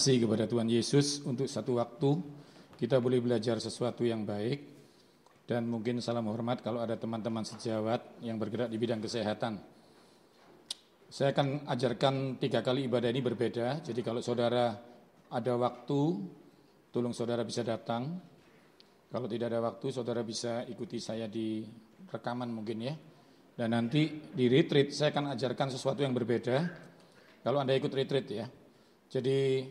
kasih 0.00 0.24
kepada 0.24 0.48
Tuhan 0.48 0.64
Yesus 0.64 1.20
untuk 1.28 1.44
satu 1.44 1.76
waktu 1.76 2.24
kita 2.80 2.96
boleh 3.04 3.20
belajar 3.20 3.60
sesuatu 3.60 4.00
yang 4.00 4.24
baik 4.24 4.64
dan 5.44 5.68
mungkin 5.68 6.00
salam 6.00 6.24
hormat 6.24 6.64
kalau 6.64 6.80
ada 6.80 6.96
teman-teman 6.96 7.44
sejawat 7.44 8.24
yang 8.24 8.40
bergerak 8.40 8.72
di 8.72 8.80
bidang 8.80 9.04
kesehatan. 9.04 9.60
Saya 11.12 11.36
akan 11.36 11.68
ajarkan 11.68 12.40
tiga 12.40 12.64
kali 12.64 12.88
ibadah 12.88 13.12
ini 13.12 13.20
berbeda. 13.20 13.84
Jadi 13.84 14.00
kalau 14.00 14.24
saudara 14.24 14.72
ada 15.28 15.52
waktu, 15.60 16.00
tolong 16.88 17.12
saudara 17.12 17.44
bisa 17.44 17.60
datang. 17.60 18.24
Kalau 19.12 19.28
tidak 19.28 19.52
ada 19.52 19.60
waktu, 19.60 19.92
saudara 19.92 20.24
bisa 20.24 20.64
ikuti 20.64 20.96
saya 20.96 21.28
di 21.28 21.60
rekaman 22.08 22.48
mungkin 22.48 22.88
ya. 22.88 22.96
Dan 23.52 23.76
nanti 23.76 24.08
di 24.32 24.48
retreat 24.48 24.96
saya 24.96 25.12
akan 25.12 25.36
ajarkan 25.36 25.68
sesuatu 25.76 26.00
yang 26.00 26.16
berbeda. 26.16 26.56
Kalau 27.44 27.60
Anda 27.60 27.76
ikut 27.76 27.92
retreat 27.92 28.26
ya. 28.32 28.48
Jadi 29.12 29.66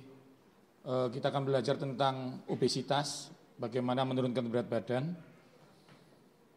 kita 0.89 1.29
akan 1.29 1.43
belajar 1.45 1.77
tentang 1.77 2.41
obesitas, 2.49 3.29
bagaimana 3.59 4.07
menurunkan 4.07 4.47
berat 4.49 4.67
badan. 4.71 5.13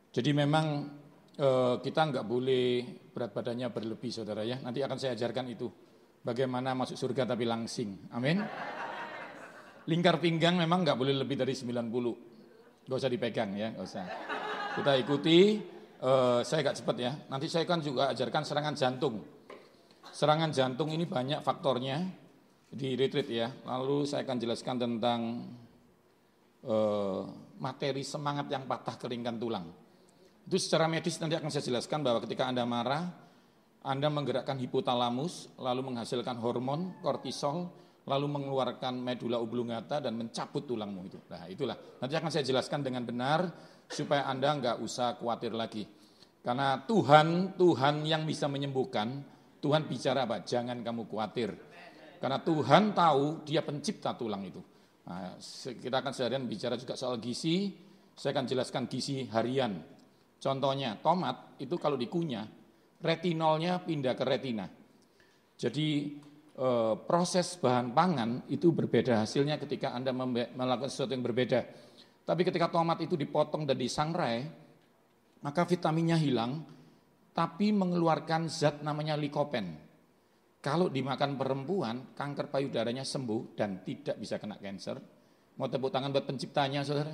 Jadi 0.08 0.30
memang 0.32 0.88
eh, 1.36 1.74
kita 1.82 2.00
nggak 2.08 2.24
boleh 2.24 2.86
berat 3.12 3.34
badannya 3.34 3.68
berlebih, 3.68 4.08
saudara 4.08 4.46
ya. 4.46 4.62
Nanti 4.62 4.80
akan 4.80 4.96
saya 4.96 5.12
ajarkan 5.18 5.52
itu, 5.52 5.68
bagaimana 6.24 6.72
masuk 6.72 6.96
surga 6.96 7.28
tapi 7.28 7.44
langsing. 7.44 8.08
Amin. 8.14 8.40
Lingkar 9.90 10.22
pinggang 10.22 10.54
memang 10.56 10.86
nggak 10.86 10.96
boleh 10.96 11.12
lebih 11.12 11.36
dari 11.36 11.52
90. 11.58 12.88
Gak 12.88 12.98
usah 12.98 13.10
dipegang 13.10 13.50
ya, 13.54 13.74
gak 13.74 13.84
usah. 13.86 14.04
Kita 14.78 14.92
ikuti, 14.98 15.58
uh, 16.02 16.42
saya 16.42 16.66
agak 16.66 16.82
cepat 16.82 16.96
ya. 16.98 17.12
Nanti 17.30 17.46
saya 17.46 17.62
akan 17.66 17.78
juga 17.82 18.02
ajarkan 18.10 18.42
serangan 18.42 18.74
jantung. 18.74 19.22
Serangan 20.10 20.50
jantung 20.50 20.90
ini 20.90 21.06
banyak 21.06 21.42
faktornya 21.46 22.21
di 22.72 22.96
retreat 22.96 23.28
ya. 23.28 23.52
Lalu 23.68 24.08
saya 24.08 24.24
akan 24.24 24.38
jelaskan 24.40 24.76
tentang 24.80 25.20
uh, 26.64 27.22
materi 27.60 28.00
semangat 28.00 28.48
yang 28.48 28.64
patah 28.64 28.96
keringkan 28.96 29.36
tulang. 29.36 29.68
Itu 30.48 30.58
secara 30.58 30.88
medis 30.88 31.20
nanti 31.20 31.36
akan 31.38 31.52
saya 31.52 31.62
jelaskan 31.68 32.02
bahwa 32.02 32.24
ketika 32.24 32.48
Anda 32.48 32.64
marah, 32.66 33.06
Anda 33.84 34.08
menggerakkan 34.10 34.58
hipotalamus, 34.58 35.54
lalu 35.60 35.92
menghasilkan 35.92 36.40
hormon 36.42 36.98
kortisol, 37.04 37.70
lalu 38.08 38.26
mengeluarkan 38.26 38.98
medula 38.98 39.38
oblongata 39.38 40.02
dan 40.02 40.18
mencabut 40.18 40.66
tulangmu 40.66 41.06
itu. 41.06 41.18
Nah 41.30 41.46
itulah, 41.46 41.78
nanti 42.02 42.14
akan 42.18 42.30
saya 42.32 42.42
jelaskan 42.42 42.82
dengan 42.82 43.06
benar 43.06 43.46
supaya 43.86 44.26
Anda 44.26 44.58
nggak 44.58 44.76
usah 44.82 45.20
khawatir 45.20 45.54
lagi. 45.54 45.86
Karena 46.42 46.74
Tuhan, 46.82 47.54
Tuhan 47.54 48.02
yang 48.02 48.26
bisa 48.26 48.50
menyembuhkan, 48.50 49.22
Tuhan 49.62 49.86
bicara 49.86 50.26
apa? 50.26 50.42
Jangan 50.42 50.82
kamu 50.82 51.06
khawatir. 51.06 51.54
Karena 52.22 52.38
Tuhan 52.38 52.94
tahu 52.94 53.42
dia 53.42 53.66
pencipta 53.66 54.14
tulang 54.14 54.46
itu. 54.46 54.62
Nah, 55.10 55.34
kita 55.58 55.98
akan 55.98 56.14
seharian 56.14 56.46
bicara 56.46 56.78
juga 56.78 56.94
soal 56.94 57.18
gizi. 57.18 57.74
Saya 58.14 58.38
akan 58.38 58.46
jelaskan 58.46 58.86
gizi 58.86 59.26
harian. 59.26 59.82
Contohnya, 60.38 60.94
tomat 61.02 61.58
itu 61.58 61.74
kalau 61.82 61.98
dikunyah, 61.98 62.46
retinolnya 63.02 63.82
pindah 63.82 64.14
ke 64.14 64.22
retina. 64.22 64.70
Jadi 65.58 66.14
eh, 66.54 66.94
proses 67.02 67.58
bahan 67.58 67.90
pangan 67.90 68.46
itu 68.54 68.70
berbeda 68.70 69.26
hasilnya 69.26 69.58
ketika 69.58 69.90
Anda 69.90 70.14
melakukan 70.14 70.94
sesuatu 70.94 71.18
yang 71.18 71.26
berbeda. 71.26 71.66
Tapi 72.22 72.46
ketika 72.46 72.70
tomat 72.70 73.02
itu 73.02 73.18
dipotong 73.18 73.66
dan 73.66 73.74
disangrai, 73.74 74.46
maka 75.42 75.66
vitaminnya 75.66 76.14
hilang, 76.14 76.62
tapi 77.34 77.74
mengeluarkan 77.74 78.46
zat 78.46 78.78
namanya 78.86 79.18
likopen. 79.18 79.90
Kalau 80.62 80.86
dimakan 80.86 81.34
perempuan, 81.34 82.14
kanker 82.14 82.46
payudaranya 82.46 83.02
sembuh 83.02 83.58
dan 83.58 83.82
tidak 83.82 84.14
bisa 84.14 84.38
kena 84.38 84.62
cancer. 84.62 84.94
Mau 85.58 85.66
tepuk 85.66 85.90
tangan 85.90 86.14
buat 86.14 86.22
penciptanya, 86.22 86.86
saudara. 86.86 87.10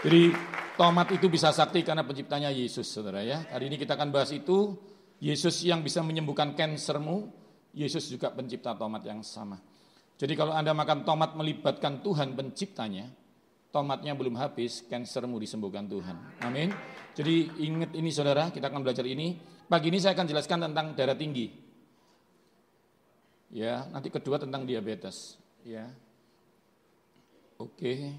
Jadi 0.00 0.32
tomat 0.72 1.12
itu 1.12 1.28
bisa 1.28 1.52
sakti 1.52 1.84
karena 1.84 2.00
penciptanya 2.00 2.48
Yesus, 2.48 2.88
saudara 2.88 3.20
ya. 3.20 3.44
Hari 3.52 3.68
ini 3.68 3.76
kita 3.76 3.92
akan 3.92 4.08
bahas 4.08 4.32
itu. 4.32 4.72
Yesus 5.20 5.68
yang 5.68 5.84
bisa 5.84 6.00
menyembuhkan 6.00 6.56
kansermu, 6.56 7.28
Yesus 7.76 8.08
juga 8.08 8.32
pencipta 8.32 8.72
tomat 8.72 9.04
yang 9.04 9.20
sama. 9.20 9.60
Jadi 10.16 10.32
kalau 10.32 10.56
Anda 10.56 10.72
makan 10.72 11.04
tomat 11.04 11.36
melibatkan 11.36 12.00
Tuhan 12.00 12.32
penciptanya, 12.32 13.04
tomatnya 13.68 14.16
belum 14.16 14.32
habis, 14.40 14.80
kansermu 14.88 15.36
disembuhkan 15.36 15.84
Tuhan. 15.84 16.40
Amin. 16.40 16.72
Jadi 17.12 17.52
ingat 17.60 17.92
ini 17.92 18.08
saudara, 18.08 18.48
kita 18.48 18.72
akan 18.72 18.80
belajar 18.80 19.04
ini. 19.04 19.36
Pagi 19.68 19.92
ini 19.92 20.00
saya 20.00 20.16
akan 20.16 20.24
jelaskan 20.24 20.58
tentang 20.72 20.96
darah 20.96 21.16
tinggi. 21.16 21.65
Ya, 23.50 23.86
nanti 23.94 24.10
kedua 24.10 24.42
tentang 24.42 24.66
diabetes, 24.66 25.38
ya. 25.62 25.86
Oke. 27.56 28.12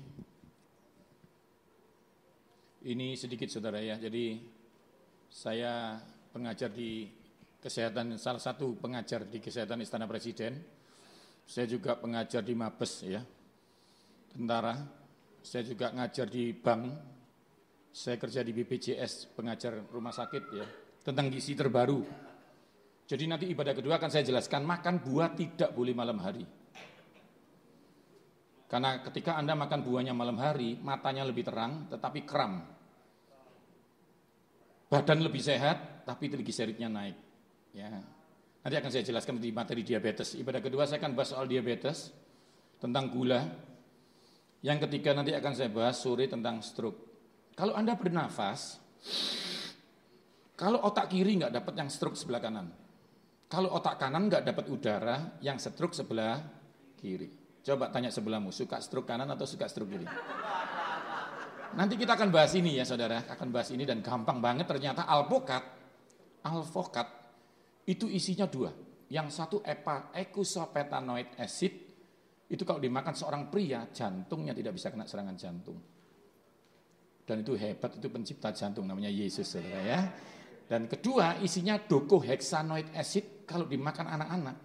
Ini 2.88 3.14
sedikit 3.20 3.52
Saudara 3.52 3.84
ya. 3.84 4.00
Jadi 4.00 4.40
saya 5.28 6.00
pengajar 6.32 6.72
di 6.72 7.06
kesehatan 7.60 8.16
salah 8.16 8.40
satu 8.40 8.80
pengajar 8.80 9.28
di 9.28 9.44
kesehatan 9.44 9.84
Istana 9.84 10.08
Presiden. 10.08 10.58
Saya 11.44 11.68
juga 11.68 12.00
pengajar 12.00 12.42
di 12.42 12.56
Mabes 12.56 12.94
ya. 13.04 13.22
Tentara. 14.32 14.80
Saya 15.44 15.64
juga 15.68 15.92
ngajar 15.92 16.28
di 16.32 16.56
bank. 16.56 16.84
Saya 17.92 18.16
kerja 18.22 18.46
di 18.46 18.54
BPJS, 18.54 19.34
pengajar 19.34 19.74
rumah 19.90 20.14
sakit 20.14 20.44
ya. 20.54 20.68
Tentang 21.02 21.34
gizi 21.34 21.58
terbaru 21.58 22.27
jadi 23.08 23.24
nanti 23.24 23.48
ibadah 23.48 23.72
kedua 23.72 23.96
akan 23.96 24.12
saya 24.12 24.28
jelaskan 24.28 24.68
makan 24.68 25.00
buah 25.00 25.32
tidak 25.32 25.72
boleh 25.72 25.96
malam 25.96 26.20
hari. 26.20 26.44
Karena 28.68 29.00
ketika 29.00 29.40
Anda 29.40 29.56
makan 29.56 29.80
buahnya 29.80 30.12
malam 30.12 30.36
hari, 30.44 30.76
matanya 30.84 31.24
lebih 31.24 31.48
terang 31.48 31.88
tetapi 31.88 32.28
kram. 32.28 32.68
Badan 34.92 35.24
lebih 35.24 35.40
sehat 35.40 36.04
tapi 36.04 36.28
trigliseridnya 36.28 36.92
naik. 36.92 37.16
Ya. 37.72 37.96
Nanti 38.60 38.76
akan 38.76 38.92
saya 38.92 39.08
jelaskan 39.08 39.40
di 39.40 39.56
materi 39.56 39.88
diabetes. 39.88 40.36
Ibadah 40.36 40.60
kedua 40.60 40.84
saya 40.84 41.00
akan 41.00 41.16
bahas 41.16 41.32
soal 41.32 41.48
diabetes, 41.48 42.12
tentang 42.84 43.08
gula. 43.08 43.40
Yang 44.60 44.90
ketiga 44.90 45.16
nanti 45.16 45.32
akan 45.32 45.54
saya 45.56 45.72
bahas 45.72 45.96
sore 45.96 46.28
tentang 46.28 46.60
stroke. 46.60 47.00
Kalau 47.56 47.72
Anda 47.72 47.96
bernafas, 47.96 48.84
kalau 50.60 50.84
otak 50.84 51.08
kiri 51.08 51.40
nggak 51.40 51.56
dapat 51.56 51.74
yang 51.80 51.88
stroke 51.88 52.20
sebelah 52.20 52.42
kanan, 52.42 52.68
kalau 53.48 53.72
otak 53.72 53.96
kanan 53.96 54.28
nggak 54.28 54.44
dapat 54.44 54.66
udara, 54.68 55.40
yang 55.40 55.56
stroke 55.56 55.96
sebelah 55.96 56.44
kiri. 57.00 57.32
Coba 57.64 57.88
tanya 57.92 58.12
sebelahmu, 58.12 58.52
suka 58.52 58.84
stroke 58.84 59.08
kanan 59.08 59.32
atau 59.32 59.48
suka 59.48 59.72
stroke 59.72 59.92
kiri? 59.92 60.08
Nanti 61.80 61.96
kita 62.00 62.16
akan 62.16 62.32
bahas 62.32 62.56
ini 62.56 62.76
ya 62.76 62.84
saudara, 62.84 63.24
akan 63.28 63.48
bahas 63.52 63.72
ini 63.72 63.88
dan 63.88 64.04
gampang 64.04 64.40
banget 64.44 64.68
ternyata 64.68 65.08
alpokat, 65.08 65.64
alfokat 66.44 67.08
itu 67.88 68.12
isinya 68.12 68.48
dua. 68.48 68.72
Yang 69.08 69.40
satu 69.40 69.58
epa, 69.64 70.12
eicosapentaenoid 70.12 71.40
acid, 71.40 71.74
itu 72.52 72.64
kalau 72.68 72.84
dimakan 72.84 73.16
seorang 73.16 73.48
pria, 73.48 73.88
jantungnya 73.92 74.52
tidak 74.52 74.76
bisa 74.76 74.92
kena 74.92 75.08
serangan 75.08 75.36
jantung. 75.40 75.80
Dan 77.28 77.44
itu 77.44 77.56
hebat, 77.60 77.96
itu 77.96 78.08
pencipta 78.12 78.52
jantung 78.56 78.88
namanya 78.88 79.12
Yesus 79.12 79.48
saudara 79.48 79.80
ya. 79.84 80.00
Dan 80.68 80.92
kedua 80.92 81.40
isinya 81.40 81.80
docohexanoid 81.80 82.92
acid 82.96 83.37
kalau 83.48 83.64
dimakan 83.64 84.12
anak-anak, 84.12 84.58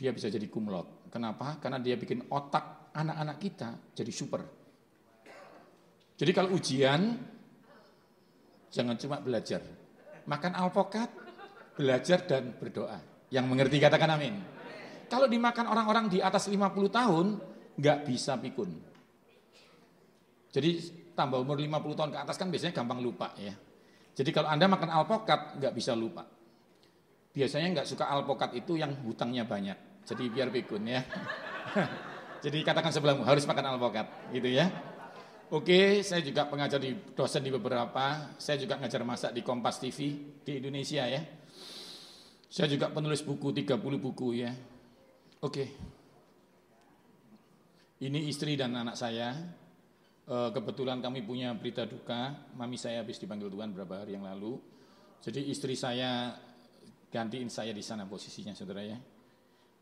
dia 0.00 0.10
bisa 0.16 0.32
jadi 0.32 0.48
kumlot. 0.48 1.12
Kenapa? 1.12 1.60
Karena 1.60 1.76
dia 1.76 2.00
bikin 2.00 2.24
otak 2.32 2.90
anak-anak 2.96 3.36
kita 3.36 3.68
jadi 3.92 4.08
super. 4.08 4.42
Jadi 6.16 6.30
kalau 6.32 6.56
ujian, 6.56 7.20
jangan 8.72 8.96
cuma 8.96 9.20
belajar. 9.20 9.60
Makan 10.24 10.52
alpokat, 10.56 11.12
belajar 11.76 12.24
dan 12.24 12.56
berdoa. 12.56 12.96
Yang 13.28 13.44
mengerti 13.44 13.76
katakan 13.76 14.16
amin. 14.16 14.34
Kalau 15.12 15.28
dimakan 15.28 15.68
orang-orang 15.68 16.08
di 16.08 16.24
atas 16.24 16.48
50 16.48 16.64
tahun, 16.88 17.26
nggak 17.76 17.98
bisa 18.08 18.40
pikun. 18.40 18.72
Jadi 20.48 20.70
tambah 21.12 21.44
umur 21.44 21.60
50 21.60 21.98
tahun 21.98 22.10
ke 22.14 22.18
atas 22.24 22.40
kan 22.40 22.48
biasanya 22.48 22.72
gampang 22.72 23.04
lupa 23.04 23.36
ya. 23.36 23.52
Jadi 24.14 24.30
kalau 24.32 24.48
Anda 24.48 24.70
makan 24.70 24.90
alpokat, 24.90 25.60
nggak 25.60 25.74
bisa 25.74 25.92
lupa 25.92 26.24
biasanya 27.34 27.82
nggak 27.82 27.88
suka 27.90 28.06
alpokat 28.06 28.54
itu 28.54 28.78
yang 28.78 28.94
hutangnya 29.02 29.42
banyak. 29.42 30.06
Jadi 30.06 30.30
biar 30.30 30.54
pikun 30.54 30.86
ya. 30.86 31.02
Jadi 32.44 32.62
katakan 32.62 32.94
sebelahmu 32.94 33.26
harus 33.26 33.42
makan 33.48 33.74
alpokat, 33.74 34.06
gitu 34.30 34.46
ya. 34.52 34.70
Oke, 35.52 36.00
saya 36.04 36.20
juga 36.24 36.46
pengajar 36.48 36.78
di 36.80 36.94
dosen 37.12 37.42
di 37.42 37.50
beberapa. 37.50 38.36
Saya 38.38 38.60
juga 38.60 38.78
ngajar 38.80 39.02
masak 39.02 39.30
di 39.34 39.40
Kompas 39.44 39.80
TV 39.80 39.98
di 40.44 40.60
Indonesia 40.60 41.04
ya. 41.04 41.20
Saya 42.48 42.70
juga 42.70 42.92
penulis 42.92 43.24
buku 43.24 43.50
30 43.50 43.80
buku 43.98 44.44
ya. 44.44 44.52
Oke. 45.42 45.64
Ini 47.98 48.20
istri 48.28 48.54
dan 48.60 48.76
anak 48.76 48.96
saya. 48.96 49.34
Eh, 50.24 50.50
kebetulan 50.52 51.00
kami 51.04 51.24
punya 51.24 51.52
berita 51.56 51.84
duka. 51.84 52.48
Mami 52.56 52.80
saya 52.80 53.04
habis 53.04 53.20
dipanggil 53.20 53.48
Tuhan 53.48 53.72
beberapa 53.72 54.04
hari 54.04 54.16
yang 54.16 54.24
lalu. 54.24 54.60
Jadi 55.24 55.48
istri 55.48 55.76
saya 55.76 56.36
gantiin 57.14 57.46
saya 57.46 57.70
di 57.70 57.78
sana 57.78 58.10
posisinya 58.10 58.50
saudara 58.58 58.82
ya. 58.82 58.98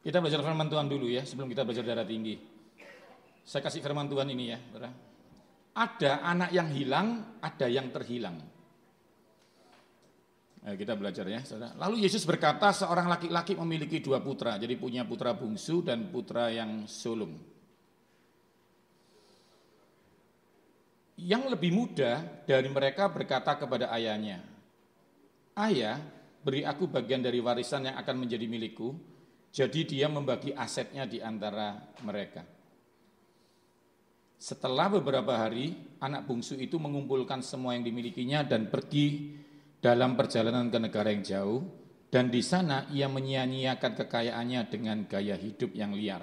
Kita 0.04 0.20
belajar 0.20 0.44
firman 0.44 0.68
Tuhan 0.68 0.84
dulu 0.84 1.08
ya, 1.08 1.24
sebelum 1.24 1.48
kita 1.48 1.64
belajar 1.64 1.80
darah 1.80 2.04
tinggi. 2.04 2.36
Saya 3.40 3.64
kasih 3.64 3.80
firman 3.80 4.04
Tuhan 4.12 4.28
ini 4.28 4.44
ya. 4.52 4.58
Ada 5.72 6.20
anak 6.20 6.52
yang 6.52 6.68
hilang, 6.68 7.40
ada 7.40 7.66
yang 7.72 7.88
terhilang. 7.88 8.36
Ayo 10.62 10.76
kita 10.78 10.94
belajar 10.94 11.24
ya, 11.26 11.40
saudara. 11.42 11.72
Lalu 11.74 12.04
Yesus 12.04 12.22
berkata, 12.28 12.70
seorang 12.70 13.08
laki-laki 13.08 13.56
memiliki 13.56 13.98
dua 13.98 14.20
putra, 14.20 14.60
jadi 14.60 14.76
punya 14.76 15.02
putra 15.02 15.32
bungsu 15.32 15.80
dan 15.82 16.12
putra 16.12 16.52
yang 16.52 16.84
sulung. 16.84 17.34
Yang 21.18 21.42
lebih 21.56 21.70
muda 21.70 22.26
dari 22.46 22.68
mereka 22.70 23.06
berkata 23.06 23.54
kepada 23.54 23.90
ayahnya, 23.94 24.42
Ayah, 25.54 25.98
beri 26.42 26.66
aku 26.66 26.90
bagian 26.90 27.22
dari 27.22 27.38
warisan 27.38 27.88
yang 27.88 27.96
akan 27.96 28.26
menjadi 28.26 28.46
milikku. 28.50 28.94
Jadi 29.52 29.84
dia 29.84 30.08
membagi 30.08 30.52
asetnya 30.56 31.04
di 31.06 31.20
antara 31.20 31.76
mereka. 32.02 32.42
Setelah 34.42 34.90
beberapa 34.98 35.38
hari, 35.38 35.76
anak 36.02 36.26
bungsu 36.26 36.58
itu 36.58 36.80
mengumpulkan 36.80 37.44
semua 37.44 37.78
yang 37.78 37.86
dimilikinya 37.86 38.42
dan 38.42 38.66
pergi 38.66 39.38
dalam 39.78 40.18
perjalanan 40.18 40.72
ke 40.72 40.78
negara 40.82 41.14
yang 41.14 41.22
jauh 41.22 41.60
dan 42.12 42.28
di 42.28 42.44
sana 42.44 42.84
ia 42.92 43.08
menyia-nyiakan 43.08 43.96
kekayaannya 44.04 44.60
dengan 44.68 45.08
gaya 45.08 45.32
hidup 45.32 45.72
yang 45.72 45.96
liar. 45.96 46.20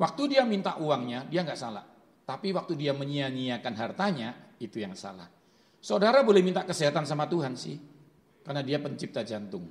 Waktu 0.00 0.32
dia 0.32 0.48
minta 0.48 0.80
uangnya, 0.80 1.28
dia 1.28 1.44
nggak 1.44 1.60
salah. 1.60 1.84
Tapi 2.24 2.56
waktu 2.56 2.72
dia 2.72 2.96
menyia-nyiakan 2.96 3.74
hartanya, 3.76 4.56
itu 4.56 4.80
yang 4.80 4.96
salah. 4.96 5.28
Saudara 5.76 6.24
boleh 6.24 6.40
minta 6.40 6.64
kesehatan 6.64 7.04
sama 7.04 7.28
Tuhan 7.28 7.52
sih, 7.52 7.76
karena 8.44 8.62
dia 8.64 8.78
pencipta 8.80 9.20
jantung. 9.22 9.68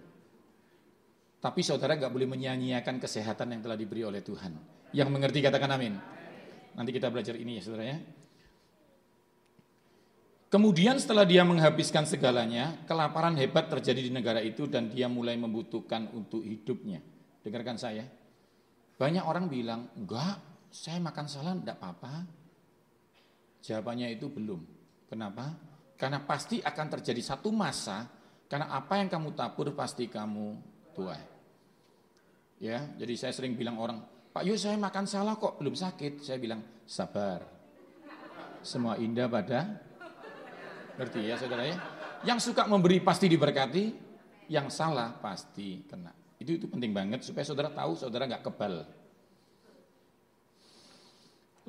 Tapi 1.39 1.61
saudara 1.63 1.95
nggak 1.95 2.11
boleh 2.11 2.27
menyia-nyiakan 2.27 2.99
kesehatan 2.99 3.55
yang 3.55 3.61
telah 3.63 3.79
diberi 3.79 4.03
oleh 4.03 4.19
Tuhan. 4.19 4.53
Yang 4.91 5.09
mengerti 5.09 5.39
katakan 5.39 5.71
amin. 5.71 5.95
Nanti 6.75 6.91
kita 6.91 7.07
belajar 7.07 7.39
ini 7.39 7.59
ya 7.59 7.63
saudara 7.63 7.85
ya. 7.88 7.97
Kemudian 10.49 10.97
setelah 10.97 11.29
dia 11.29 11.45
menghabiskan 11.45 12.09
segalanya, 12.09 12.81
kelaparan 12.89 13.38
hebat 13.38 13.69
terjadi 13.69 14.01
di 14.01 14.11
negara 14.11 14.41
itu 14.41 14.65
dan 14.65 14.89
dia 14.89 15.05
mulai 15.05 15.38
membutuhkan 15.38 16.09
untuk 16.09 16.41
hidupnya. 16.41 17.05
Dengarkan 17.45 17.77
saya. 17.77 18.03
Banyak 18.97 19.23
orang 19.29 19.45
bilang, 19.45 19.93
enggak, 19.93 20.41
saya 20.73 20.97
makan 20.97 21.25
salad 21.29 21.61
enggak 21.61 21.77
apa-apa. 21.77 22.25
Jawabannya 23.61 24.09
itu 24.09 24.25
belum. 24.27 24.59
Kenapa? 25.05 25.53
Karena 25.93 26.25
pasti 26.25 26.57
akan 26.65 26.88
terjadi 26.97 27.21
satu 27.21 27.53
masa, 27.53 28.09
karena 28.50 28.74
apa 28.74 28.98
yang 28.98 29.08
kamu 29.08 29.38
tabur 29.38 29.72
pasti 29.77 30.10
kamu 30.10 30.58
tuai. 30.98 31.22
Ya, 32.60 32.91
jadi 33.00 33.13
saya 33.15 33.32
sering 33.32 33.56
bilang 33.56 33.79
orang, 33.79 34.03
Pak 34.36 34.44
Yus 34.44 34.68
saya 34.68 34.75
makan 34.75 35.08
salah 35.08 35.39
kok 35.39 35.62
belum 35.62 35.77
sakit. 35.77 36.20
Saya 36.20 36.41
bilang, 36.41 36.60
sabar. 36.84 37.46
Semua 38.60 39.00
indah 39.00 39.32
pada 39.32 39.88
Ngerti 41.00 41.32
ya 41.32 41.39
saudara 41.39 41.63
ya? 41.63 41.79
Yang 42.27 42.51
suka 42.51 42.68
memberi 42.68 43.00
pasti 43.00 43.32
diberkati, 43.32 43.96
yang 44.51 44.68
salah 44.68 45.15
pasti 45.15 45.88
kena. 45.88 46.12
Itu 46.36 46.60
itu 46.60 46.68
penting 46.68 46.91
banget 46.91 47.24
supaya 47.24 47.48
saudara 47.48 47.72
tahu 47.72 47.96
saudara 47.96 48.27
nggak 48.27 48.44
kebal. 48.44 48.84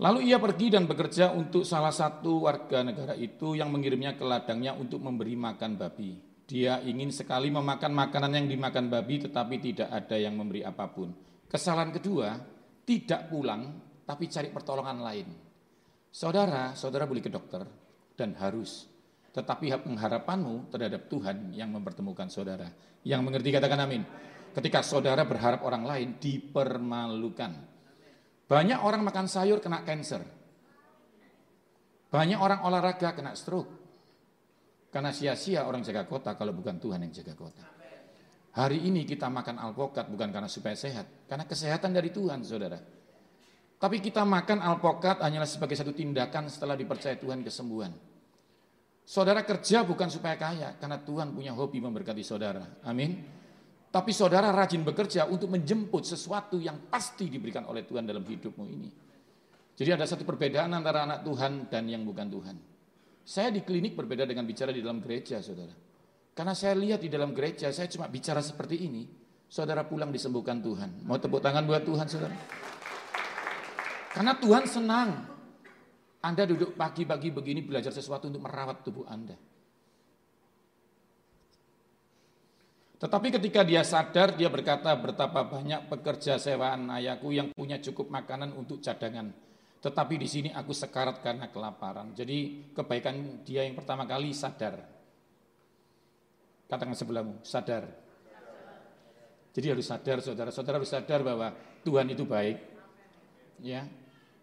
Lalu 0.03 0.33
ia 0.33 0.43
pergi 0.43 0.75
dan 0.75 0.91
bekerja 0.91 1.31
untuk 1.31 1.63
salah 1.63 1.95
satu 1.95 2.43
warga 2.43 2.83
negara 2.83 3.15
itu 3.15 3.55
yang 3.55 3.71
mengirimnya 3.71 4.19
ke 4.19 4.27
ladangnya 4.27 4.75
untuk 4.75 4.99
memberi 4.99 5.39
makan 5.39 5.79
babi. 5.79 6.30
Dia 6.50 6.83
ingin 6.83 7.14
sekali 7.14 7.47
memakan 7.47 7.95
makanan 7.95 8.42
yang 8.42 8.47
dimakan 8.50 8.90
babi 8.90 9.23
tetapi 9.23 9.62
tidak 9.62 9.87
ada 9.87 10.19
yang 10.19 10.35
memberi 10.35 10.66
apa 10.66 10.90
pun. 10.90 11.14
Kesalahan 11.47 11.95
kedua, 11.95 12.35
tidak 12.83 13.30
pulang 13.30 13.78
tapi 14.02 14.26
cari 14.26 14.50
pertolongan 14.50 14.99
lain. 14.99 15.30
Saudara, 16.11 16.75
saudara 16.75 17.07
boleh 17.07 17.23
ke 17.23 17.30
dokter 17.30 17.62
dan 18.19 18.35
harus 18.42 18.90
tetapi 19.30 19.71
pengharapanmu 19.87 20.75
terhadap 20.75 21.07
Tuhan 21.07 21.54
yang 21.54 21.71
mempertemukan 21.71 22.26
saudara. 22.26 22.66
Yang 23.07 23.21
mengerti 23.23 23.54
katakan 23.54 23.87
amin. 23.87 24.02
Ketika 24.50 24.83
saudara 24.83 25.23
berharap 25.23 25.62
orang 25.62 25.87
lain 25.87 26.09
dipermalukan. 26.19 27.52
Banyak 28.50 28.83
orang 28.83 29.07
makan 29.07 29.30
sayur 29.30 29.62
kena 29.62 29.87
cancer. 29.87 30.26
Banyak 32.11 32.42
orang 32.42 32.66
olahraga 32.66 33.14
kena 33.14 33.38
stroke. 33.38 33.80
Karena 34.91 35.15
sia-sia 35.15 35.63
orang 35.65 35.87
jaga 35.87 36.03
kota 36.05 36.35
kalau 36.35 36.51
bukan 36.51 36.83
Tuhan 36.83 37.07
yang 37.07 37.15
jaga 37.15 37.39
kota. 37.39 37.63
Hari 38.51 38.91
ini 38.91 39.07
kita 39.07 39.31
makan 39.31 39.63
alpokat 39.63 40.11
bukan 40.11 40.35
karena 40.35 40.51
supaya 40.51 40.75
sehat. 40.75 41.31
Karena 41.31 41.47
kesehatan 41.47 41.95
dari 41.95 42.11
Tuhan 42.11 42.43
saudara. 42.43 42.83
Tapi 43.81 43.97
kita 44.03 44.27
makan 44.27 44.61
alpokat 44.61 45.23
hanyalah 45.23 45.47
sebagai 45.47 45.79
satu 45.79 45.95
tindakan 45.95 46.51
setelah 46.51 46.75
dipercaya 46.75 47.17
Tuhan 47.17 47.41
kesembuhan. 47.47 47.95
Saudara 49.07 49.47
kerja 49.47 49.83
bukan 49.83 50.07
supaya 50.07 50.37
kaya, 50.37 50.77
karena 50.77 51.01
Tuhan 51.01 51.33
punya 51.33 51.57
hobi 51.57 51.81
memberkati 51.81 52.21
saudara. 52.23 52.63
Amin. 52.85 53.25
Tapi 53.91 54.15
saudara 54.15 54.55
rajin 54.55 54.87
bekerja 54.87 55.27
untuk 55.27 55.51
menjemput 55.51 56.07
sesuatu 56.07 56.61
yang 56.63 56.91
pasti 56.93 57.27
diberikan 57.27 57.67
oleh 57.67 57.83
Tuhan 57.83 58.07
dalam 58.07 58.23
hidupmu 58.23 58.65
ini. 58.71 58.91
Jadi 59.75 59.91
ada 59.97 60.07
satu 60.07 60.23
perbedaan 60.23 60.71
antara 60.77 61.09
anak 61.09 61.27
Tuhan 61.27 61.67
dan 61.73 61.89
yang 61.91 62.07
bukan 62.07 62.29
Tuhan. 62.31 62.57
Saya 63.23 63.55
di 63.55 63.62
klinik 63.62 63.95
berbeda 63.95 64.27
dengan 64.27 64.45
bicara 64.45 64.75
di 64.75 64.83
dalam 64.83 64.99
gereja, 64.99 65.39
saudara. 65.39 65.73
Karena 66.35 66.55
saya 66.57 66.75
lihat 66.75 67.03
di 67.03 67.11
dalam 67.12 67.37
gereja, 67.37 67.71
saya 67.71 67.87
cuma 67.87 68.11
bicara 68.11 68.41
seperti 68.41 68.87
ini. 68.87 69.07
Saudara 69.50 69.83
pulang 69.83 70.15
disembuhkan 70.15 70.62
Tuhan. 70.62 71.05
Mau 71.05 71.19
tepuk 71.19 71.43
tangan 71.43 71.67
buat 71.67 71.83
Tuhan, 71.83 72.07
saudara. 72.07 72.37
Karena 74.15 74.33
Tuhan 74.39 74.65
senang 74.67 75.31
anda 76.21 76.45
duduk 76.45 76.77
pagi-pagi 76.77 77.33
begini 77.33 77.65
belajar 77.65 77.97
sesuatu 77.97 78.29
untuk 78.29 78.45
merawat 78.45 78.85
tubuh 78.85 79.09
Anda. 79.09 79.41
Tetapi 83.00 83.33
ketika 83.41 83.65
dia 83.65 83.81
sadar, 83.81 84.37
dia 84.37 84.53
berkata, 84.53 84.93
betapa 85.00 85.41
banyak 85.49 85.89
pekerja 85.89 86.37
sewaan 86.37 86.93
ayahku 86.93 87.33
yang 87.33 87.49
punya 87.57 87.81
cukup 87.81 88.12
makanan 88.12 88.53
untuk 88.53 88.85
cadangan. 88.85 89.33
Tetapi 89.81 90.21
di 90.21 90.29
sini 90.29 90.49
aku 90.53 90.77
sekarat 90.77 91.25
karena 91.25 91.49
kelaparan. 91.49 92.13
Jadi 92.13 92.69
kebaikan 92.77 93.41
dia 93.49 93.65
yang 93.65 93.73
pertama 93.73 94.05
kali 94.05 94.37
sadar. 94.37 94.77
Katakan 96.69 96.93
sebelahmu, 96.93 97.41
sadar. 97.41 97.89
Jadi 99.51 99.67
harus 99.73 99.89
sadar 99.89 100.21
saudara. 100.21 100.53
Saudara 100.53 100.77
harus 100.79 100.93
sadar 100.93 101.25
bahwa 101.25 101.57
Tuhan 101.83 102.13
itu 102.13 102.29
baik. 102.29 102.61
Ya, 103.61 103.89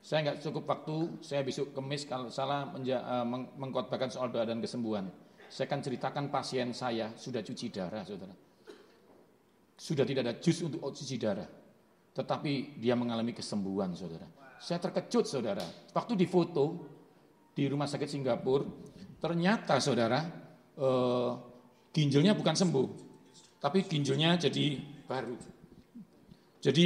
saya 0.02 0.24
nggak 0.26 0.40
cukup 0.40 0.64
waktu, 0.72 0.98
saya 1.22 1.42
besok 1.46 1.74
kemis 1.74 2.06
kalau 2.06 2.30
salah 2.34 2.70
menja, 2.70 3.02
uh, 3.02 3.26
mengkotbahkan 3.60 4.08
soal 4.08 4.34
doa 4.34 4.46
dan 4.46 4.62
kesembuhan. 4.62 5.10
Saya 5.48 5.68
akan 5.68 5.80
ceritakan 5.84 6.26
pasien 6.28 6.72
saya 6.76 7.14
sudah 7.16 7.40
cuci 7.46 7.72
darah, 7.72 8.04
saudara. 8.04 8.36
Sudah 9.78 10.04
tidak 10.04 10.22
ada 10.28 10.34
jus 10.42 10.60
untuk 10.66 10.82
cuci 10.82 11.16
darah. 11.22 11.48
Tetapi 12.16 12.82
dia 12.82 12.98
mengalami 12.98 13.32
kesembuhan, 13.32 13.94
saudara. 13.94 14.47
Saya 14.58 14.82
terkejut, 14.82 15.26
saudara. 15.30 15.64
Waktu 15.94 16.14
di 16.18 16.26
foto 16.26 16.66
di 17.54 17.66
rumah 17.70 17.86
sakit 17.86 18.10
Singapura, 18.10 18.66
ternyata, 19.22 19.78
saudara, 19.78 20.22
uh, 20.78 21.32
ginjalnya 21.94 22.34
bukan 22.34 22.54
sembuh. 22.58 22.88
Tapi 23.58 23.86
ginjalnya 23.86 24.38
jadi 24.38 24.78
baru. 25.06 25.36
Jadi 26.62 26.86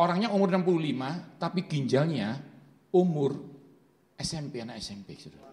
orangnya 0.00 0.32
umur 0.32 0.48
65, 0.52 1.40
tapi 1.40 1.60
ginjalnya 1.68 2.40
umur 2.92 3.36
SMP, 4.16 4.64
anak 4.64 4.80
SMP. 4.80 5.16
Saudara. 5.16 5.44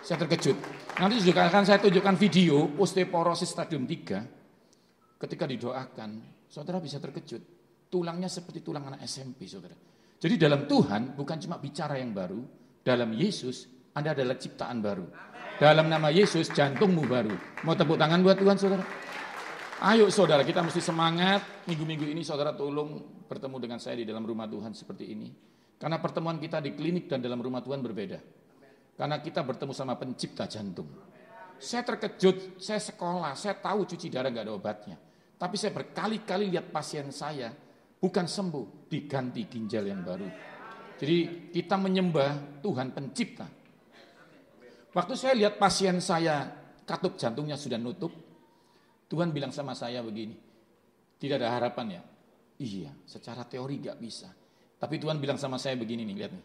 Saya 0.00 0.22
terkejut. 0.22 0.56
Nanti 1.02 1.18
juga 1.20 1.50
akan 1.50 1.66
saya 1.66 1.82
tunjukkan 1.82 2.16
video 2.16 2.78
osteoporosis 2.78 3.52
stadium 3.52 3.84
3. 3.84 5.18
Ketika 5.18 5.44
didoakan, 5.48 6.10
saudara 6.46 6.78
bisa 6.78 7.00
terkejut. 7.02 7.42
Tulangnya 7.90 8.30
seperti 8.30 8.60
tulang 8.62 8.86
anak 8.86 9.02
SMP, 9.02 9.48
saudara. 9.48 9.95
Jadi 10.26 10.42
dalam 10.42 10.66
Tuhan 10.66 11.14
bukan 11.14 11.38
cuma 11.38 11.54
bicara 11.54 12.02
yang 12.02 12.10
baru, 12.10 12.42
dalam 12.82 13.14
Yesus 13.14 13.70
Anda 13.94 14.10
adalah 14.10 14.34
ciptaan 14.34 14.82
baru. 14.82 15.06
Dalam 15.62 15.86
nama 15.86 16.10
Yesus 16.10 16.50
jantungmu 16.50 17.06
baru. 17.06 17.30
Mau 17.62 17.78
tepuk 17.78 17.94
tangan 17.94 18.26
buat 18.26 18.34
Tuhan, 18.34 18.58
saudara? 18.58 18.82
Ayo 19.86 20.10
saudara, 20.10 20.42
kita 20.42 20.66
mesti 20.66 20.82
semangat. 20.82 21.46
Minggu-minggu 21.70 22.10
ini 22.10 22.26
saudara 22.26 22.58
tolong 22.58 23.22
bertemu 23.30 23.70
dengan 23.70 23.78
saya 23.78 24.02
di 24.02 24.04
dalam 24.10 24.26
rumah 24.26 24.50
Tuhan 24.50 24.74
seperti 24.74 25.14
ini. 25.14 25.30
Karena 25.78 26.02
pertemuan 26.02 26.42
kita 26.42 26.58
di 26.58 26.74
klinik 26.74 27.06
dan 27.06 27.22
dalam 27.22 27.38
rumah 27.38 27.62
Tuhan 27.62 27.78
berbeda. 27.78 28.18
Karena 28.98 29.22
kita 29.22 29.46
bertemu 29.46 29.78
sama 29.78 29.94
pencipta 29.94 30.50
jantung. 30.50 30.90
Saya 31.54 31.86
terkejut, 31.86 32.58
saya 32.58 32.82
sekolah, 32.82 33.38
saya 33.38 33.62
tahu 33.62 33.86
cuci 33.86 34.10
darah 34.10 34.34
nggak 34.34 34.42
ada 34.42 34.54
obatnya. 34.58 34.98
Tapi 35.38 35.54
saya 35.54 35.70
berkali-kali 35.70 36.50
lihat 36.50 36.74
pasien 36.74 37.14
saya 37.14 37.54
bukan 38.06 38.30
sembuh, 38.30 38.86
diganti 38.86 39.50
ginjal 39.50 39.90
yang 39.90 40.06
baru. 40.06 40.30
Jadi 40.94 41.50
kita 41.50 41.74
menyembah 41.74 42.62
Tuhan 42.62 42.94
pencipta. 42.94 43.50
Waktu 44.94 45.12
saya 45.18 45.34
lihat 45.34 45.58
pasien 45.58 45.98
saya 45.98 46.46
katup 46.86 47.18
jantungnya 47.18 47.58
sudah 47.58 47.82
nutup, 47.82 48.14
Tuhan 49.10 49.34
bilang 49.34 49.50
sama 49.50 49.74
saya 49.74 50.06
begini, 50.06 50.38
tidak 51.18 51.42
ada 51.42 51.50
harapan 51.58 51.98
ya. 51.98 52.02
Iya, 52.56 52.90
secara 53.04 53.42
teori 53.44 53.82
gak 53.82 53.98
bisa. 53.98 54.30
Tapi 54.78 55.02
Tuhan 55.02 55.18
bilang 55.18 55.36
sama 55.36 55.58
saya 55.58 55.74
begini 55.76 56.06
nih, 56.06 56.16
lihat 56.16 56.32
nih. 56.32 56.44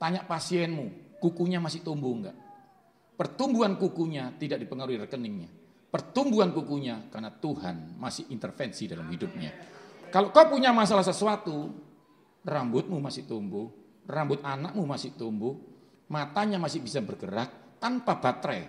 Tanya 0.00 0.24
pasienmu, 0.24 1.20
kukunya 1.20 1.60
masih 1.60 1.84
tumbuh 1.84 2.16
enggak? 2.16 2.36
Pertumbuhan 3.14 3.76
kukunya 3.76 4.34
tidak 4.40 4.62
dipengaruhi 4.64 4.98
rekeningnya. 5.04 5.50
Pertumbuhan 5.90 6.50
kukunya 6.50 7.06
karena 7.10 7.30
Tuhan 7.34 7.98
masih 7.98 8.30
intervensi 8.30 8.86
dalam 8.90 9.06
hidupnya. 9.10 9.50
Kalau 10.08 10.32
kau 10.32 10.46
punya 10.48 10.72
masalah 10.72 11.04
sesuatu, 11.04 11.72
rambutmu 12.44 12.96
masih 12.98 13.28
tumbuh, 13.28 13.68
rambut 14.08 14.40
anakmu 14.40 14.88
masih 14.88 15.12
tumbuh, 15.14 15.54
matanya 16.08 16.56
masih 16.56 16.80
bisa 16.80 17.04
bergerak 17.04 17.78
tanpa 17.78 18.16
baterai. 18.16 18.64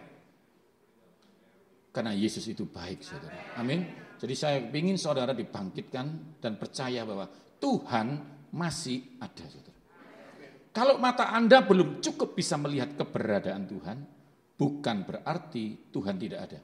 Karena 1.89 2.13
Yesus 2.13 2.45
itu 2.45 2.69
baik, 2.69 3.01
saudara. 3.01 3.57
Amin. 3.57 3.87
Jadi 4.19 4.35
saya 4.35 4.59
ingin 4.61 4.99
saudara 4.99 5.31
dibangkitkan 5.31 6.37
dan 6.43 6.59
percaya 6.59 7.07
bahwa 7.07 7.25
Tuhan 7.57 8.07
masih 8.53 9.17
ada, 9.17 9.45
saudara. 9.47 9.79
Kalau 10.69 11.01
mata 11.01 11.33
Anda 11.33 11.65
belum 11.65 11.97
cukup 11.97 12.37
bisa 12.37 12.59
melihat 12.59 12.93
keberadaan 12.93 13.65
Tuhan, 13.65 13.97
bukan 14.53 14.97
berarti 15.07 15.89
Tuhan 15.89 16.15
tidak 16.21 16.39
ada. 16.45 16.59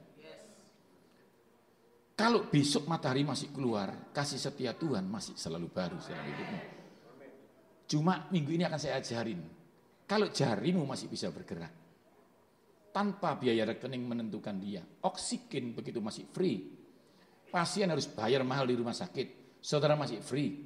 Kalau 2.16 2.48
besok 2.48 2.88
matahari 2.88 3.22
masih 3.28 3.52
keluar, 3.52 3.92
kasih 4.16 4.40
setia 4.40 4.72
Tuhan 4.72 5.04
masih 5.04 5.36
selalu 5.36 5.68
baru 5.68 6.00
dalam 6.00 6.24
hidupmu. 6.24 6.60
Cuma 7.86 8.24
minggu 8.32 8.56
ini 8.56 8.64
akan 8.64 8.80
saya 8.80 8.96
ajarin. 8.98 9.44
Kalau 10.08 10.32
jarimu 10.32 10.88
masih 10.88 11.12
bisa 11.12 11.28
bergerak, 11.28 11.70
tanpa 12.88 13.36
biaya 13.36 13.68
rekening 13.68 14.00
menentukan 14.00 14.56
dia. 14.56 14.80
Oksigen 15.04 15.76
begitu 15.76 16.00
masih 16.00 16.24
free. 16.32 16.72
Pasien 17.52 17.92
harus 17.92 18.08
bayar 18.08 18.40
mahal 18.42 18.64
di 18.64 18.80
rumah 18.80 18.96
sakit. 18.96 19.60
Saudara 19.60 19.92
masih 19.92 20.24
free. 20.24 20.64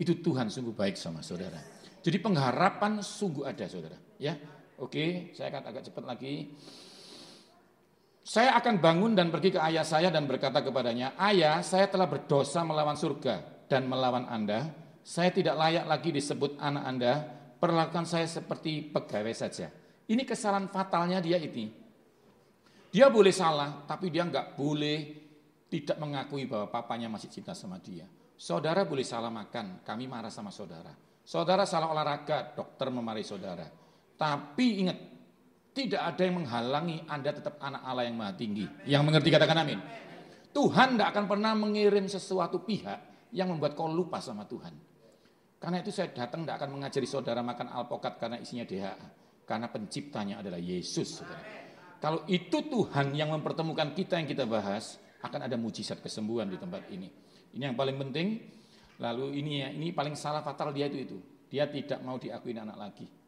Itu 0.00 0.16
Tuhan 0.24 0.48
sungguh 0.48 0.72
baik 0.72 0.96
sama 0.96 1.20
saudara. 1.20 1.60
Jadi 2.00 2.16
pengharapan 2.24 3.04
sungguh 3.04 3.44
ada 3.44 3.68
saudara. 3.68 4.00
Ya, 4.16 4.32
Oke, 4.80 5.36
saya 5.36 5.52
akan 5.52 5.62
agak 5.68 5.92
cepat 5.92 6.04
lagi. 6.08 6.56
Saya 8.30 8.54
akan 8.62 8.78
bangun 8.78 9.18
dan 9.18 9.26
pergi 9.26 9.50
ke 9.50 9.58
ayah 9.58 9.82
saya 9.82 10.06
dan 10.06 10.22
berkata 10.22 10.62
kepadanya, 10.62 11.18
Ayah, 11.18 11.66
saya 11.66 11.90
telah 11.90 12.06
berdosa 12.06 12.62
melawan 12.62 12.94
surga 12.94 13.66
dan 13.66 13.90
melawan 13.90 14.22
Anda. 14.30 14.70
Saya 15.02 15.34
tidak 15.34 15.58
layak 15.58 15.90
lagi 15.90 16.14
disebut 16.14 16.54
anak 16.62 16.84
Anda. 16.86 17.12
Perlakukan 17.58 18.06
saya 18.06 18.30
seperti 18.30 18.86
pegawai 18.86 19.34
saja. 19.34 19.66
Ini 20.06 20.22
kesalahan 20.22 20.70
fatalnya 20.70 21.18
dia 21.18 21.42
ini. 21.42 21.74
Dia 22.94 23.10
boleh 23.10 23.34
salah, 23.34 23.82
tapi 23.82 24.14
dia 24.14 24.22
nggak 24.22 24.54
boleh 24.54 24.98
tidak 25.66 25.98
mengakui 25.98 26.46
bahwa 26.46 26.70
papanya 26.70 27.10
masih 27.10 27.34
cinta 27.34 27.50
sama 27.50 27.82
dia. 27.82 28.06
Saudara 28.38 28.86
boleh 28.86 29.02
salah 29.02 29.34
makan, 29.34 29.82
kami 29.82 30.06
marah 30.06 30.30
sama 30.30 30.54
saudara. 30.54 30.94
Saudara 31.26 31.66
salah 31.66 31.90
olahraga, 31.90 32.54
dokter 32.54 32.94
memarahi 32.94 33.26
saudara. 33.26 33.66
Tapi 34.14 34.86
ingat, 34.86 35.09
tidak 35.70 36.02
ada 36.02 36.22
yang 36.26 36.42
menghalangi 36.42 37.06
Anda 37.06 37.30
tetap 37.30 37.62
anak 37.62 37.82
Allah 37.86 38.04
yang 38.10 38.18
maha 38.18 38.34
tinggi. 38.34 38.66
Yang 38.86 39.02
mengerti 39.06 39.28
katakan 39.30 39.58
amin. 39.62 39.78
Tuhan 40.50 40.98
tidak 40.98 41.08
akan 41.14 41.24
pernah 41.30 41.52
mengirim 41.54 42.10
sesuatu 42.10 42.66
pihak 42.66 43.30
yang 43.30 43.54
membuat 43.54 43.78
kau 43.78 43.86
lupa 43.86 44.18
sama 44.18 44.42
Tuhan. 44.50 44.74
Karena 45.60 45.78
itu 45.78 45.94
saya 45.94 46.10
datang 46.10 46.42
tidak 46.42 46.56
akan 46.58 46.70
mengajari 46.80 47.06
saudara 47.06 47.44
makan 47.44 47.70
alpokat 47.70 48.18
karena 48.18 48.40
isinya 48.42 48.66
DHA. 48.66 49.08
Karena 49.46 49.70
penciptanya 49.70 50.42
adalah 50.42 50.58
Yesus. 50.58 51.22
Saudara. 51.22 51.42
Kalau 52.00 52.24
itu 52.26 52.64
Tuhan 52.64 53.12
yang 53.12 53.30
mempertemukan 53.30 53.92
kita 53.92 54.16
yang 54.16 54.26
kita 54.26 54.48
bahas, 54.48 54.96
akan 55.20 55.46
ada 55.46 55.56
mujizat 55.60 56.00
kesembuhan 56.00 56.48
di 56.48 56.56
tempat 56.56 56.88
ini. 56.88 57.12
Ini 57.54 57.70
yang 57.70 57.76
paling 57.76 58.00
penting. 58.00 58.40
Lalu 59.00 59.36
ini 59.36 59.52
ya, 59.60 59.68
ini 59.68 59.92
paling 59.92 60.16
salah 60.16 60.40
fatal 60.40 60.72
dia 60.72 60.88
itu 60.88 60.98
itu. 60.98 61.18
Dia 61.52 61.68
tidak 61.68 62.00
mau 62.00 62.16
diakui 62.16 62.56
anak 62.56 62.78
lagi. 62.78 63.19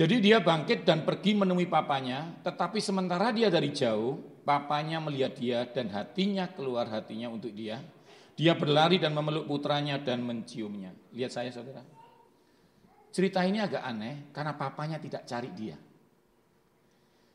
Jadi 0.00 0.16
dia 0.16 0.40
bangkit 0.40 0.88
dan 0.88 1.04
pergi 1.04 1.36
menemui 1.36 1.68
papanya, 1.68 2.32
tetapi 2.40 2.80
sementara 2.80 3.36
dia 3.36 3.52
dari 3.52 3.68
jauh, 3.68 4.16
papanya 4.48 4.96
melihat 4.96 5.36
dia 5.36 5.68
dan 5.68 5.92
hatinya 5.92 6.48
keluar 6.48 6.88
hatinya 6.88 7.28
untuk 7.28 7.52
dia. 7.52 7.84
Dia 8.32 8.56
berlari 8.56 8.96
dan 8.96 9.12
memeluk 9.12 9.44
putranya 9.44 10.00
dan 10.00 10.24
menciumnya. 10.24 10.96
Lihat 11.12 11.28
saya 11.36 11.52
saudara. 11.52 11.84
Cerita 13.12 13.44
ini 13.44 13.60
agak 13.60 13.84
aneh 13.84 14.32
karena 14.32 14.56
papanya 14.56 14.96
tidak 14.96 15.28
cari 15.28 15.52
dia. 15.52 15.76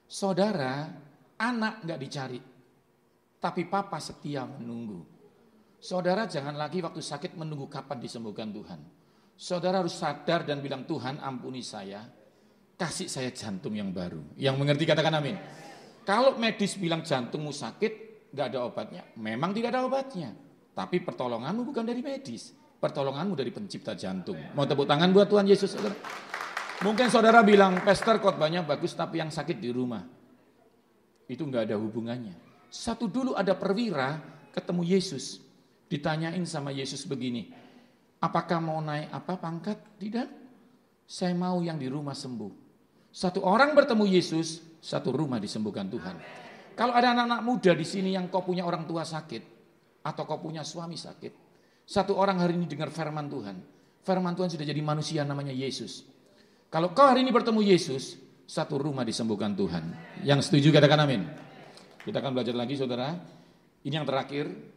Saudara, 0.10 0.89
anak 1.38 1.86
nggak 1.86 2.01
dicari, 2.01 2.41
tapi 3.38 3.69
papa 3.69 4.01
setia 4.01 4.41
menunggu. 4.41 5.06
Saudara 5.78 6.25
jangan 6.25 6.58
lagi 6.58 6.82
waktu 6.82 6.97
sakit 6.97 7.38
menunggu 7.38 7.69
kapan 7.69 8.01
disembuhkan 8.01 8.49
Tuhan. 8.49 8.82
Saudara 9.38 9.86
harus 9.86 9.93
sadar 9.93 10.49
dan 10.49 10.65
bilang 10.65 10.89
Tuhan 10.89 11.21
ampuni 11.21 11.62
saya, 11.62 12.25
kasih 12.76 13.08
saya 13.08 13.32
jantung 13.32 13.76
yang 13.76 13.92
baru. 13.92 14.22
Yang 14.36 14.56
mengerti 14.60 14.84
katakan 14.88 15.16
amin. 15.20 15.36
Kalau 16.06 16.38
medis 16.38 16.78
bilang 16.78 17.02
jantungmu 17.02 17.50
sakit, 17.50 17.94
nggak 18.30 18.48
ada 18.54 18.60
obatnya, 18.68 19.04
memang 19.18 19.56
tidak 19.56 19.74
ada 19.74 19.88
obatnya. 19.90 20.36
Tapi 20.76 21.02
pertolonganmu 21.02 21.66
bukan 21.66 21.88
dari 21.88 22.04
medis, 22.04 22.52
pertolonganmu 22.84 23.34
dari 23.34 23.50
pencipta 23.50 23.96
jantung. 23.96 24.38
Mau 24.54 24.68
tepuk 24.68 24.86
tangan 24.86 25.10
buat 25.16 25.26
Tuhan 25.32 25.48
Yesus, 25.48 25.74
saudara. 25.74 25.96
Mungkin 26.84 27.08
saudara 27.08 27.40
bilang, 27.42 27.80
Pastor 27.82 28.20
khotbahnya 28.20 28.62
bagus, 28.68 28.92
tapi 28.94 29.24
yang 29.24 29.32
sakit 29.32 29.58
di 29.58 29.72
rumah. 29.72 30.04
Itu 31.26 31.48
nggak 31.48 31.72
ada 31.72 31.80
hubungannya. 31.80 32.36
Satu 32.68 33.08
dulu 33.08 33.34
ada 33.34 33.56
perwira 33.56 34.20
ketemu 34.52 34.84
Yesus. 34.84 35.40
Ditanyain 35.88 36.44
sama 36.44 36.76
Yesus 36.76 37.08
begini, 37.08 37.54
apakah 38.20 38.60
mau 38.60 38.84
naik 38.84 39.10
apa 39.16 39.34
pangkat? 39.40 39.78
Tidak. 40.02 40.28
Saya 41.06 41.32
mau 41.38 41.62
yang 41.62 41.78
di 41.78 41.88
rumah 41.88 42.18
sembuh. 42.18 42.64
Satu 43.15 43.47
orang 43.47 43.71
bertemu 43.71 44.12
Yesus, 44.12 44.60
satu 44.84 45.15
rumah 45.15 45.39
disembuhkan 45.39 45.88
Tuhan. 45.88 46.19
Kalau 46.75 46.91
ada 46.91 47.15
anak-anak 47.15 47.41
muda 47.47 47.71
di 47.71 47.88
sini 47.88 48.12
yang 48.12 48.28
kau 48.28 48.43
punya 48.43 48.67
orang 48.67 48.84
tua 48.84 49.08
sakit, 49.08 49.39
atau 50.04 50.28
kau 50.28 50.43
punya 50.43 50.67
suami 50.67 50.99
sakit, 50.99 51.32
satu 51.88 52.12
orang 52.19 52.43
hari 52.43 52.60
ini 52.60 52.67
dengar 52.67 52.91
firman 52.91 53.32
Tuhan. 53.32 53.56
Firman 54.04 54.36
Tuhan 54.36 54.51
sudah 54.51 54.67
jadi 54.67 54.84
manusia 54.84 55.23
namanya 55.23 55.56
Yesus. 55.56 56.04
Kalau 56.67 56.91
kau 56.91 57.08
hari 57.08 57.23
ini 57.23 57.32
bertemu 57.32 57.63
Yesus, 57.63 58.19
satu 58.43 58.75
rumah 58.75 59.08
disembuhkan 59.08 59.56
Tuhan. 59.56 59.95
Yang 60.28 60.51
setuju 60.51 60.75
katakan 60.75 61.08
amin. 61.08 61.23
Kita 62.04 62.19
akan 62.19 62.36
belajar 62.36 62.51
lagi 62.51 62.75
saudara. 62.75 63.15
Ini 63.80 63.95
yang 63.95 64.04
terakhir. 64.04 64.75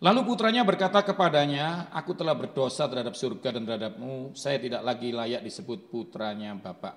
Lalu 0.00 0.32
putranya 0.32 0.64
berkata 0.64 1.04
kepadanya, 1.04 1.92
aku 1.92 2.16
telah 2.16 2.32
berdosa 2.32 2.88
terhadap 2.88 3.12
surga 3.12 3.60
dan 3.60 3.68
terhadapmu, 3.68 4.32
saya 4.32 4.56
tidak 4.56 4.80
lagi 4.80 5.12
layak 5.12 5.44
disebut 5.44 5.92
putranya 5.92 6.56
Bapak. 6.56 6.96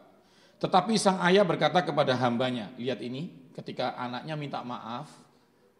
Tetapi 0.63 0.95
sang 0.95 1.19
ayah 1.27 1.43
berkata 1.43 1.83
kepada 1.83 2.15
hambanya, 2.15 2.71
lihat 2.79 3.03
ini, 3.03 3.51
ketika 3.51 3.99
anaknya 3.99 4.39
minta 4.39 4.63
maaf, 4.63 5.11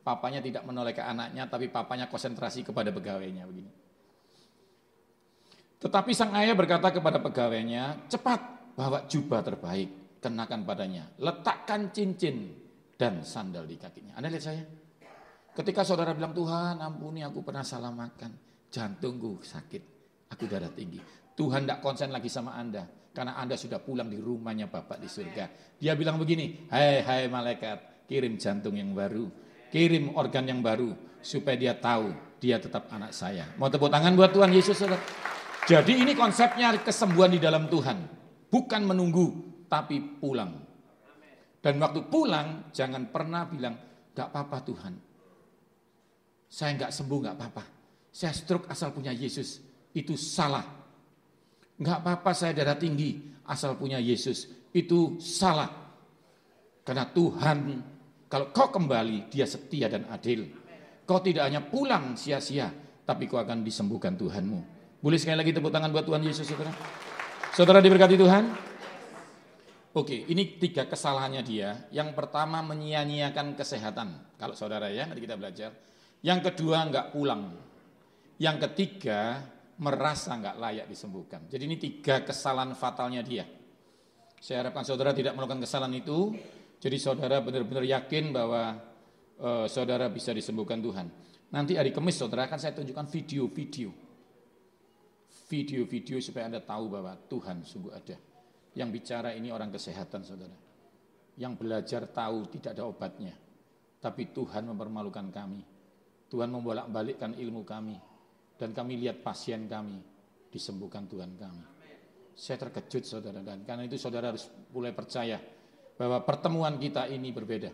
papanya 0.04 0.44
tidak 0.44 0.68
menoleh 0.68 0.92
ke 0.92 1.00
anaknya, 1.00 1.48
tapi 1.48 1.72
papanya 1.72 2.12
konsentrasi 2.12 2.68
kepada 2.68 2.92
pegawainya 2.92 3.48
begini. 3.48 3.72
Tetapi 5.80 6.12
sang 6.12 6.36
ayah 6.36 6.60
berkata 6.60 6.92
kepada 6.92 7.24
pegawainya, 7.24 8.12
cepat 8.12 8.76
bawa 8.76 9.08
jubah 9.08 9.40
terbaik, 9.40 10.20
kenakan 10.20 10.68
padanya, 10.68 11.08
letakkan 11.24 11.88
cincin 11.96 12.52
dan 13.00 13.24
sandal 13.24 13.64
di 13.64 13.80
kakinya. 13.80 14.20
Anda 14.20 14.28
lihat 14.28 14.44
saya? 14.44 14.83
Ketika 15.54 15.86
saudara 15.86 16.18
bilang, 16.18 16.34
Tuhan 16.34 16.82
ampuni 16.82 17.22
aku 17.22 17.46
pernah 17.46 17.62
salah 17.62 17.94
makan. 17.94 18.34
Jantungku 18.74 19.46
sakit, 19.46 19.84
aku 20.34 20.50
darah 20.50 20.74
tinggi. 20.74 20.98
Tuhan 21.38 21.70
tidak 21.70 21.86
konsen 21.86 22.10
lagi 22.10 22.26
sama 22.26 22.58
Anda. 22.58 22.90
Karena 23.14 23.38
Anda 23.38 23.54
sudah 23.54 23.78
pulang 23.78 24.10
di 24.10 24.18
rumahnya 24.18 24.66
Bapak 24.66 24.98
di 24.98 25.06
surga. 25.06 25.78
Dia 25.78 25.94
bilang 25.94 26.18
begini, 26.18 26.66
hai 26.74 27.06
hai 27.06 27.30
malaikat, 27.30 28.10
kirim 28.10 28.42
jantung 28.42 28.74
yang 28.74 28.98
baru. 28.98 29.30
Kirim 29.70 30.18
organ 30.18 30.50
yang 30.50 30.66
baru. 30.66 30.90
Supaya 31.22 31.54
dia 31.54 31.78
tahu 31.78 32.10
dia 32.42 32.58
tetap 32.58 32.90
anak 32.90 33.14
saya. 33.14 33.48
Mau 33.62 33.70
tepuk 33.70 33.94
tangan 33.94 34.18
buat 34.18 34.34
Tuhan 34.34 34.50
Yesus 34.50 34.76
saudara. 34.76 35.00
Jadi 35.70 36.02
ini 36.02 36.12
konsepnya 36.18 36.74
kesembuhan 36.82 37.32
di 37.32 37.40
dalam 37.40 37.70
Tuhan. 37.70 38.04
Bukan 38.50 38.82
menunggu, 38.84 39.32
tapi 39.70 40.02
pulang. 40.02 40.60
Dan 41.64 41.80
waktu 41.80 42.04
pulang, 42.12 42.68
jangan 42.76 43.08
pernah 43.08 43.48
bilang, 43.48 43.80
gak 44.12 44.36
apa-apa 44.36 44.60
Tuhan, 44.68 44.94
saya 46.54 46.78
nggak 46.78 46.94
sembuh 46.94 47.18
nggak 47.18 47.36
apa-apa. 47.42 47.64
Saya 48.14 48.30
stroke 48.30 48.70
asal 48.70 48.94
punya 48.94 49.10
Yesus. 49.10 49.58
Itu 49.90 50.14
salah. 50.14 50.62
Nggak 51.82 51.98
apa-apa 52.06 52.30
saya 52.38 52.54
darah 52.54 52.78
tinggi 52.78 53.42
asal 53.50 53.74
punya 53.74 53.98
Yesus. 53.98 54.70
Itu 54.70 55.18
salah. 55.18 55.74
Karena 56.86 57.10
Tuhan 57.10 57.58
kalau 58.30 58.54
kau 58.54 58.70
kembali 58.70 59.34
dia 59.34 59.50
setia 59.50 59.90
dan 59.90 60.06
adil. 60.14 60.46
Kau 61.10 61.26
tidak 61.26 61.50
hanya 61.50 61.66
pulang 61.66 62.14
sia-sia. 62.14 62.70
Tapi 63.04 63.26
kau 63.26 63.42
akan 63.42 63.66
disembuhkan 63.66 64.14
Tuhanmu. 64.14 64.60
Boleh 65.02 65.18
sekali 65.18 65.36
lagi 65.42 65.52
tepuk 65.52 65.74
tangan 65.74 65.90
buat 65.90 66.06
Tuhan 66.06 66.22
Yesus 66.22 66.48
saudara. 66.48 66.72
Saudara 67.58 67.82
diberkati 67.82 68.16
Tuhan. 68.16 68.44
Oke, 69.94 70.24
ini 70.30 70.56
tiga 70.62 70.86
kesalahannya 70.88 71.42
dia. 71.44 71.90
Yang 71.92 72.16
pertama 72.16 72.64
menyia-nyiakan 72.64 73.58
kesehatan. 73.58 74.38
Kalau 74.40 74.56
saudara 74.56 74.88
ya, 74.90 75.06
nanti 75.06 75.22
kita 75.22 75.36
belajar. 75.36 75.93
Yang 76.24 76.40
kedua 76.52 76.88
nggak 76.88 77.08
pulang. 77.12 77.52
Yang 78.40 78.58
ketiga 78.72 79.44
merasa 79.84 80.40
nggak 80.40 80.56
layak 80.56 80.88
disembuhkan. 80.88 81.44
Jadi 81.52 81.64
ini 81.68 81.76
tiga 81.76 82.24
kesalahan 82.24 82.72
fatalnya 82.80 83.20
dia. 83.20 83.44
Saya 84.40 84.64
harapkan 84.64 84.88
saudara 84.88 85.12
tidak 85.12 85.36
melakukan 85.36 85.60
kesalahan 85.64 86.00
itu. 86.00 86.32
Jadi 86.80 86.98
saudara 87.00 87.40
benar-benar 87.44 87.84
yakin 87.84 88.32
bahwa 88.32 88.76
uh, 89.40 89.68
saudara 89.68 90.08
bisa 90.08 90.32
disembuhkan 90.32 90.80
Tuhan. 90.80 91.08
Nanti 91.52 91.76
hari 91.76 91.92
Kamis 91.92 92.20
saudara 92.20 92.48
akan 92.48 92.60
saya 92.60 92.76
tunjukkan 92.76 93.08
video-video. 93.08 93.92
Video-video 95.48 96.18
supaya 96.24 96.50
Anda 96.50 96.64
tahu 96.64 96.88
bahwa 96.88 97.14
Tuhan 97.28 97.68
sungguh 97.68 97.94
ada. 97.94 98.18
Yang 98.74 98.90
bicara 98.90 99.36
ini 99.36 99.54
orang 99.54 99.70
kesehatan 99.70 100.24
saudara. 100.26 100.56
Yang 101.36 101.54
belajar 101.62 102.02
tahu 102.10 102.48
tidak 102.52 102.80
ada 102.80 102.84
obatnya. 102.90 103.36
Tapi 104.02 104.34
Tuhan 104.34 104.68
mempermalukan 104.72 105.30
kami. 105.30 105.73
Tuhan 106.34 106.50
membolak-balikkan 106.50 107.38
ilmu 107.38 107.62
kami. 107.62 107.94
Dan 108.58 108.74
kami 108.74 108.98
lihat 108.98 109.22
pasien 109.22 109.70
kami 109.70 110.02
disembuhkan 110.50 111.06
Tuhan 111.06 111.38
kami. 111.38 111.66
Saya 112.34 112.58
terkejut 112.66 113.06
saudara 113.06 113.46
dan 113.46 113.62
karena 113.62 113.86
itu 113.86 114.02
saudara 114.02 114.34
harus 114.34 114.50
mulai 114.74 114.90
percaya 114.90 115.38
bahwa 115.94 116.26
pertemuan 116.26 116.82
kita 116.82 117.06
ini 117.06 117.30
berbeda. 117.30 117.70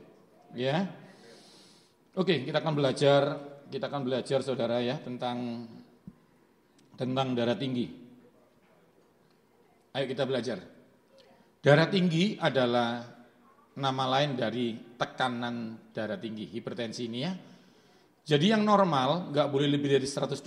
Ya. 0.52 0.88
Oke, 2.20 2.44
kita 2.44 2.60
akan 2.60 2.76
belajar 2.76 3.22
kita 3.70 3.88
akan 3.88 4.02
belajar 4.04 4.40
saudara 4.44 4.84
ya 4.84 5.00
tentang 5.00 5.68
tentang 7.00 7.28
darah 7.38 7.56
tinggi. 7.56 7.88
Ayo 9.96 10.06
kita 10.10 10.28
belajar. 10.28 10.60
Darah 11.60 11.88
tinggi 11.88 12.36
adalah 12.40 13.04
nama 13.80 14.06
lain 14.20 14.36
dari 14.36 14.76
tekanan 15.00 15.88
darah 15.96 16.20
tinggi, 16.20 16.48
hipertensi 16.52 17.08
ini 17.08 17.20
ya. 17.24 17.32
Jadi 18.30 18.54
yang 18.54 18.62
normal 18.62 19.34
nggak 19.34 19.50
boleh 19.50 19.66
lebih 19.66 19.98
dari 19.98 20.06
120 20.06 20.46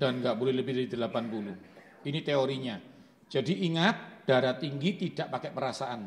dan 0.00 0.24
nggak 0.24 0.36
boleh 0.40 0.56
lebih 0.56 0.72
dari 0.72 0.88
80. 0.88 2.08
Ini 2.08 2.18
teorinya. 2.24 2.80
Jadi 3.28 3.68
ingat 3.68 4.24
darah 4.24 4.56
tinggi 4.56 4.96
tidak 4.96 5.28
pakai 5.28 5.52
perasaan. 5.52 6.00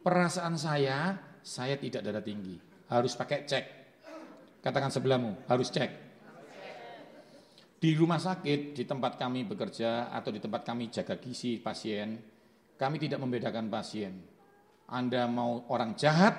Perasaan 0.00 0.56
saya, 0.56 1.12
saya 1.44 1.76
tidak 1.76 2.08
darah 2.08 2.24
tinggi. 2.24 2.56
Harus 2.88 3.12
pakai 3.12 3.44
cek. 3.44 3.64
Katakan 4.64 4.88
sebelahmu, 4.88 5.44
harus 5.44 5.68
cek. 5.68 5.90
Di 7.76 7.92
rumah 7.92 8.16
sakit, 8.16 8.72
di 8.72 8.88
tempat 8.88 9.20
kami 9.20 9.44
bekerja 9.44 10.08
atau 10.08 10.32
di 10.32 10.40
tempat 10.40 10.64
kami 10.64 10.88
jaga 10.88 11.20
gizi 11.20 11.60
pasien, 11.60 12.16
kami 12.80 12.96
tidak 12.96 13.20
membedakan 13.20 13.68
pasien. 13.68 14.24
Anda 14.88 15.28
mau 15.28 15.68
orang 15.68 16.00
jahat, 16.00 16.32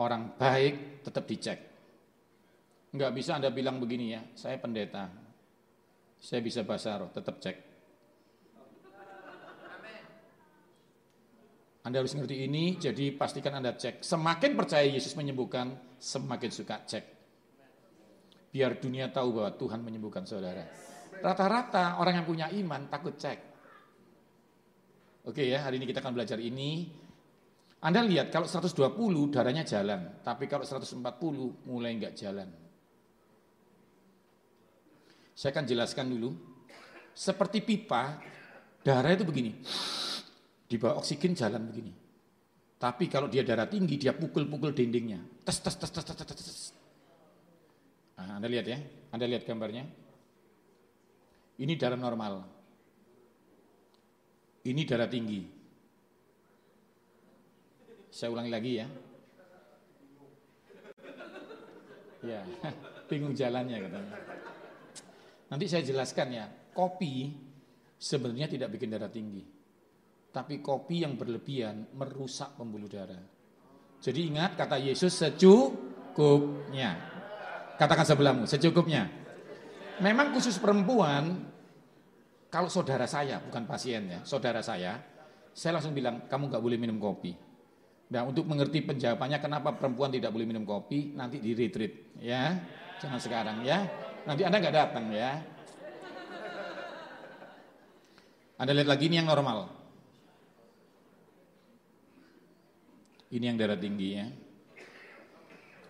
orang 0.00 0.40
baik, 0.40 1.04
tetap 1.04 1.28
dicek. 1.28 1.73
Enggak 2.94 3.10
bisa 3.10 3.34
Anda 3.34 3.50
bilang 3.50 3.82
begini 3.82 4.14
ya, 4.14 4.22
saya 4.38 4.54
pendeta, 4.62 5.10
saya 6.22 6.40
bisa 6.40 6.62
bahasa 6.62 6.94
roh, 7.02 7.10
tetap 7.10 7.42
cek. 7.42 7.74
Anda 11.84 12.00
harus 12.00 12.16
ngerti 12.16 12.48
ini, 12.48 12.80
jadi 12.80 13.12
pastikan 13.12 13.60
Anda 13.60 13.76
cek. 13.76 14.00
Semakin 14.00 14.56
percaya 14.56 14.88
Yesus 14.88 15.18
menyembuhkan, 15.18 15.98
semakin 16.00 16.50
suka 16.54 16.80
cek 16.86 17.14
biar 18.54 18.78
dunia 18.78 19.10
tahu 19.10 19.42
bahwa 19.42 19.50
Tuhan 19.58 19.82
menyembuhkan 19.82 20.22
saudara. 20.22 20.62
Rata-rata 21.18 21.98
orang 21.98 22.22
yang 22.22 22.26
punya 22.30 22.46
iman 22.54 22.86
takut 22.86 23.18
cek. 23.18 23.38
Oke 25.26 25.42
ya, 25.42 25.66
hari 25.66 25.82
ini 25.82 25.90
kita 25.90 25.98
akan 25.98 26.14
belajar 26.14 26.38
ini. 26.38 26.86
Anda 27.82 28.06
lihat 28.06 28.30
kalau 28.30 28.46
120 28.46 28.94
darahnya 29.34 29.66
jalan, 29.66 30.22
tapi 30.22 30.46
kalau 30.46 30.62
140 30.62 31.02
mulai 31.66 31.98
enggak 31.98 32.14
jalan. 32.14 32.46
Saya 35.34 35.50
akan 35.50 35.66
jelaskan 35.66 36.06
dulu. 36.14 36.30
Seperti 37.14 37.62
pipa, 37.62 38.22
darah 38.82 39.14
itu 39.14 39.26
begini. 39.26 39.58
Di 40.66 40.78
bawah 40.78 41.02
oksigen 41.02 41.34
jalan 41.34 41.66
begini. 41.66 41.92
Tapi 42.78 43.06
kalau 43.06 43.30
dia 43.30 43.46
darah 43.46 43.66
tinggi, 43.66 43.98
dia 43.98 44.14
pukul-pukul 44.14 44.74
dindingnya. 44.74 45.18
Tes, 45.46 45.58
tes, 45.62 45.74
tes, 45.74 45.90
tes, 45.90 46.04
tes, 46.04 46.26
tes. 46.26 46.58
Nah, 48.18 48.38
anda 48.38 48.46
lihat 48.50 48.66
ya, 48.66 48.78
Anda 49.10 49.26
lihat 49.26 49.46
gambarnya. 49.46 49.84
Ini 51.58 51.74
darah 51.78 51.98
normal. 51.98 52.42
Ini 54.66 54.82
darah 54.88 55.06
tinggi. 55.06 55.44
Saya 58.10 58.30
ulangi 58.30 58.50
lagi 58.50 58.72
ya. 58.78 58.86
Ya, 62.24 62.40
bingung 63.12 63.36
jalannya 63.36 63.84
katanya. 63.84 64.12
Nanti 65.54 65.70
saya 65.70 65.86
jelaskan 65.86 66.34
ya, 66.34 66.50
kopi 66.74 67.30
sebenarnya 67.94 68.50
tidak 68.50 68.74
bikin 68.74 68.90
darah 68.90 69.06
tinggi. 69.06 69.46
Tapi 70.34 70.58
kopi 70.58 71.06
yang 71.06 71.14
berlebihan 71.14 71.94
merusak 71.94 72.58
pembuluh 72.58 72.90
darah. 72.90 73.22
Jadi 74.02 74.34
ingat 74.34 74.58
kata 74.58 74.82
Yesus 74.82 75.14
secukupnya. 75.14 76.98
Katakan 77.78 78.02
sebelahmu, 78.02 78.50
secukupnya. 78.50 79.06
Memang 80.02 80.34
khusus 80.34 80.58
perempuan, 80.58 81.46
kalau 82.50 82.66
saudara 82.66 83.06
saya, 83.06 83.38
bukan 83.38 83.62
pasien 83.62 84.10
ya, 84.10 84.18
saudara 84.26 84.58
saya, 84.58 84.98
saya 85.54 85.78
langsung 85.78 85.94
bilang, 85.94 86.26
kamu 86.26 86.50
nggak 86.50 86.62
boleh 86.66 86.78
minum 86.82 86.98
kopi. 86.98 87.30
Nah 88.10 88.26
untuk 88.26 88.42
mengerti 88.50 88.82
penjawabannya 88.82 89.38
kenapa 89.38 89.70
perempuan 89.78 90.10
tidak 90.10 90.34
boleh 90.34 90.50
minum 90.50 90.66
kopi, 90.66 91.14
nanti 91.14 91.38
di 91.38 91.54
retreat 91.54 92.18
ya. 92.18 92.58
Jangan 92.98 93.22
sekarang 93.22 93.62
ya. 93.62 93.86
Nanti 94.24 94.42
Anda 94.44 94.56
nggak 94.56 94.76
datang 94.76 95.06
ya. 95.12 95.32
Anda 98.56 98.72
lihat 98.72 98.88
lagi 98.88 99.04
ini 99.12 99.20
yang 99.20 99.28
normal. 99.28 99.68
Ini 103.34 103.44
yang 103.50 103.58
darah 103.58 103.76
tinggi 103.76 104.08
ya. 104.14 104.26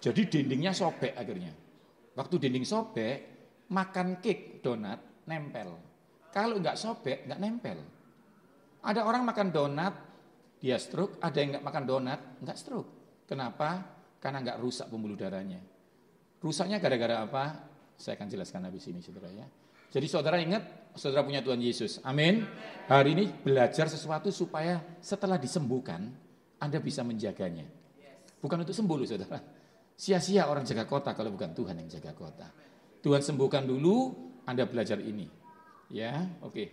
Jadi 0.01 0.21
dindingnya 0.27 0.73
sobek 0.75 1.15
akhirnya. 1.15 1.53
Waktu 2.17 2.35
dinding 2.41 2.67
sobek, 2.67 3.17
makan 3.71 4.19
cake, 4.19 4.65
donat, 4.65 5.27
nempel. 5.29 5.77
Kalau 6.33 6.59
nggak 6.59 6.77
sobek, 6.77 7.29
nggak 7.29 7.41
nempel. 7.41 7.79
Ada 8.85 9.07
orang 9.07 9.23
makan 9.29 9.49
donat, 9.55 9.95
dia 10.59 10.81
stroke. 10.81 11.21
Ada 11.21 11.37
yang 11.39 11.49
nggak 11.57 11.67
makan 11.69 11.85
donat, 11.85 12.21
nggak 12.43 12.59
stroke. 12.59 12.91
Kenapa? 13.29 13.85
Karena 14.19 14.41
nggak 14.41 14.59
rusak 14.61 14.89
pembuluh 14.89 15.17
darahnya. 15.17 15.61
Rusaknya 16.41 16.81
gara-gara 16.81 17.25
apa? 17.25 17.74
Saya 17.95 18.19
akan 18.19 18.29
jelaskan 18.29 18.67
habis 18.67 18.85
ini, 18.91 19.01
saudara 19.01 19.31
ya. 19.31 19.47
Jadi 19.95 20.07
saudara 20.11 20.37
ingat, 20.43 20.95
saudara 20.99 21.23
punya 21.23 21.39
Tuhan 21.39 21.63
Yesus. 21.63 22.03
Amin. 22.03 22.43
Hari 22.91 23.15
ini 23.15 23.25
belajar 23.31 23.87
sesuatu 23.87 24.35
supaya 24.35 24.83
setelah 24.99 25.39
disembuhkan, 25.39 26.11
Anda 26.59 26.83
bisa 26.83 27.07
menjaganya. 27.07 27.67
Bukan 28.43 28.61
untuk 28.67 28.75
sembuh 28.75 28.97
loh 28.99 29.09
saudara. 29.09 29.39
Sia-sia 29.95 30.51
orang 30.51 30.67
jaga 30.67 30.85
kota 30.91 31.15
kalau 31.15 31.31
bukan 31.31 31.55
Tuhan 31.55 31.79
yang 31.79 31.89
jaga 31.89 32.11
kota. 32.13 32.51
Tuhan 32.99 33.23
sembuhkan 33.23 33.63
dulu, 33.63 34.11
Anda 34.45 34.67
belajar 34.67 34.99
ini. 34.99 35.31
Ya, 35.95 36.27
oke. 36.43 36.51
Okay. 36.51 36.69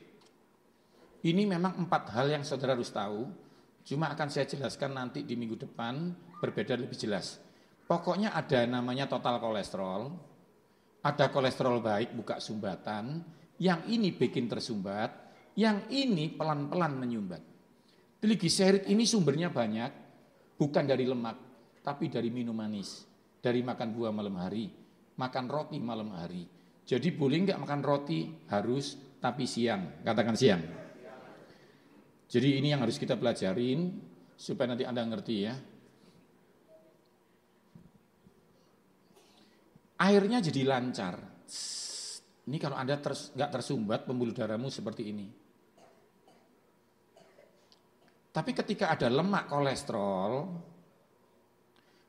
Ini 1.22 1.46
memang 1.46 1.78
empat 1.86 2.10
hal 2.18 2.34
yang 2.34 2.42
saudara 2.42 2.74
harus 2.74 2.90
tahu. 2.90 3.30
Cuma 3.86 4.10
akan 4.10 4.34
saya 4.34 4.50
jelaskan 4.50 4.98
nanti 4.98 5.22
di 5.22 5.38
minggu 5.38 5.54
depan 5.54 6.14
berbeda 6.42 6.74
lebih 6.74 6.98
jelas. 6.98 7.38
Pokoknya 7.86 8.34
ada 8.34 8.66
namanya 8.66 9.06
total 9.06 9.38
kolesterol. 9.38 10.31
Ada 11.02 11.34
kolesterol 11.34 11.82
baik 11.82 12.14
buka 12.14 12.38
sumbatan. 12.38 13.26
Yang 13.58 13.82
ini 13.90 14.10
bikin 14.14 14.46
tersumbat. 14.46 15.10
Yang 15.58 15.90
ini 15.90 16.32
pelan-pelan 16.34 16.94
menyumbat. 16.98 17.42
Trigliserid 18.22 18.86
ini 18.90 19.06
sumbernya 19.06 19.50
banyak. 19.50 19.92
Bukan 20.58 20.86
dari 20.86 21.06
lemak. 21.10 21.38
Tapi 21.82 22.14
dari 22.14 22.30
minum 22.30 22.54
manis 22.54 23.12
dari 23.42 23.66
makan 23.66 23.90
buah 23.98 24.14
malam 24.14 24.38
hari, 24.38 24.70
makan 25.18 25.46
roti 25.50 25.82
malam 25.82 26.14
hari. 26.14 26.46
Jadi 26.86 27.10
boleh 27.10 27.50
nggak 27.50 27.60
makan 27.60 27.82
roti 27.82 28.30
harus 28.54 28.96
tapi 29.18 29.50
siang, 29.50 30.06
katakan 30.06 30.38
siang. 30.38 30.62
Jadi 32.32 32.64
ini 32.64 32.72
yang 32.72 32.86
harus 32.86 32.96
kita 32.96 33.18
pelajarin 33.18 33.92
supaya 34.38 34.72
nanti 34.72 34.88
Anda 34.88 35.04
ngerti 35.04 35.36
ya. 35.42 35.54
Airnya 40.02 40.42
jadi 40.42 40.66
lancar. 40.66 41.22
Ini 42.50 42.58
kalau 42.58 42.74
Anda 42.74 42.98
ters, 42.98 43.38
nggak 43.38 43.52
tersumbat 43.54 44.10
pembuluh 44.10 44.34
darahmu 44.34 44.74
seperti 44.74 45.14
ini. 45.14 45.30
Tapi 48.32 48.52
ketika 48.56 48.90
ada 48.90 49.12
lemak 49.12 49.46
kolesterol, 49.46 50.50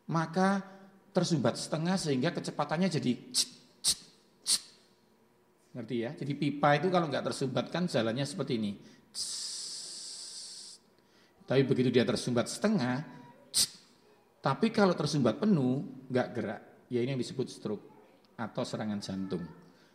maka 0.08 0.64
tersumbat 1.12 1.60
setengah 1.60 2.00
sehingga 2.00 2.32
kecepatannya 2.32 2.88
jadi 2.88 3.12
ngerti 5.76 5.96
ya? 6.00 6.10
Jadi 6.16 6.32
pipa 6.32 6.80
itu 6.80 6.88
kalau 6.88 7.12
nggak 7.12 7.28
tersumbat 7.28 7.68
kan 7.68 7.84
jalannya 7.84 8.24
seperti 8.24 8.52
ini. 8.56 8.72
Tapi 11.44 11.60
begitu 11.68 11.92
dia 11.92 12.08
tersumbat 12.08 12.48
setengah 12.48 13.20
tapi 14.42 14.74
kalau 14.74 14.96
tersumbat 14.98 15.38
penuh 15.38 15.86
nggak 16.10 16.28
gerak 16.34 16.71
ya 16.92 17.00
ini 17.00 17.16
yang 17.16 17.22
disebut 17.24 17.48
stroke 17.48 17.84
atau 18.36 18.62
serangan 18.68 19.00
jantung. 19.00 19.40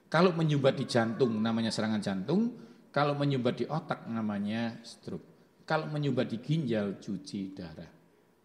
Kalau 0.10 0.34
menyumbat 0.34 0.74
di 0.82 0.90
jantung 0.90 1.38
namanya 1.38 1.70
serangan 1.70 2.02
jantung, 2.02 2.58
kalau 2.90 3.14
menyumbat 3.14 3.62
di 3.62 3.66
otak 3.70 4.10
namanya 4.10 4.82
stroke. 4.82 5.62
Kalau 5.68 5.86
menyumbat 5.92 6.32
di 6.32 6.42
ginjal 6.42 6.98
cuci 6.98 7.54
darah. 7.54 7.92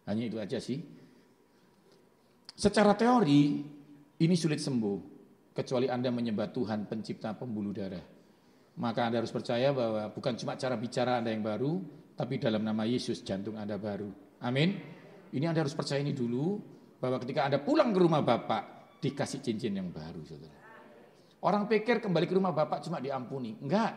Hanya 0.05 0.27
itu 0.27 0.37
aja 0.37 0.59
sih. 0.59 0.77
Secara 2.53 2.93
teori 2.93 3.63
ini 4.21 4.35
sulit 4.37 4.61
sembuh 4.61 4.97
kecuali 5.55 5.87
Anda 5.89 6.13
menyembah 6.13 6.51
Tuhan 6.53 6.85
pencipta 6.85 7.33
pembuluh 7.33 7.73
darah. 7.73 8.03
Maka 8.77 9.07
Anda 9.07 9.23
harus 9.23 9.33
percaya 9.33 9.71
bahwa 9.71 10.11
bukan 10.11 10.35
cuma 10.37 10.59
cara 10.59 10.75
bicara 10.75 11.23
Anda 11.23 11.31
yang 11.31 11.41
baru, 11.41 11.79
tapi 12.13 12.37
dalam 12.37 12.61
nama 12.61 12.83
Yesus 12.83 13.23
jantung 13.23 13.55
Anda 13.55 13.79
baru. 13.79 14.11
Amin. 14.43 14.77
Ini 15.33 15.49
Anda 15.49 15.65
harus 15.65 15.73
percaya 15.73 16.03
ini 16.03 16.11
dulu 16.11 16.59
bahwa 17.03 17.19
ketika 17.19 17.51
Anda 17.51 17.59
pulang 17.59 17.91
ke 17.91 17.99
rumah 17.99 18.23
Bapak 18.23 18.95
dikasih 19.03 19.43
cincin 19.43 19.75
yang 19.75 19.91
baru, 19.91 20.23
Saudara. 20.23 20.63
Orang 21.43 21.67
pikir 21.67 21.99
kembali 21.99 22.23
ke 22.23 22.39
rumah 22.39 22.55
bapak 22.55 22.87
cuma 22.87 23.03
diampuni. 23.03 23.59
Enggak. 23.59 23.91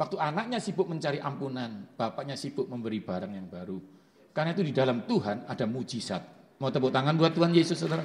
Waktu 0.00 0.16
anaknya 0.16 0.56
sibuk 0.64 0.88
mencari 0.88 1.20
ampunan, 1.20 1.92
bapaknya 1.92 2.40
sibuk 2.40 2.64
memberi 2.64 3.04
barang 3.04 3.36
yang 3.36 3.52
baru. 3.52 3.76
Karena 4.32 4.56
itu 4.56 4.64
di 4.64 4.72
dalam 4.72 5.04
Tuhan 5.04 5.44
ada 5.44 5.68
mujizat. 5.68 6.24
Mau 6.56 6.72
tepuk 6.72 6.88
tangan 6.88 7.20
buat 7.20 7.36
Tuhan 7.36 7.52
Yesus, 7.52 7.84
saudara? 7.84 8.00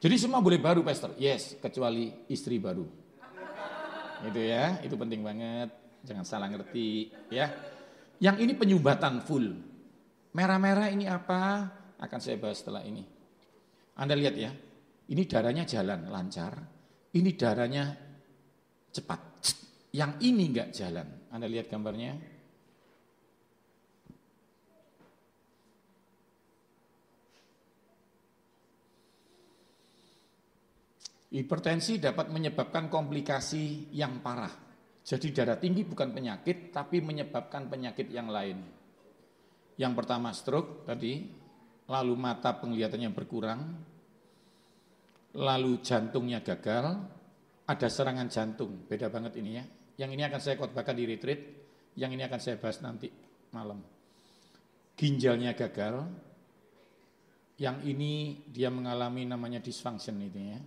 Jadi 0.00 0.16
semua 0.16 0.40
boleh 0.40 0.56
baru, 0.56 0.80
Pastor. 0.80 1.12
Yes, 1.20 1.60
kecuali 1.60 2.16
istri 2.32 2.56
baru. 2.56 2.88
Itu 4.24 4.40
ya, 4.40 4.80
itu 4.80 4.96
penting 4.96 5.20
banget. 5.20 5.68
Jangan 6.00 6.24
salah 6.24 6.48
ngerti, 6.48 7.12
ya. 7.28 7.52
Yang 8.18 8.36
ini 8.48 8.52
penyumbatan 8.56 9.20
full. 9.20 9.67
Merah-merah 10.36 10.92
ini 10.92 11.08
apa? 11.08 11.70
Akan 11.98 12.20
saya 12.20 12.36
bahas 12.36 12.60
setelah 12.60 12.84
ini. 12.84 13.02
Anda 13.98 14.14
lihat 14.14 14.34
ya, 14.38 14.52
ini 15.08 15.22
darahnya 15.24 15.64
jalan 15.66 16.06
lancar, 16.12 16.52
ini 17.16 17.34
darahnya 17.34 17.84
cepat. 18.92 19.20
Yang 19.88 20.12
ini 20.20 20.44
enggak 20.52 20.70
jalan. 20.76 21.08
Anda 21.32 21.48
lihat 21.48 21.72
gambarnya. 21.72 22.12
Hipertensi 31.28 32.00
dapat 32.00 32.32
menyebabkan 32.32 32.88
komplikasi 32.88 33.92
yang 33.92 34.24
parah. 34.24 34.52
Jadi 35.04 35.28
darah 35.32 35.60
tinggi 35.60 35.84
bukan 35.84 36.12
penyakit, 36.12 36.72
tapi 36.72 37.00
menyebabkan 37.04 37.68
penyakit 37.68 38.08
yang 38.12 38.32
lain. 38.32 38.77
Yang 39.78 39.92
pertama 39.94 40.34
stroke 40.34 40.82
tadi, 40.82 41.22
lalu 41.86 42.14
mata 42.18 42.50
penglihatannya 42.58 43.10
berkurang, 43.14 43.60
lalu 45.38 45.78
jantungnya 45.86 46.42
gagal, 46.42 46.98
ada 47.68 47.86
serangan 47.86 48.26
jantung, 48.26 48.84
beda 48.90 49.06
banget 49.06 49.38
ini 49.38 49.50
ya. 49.54 49.64
Yang 50.02 50.10
ini 50.18 50.22
akan 50.26 50.40
saya 50.42 50.54
khotbahkan 50.58 50.94
di 50.98 51.04
retreat, 51.06 51.40
yang 51.94 52.10
ini 52.10 52.26
akan 52.26 52.40
saya 52.42 52.58
bahas 52.58 52.82
nanti 52.82 53.06
malam. 53.54 53.78
Ginjalnya 54.98 55.54
gagal, 55.54 56.10
yang 57.62 57.78
ini 57.86 58.42
dia 58.50 58.70
mengalami 58.70 59.30
namanya 59.30 59.62
dysfunction 59.62 60.18
itu 60.18 60.42
ya. 60.42 60.58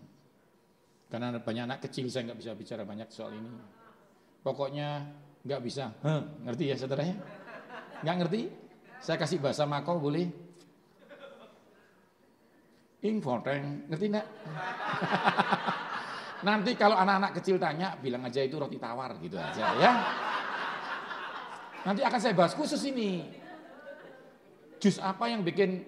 Karena 1.12 1.36
banyak 1.36 1.64
anak 1.68 1.80
kecil 1.84 2.08
saya 2.08 2.32
nggak 2.32 2.40
bisa 2.40 2.56
bicara 2.56 2.88
banyak 2.88 3.12
soal 3.12 3.36
ini. 3.36 3.52
Pokoknya 4.40 5.04
nggak 5.44 5.62
bisa, 5.68 5.92
huh, 6.00 6.48
ngerti 6.48 6.64
ya 6.72 6.76
saudara 6.80 7.04
ya? 7.04 7.16
Nggak 8.08 8.16
ngerti? 8.24 8.61
Saya 9.02 9.18
kasih 9.18 9.42
bahasa 9.42 9.66
Makau 9.66 9.98
boleh? 9.98 10.30
Infoteng, 13.02 13.90
ngerti 13.90 14.06
enggak? 14.14 14.28
Nanti 16.48 16.78
kalau 16.78 16.94
anak-anak 16.94 17.42
kecil 17.42 17.58
tanya, 17.58 17.98
bilang 17.98 18.22
aja 18.30 18.46
itu 18.46 18.62
roti 18.62 18.78
tawar 18.78 19.18
gitu 19.18 19.42
aja 19.42 19.74
ya. 19.78 19.92
Nanti 21.82 22.06
akan 22.06 22.20
saya 22.22 22.38
bahas 22.38 22.54
khusus 22.54 22.82
ini. 22.86 23.26
Jus 24.78 25.02
apa 25.02 25.30
yang 25.34 25.42
bikin 25.42 25.82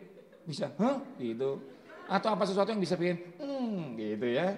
bisa, 0.46 0.74
huh? 0.82 1.02
gitu. 1.22 1.62
Atau 2.10 2.34
apa 2.34 2.50
sesuatu 2.50 2.74
yang 2.74 2.82
bisa 2.82 2.98
bikin, 2.98 3.22
hmm, 3.38 3.94
gitu 3.94 4.28
ya. 4.34 4.58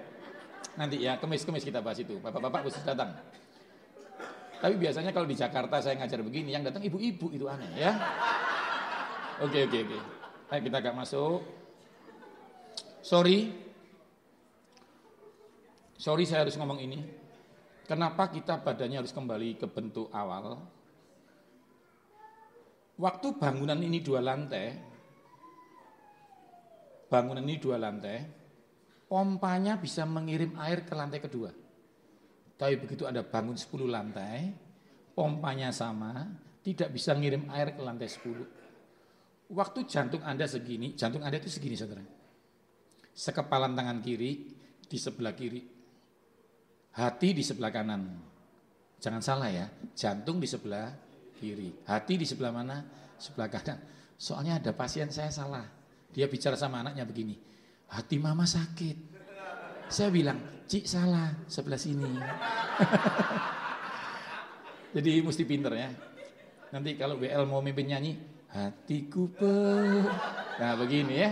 Nanti 0.79 1.03
ya, 1.03 1.19
kemis-kemis 1.19 1.63
kita 1.63 1.83
bahas 1.83 1.99
itu. 1.99 2.19
Bapak-bapak 2.23 2.67
khusus 2.67 2.83
datang. 2.87 3.15
Tapi 4.59 4.75
biasanya 4.79 5.11
kalau 5.11 5.27
di 5.27 5.35
Jakarta 5.35 5.83
saya 5.83 5.99
ngajar 5.99 6.23
begini, 6.23 6.55
yang 6.55 6.63
datang 6.63 6.83
ibu-ibu 6.83 7.31
itu 7.35 7.45
aneh 7.51 7.71
ya. 7.75 7.91
Oke, 9.35 9.67
oke, 9.67 9.77
oke. 9.83 9.99
Ayo 10.47 10.59
kita 10.63 10.79
agak 10.79 10.95
masuk. 10.95 11.43
Sorry, 13.03 13.51
sorry 15.99 16.23
saya 16.23 16.47
harus 16.47 16.55
ngomong 16.55 16.79
ini. 16.79 17.03
Kenapa 17.83 18.31
kita 18.31 18.63
badannya 18.63 19.03
harus 19.03 19.11
kembali 19.11 19.59
ke 19.59 19.67
bentuk 19.67 20.07
awal? 20.15 20.63
Waktu 22.95 23.27
bangunan 23.35 23.75
ini 23.75 23.99
dua 23.99 24.23
lantai, 24.23 24.71
bangunan 27.11 27.43
ini 27.43 27.59
dua 27.59 27.75
lantai, 27.75 28.23
pompanya 29.11 29.75
bisa 29.75 30.07
mengirim 30.07 30.55
air 30.63 30.87
ke 30.87 30.95
lantai 30.95 31.19
kedua. 31.19 31.51
Tapi 32.55 32.79
begitu 32.79 33.03
ada 33.03 33.19
bangun 33.19 33.59
10 33.59 33.83
lantai, 33.83 34.55
pompanya 35.11 35.75
sama, 35.75 36.23
tidak 36.63 36.95
bisa 36.95 37.11
ngirim 37.11 37.51
air 37.51 37.75
ke 37.75 37.83
lantai 37.83 38.07
10. 38.07 38.64
Waktu 39.45 39.85
jantung 39.85 40.25
Anda 40.25 40.49
segini, 40.49 40.97
jantung 40.97 41.21
Anda 41.21 41.37
itu 41.37 41.53
segini 41.53 41.77
saudara 41.77 42.01
sekepalan 43.15 43.73
tangan 43.73 44.03
kiri 44.03 44.51
di 44.83 44.97
sebelah 44.99 45.31
kiri. 45.31 45.63
Hati 46.95 47.31
di 47.31 47.43
sebelah 47.43 47.71
kanan. 47.71 48.03
Jangan 48.99 49.23
salah 49.23 49.49
ya, 49.51 49.65
jantung 49.95 50.43
di 50.43 50.47
sebelah 50.47 50.91
kiri. 51.39 51.71
Hati 51.87 52.19
di 52.19 52.27
sebelah 52.27 52.51
mana? 52.51 52.83
Sebelah 53.15 53.47
kanan. 53.47 53.79
Soalnya 54.19 54.59
ada 54.59 54.75
pasien 54.75 55.07
saya 55.09 55.31
salah. 55.31 55.63
Dia 56.11 56.31
bicara 56.31 56.55
sama 56.55 56.79
anaknya 56.79 57.03
begini, 57.03 57.35
hati 57.91 58.15
mama 58.15 58.47
sakit. 58.47 59.19
Saya 59.91 60.07
bilang, 60.07 60.39
Cik 60.63 60.87
salah, 60.87 61.35
sebelah 61.51 61.75
sini. 61.75 62.07
Jadi 64.95 65.19
mesti 65.19 65.43
pinter 65.43 65.75
ya. 65.75 65.91
Nanti 66.71 66.95
kalau 66.95 67.19
BL 67.19 67.43
mau 67.43 67.59
mimpin 67.59 67.91
nyanyi, 67.91 68.15
hatiku 68.55 69.27
per... 69.35 70.07
Nah 70.55 70.71
begini 70.79 71.15
ya 71.19 71.31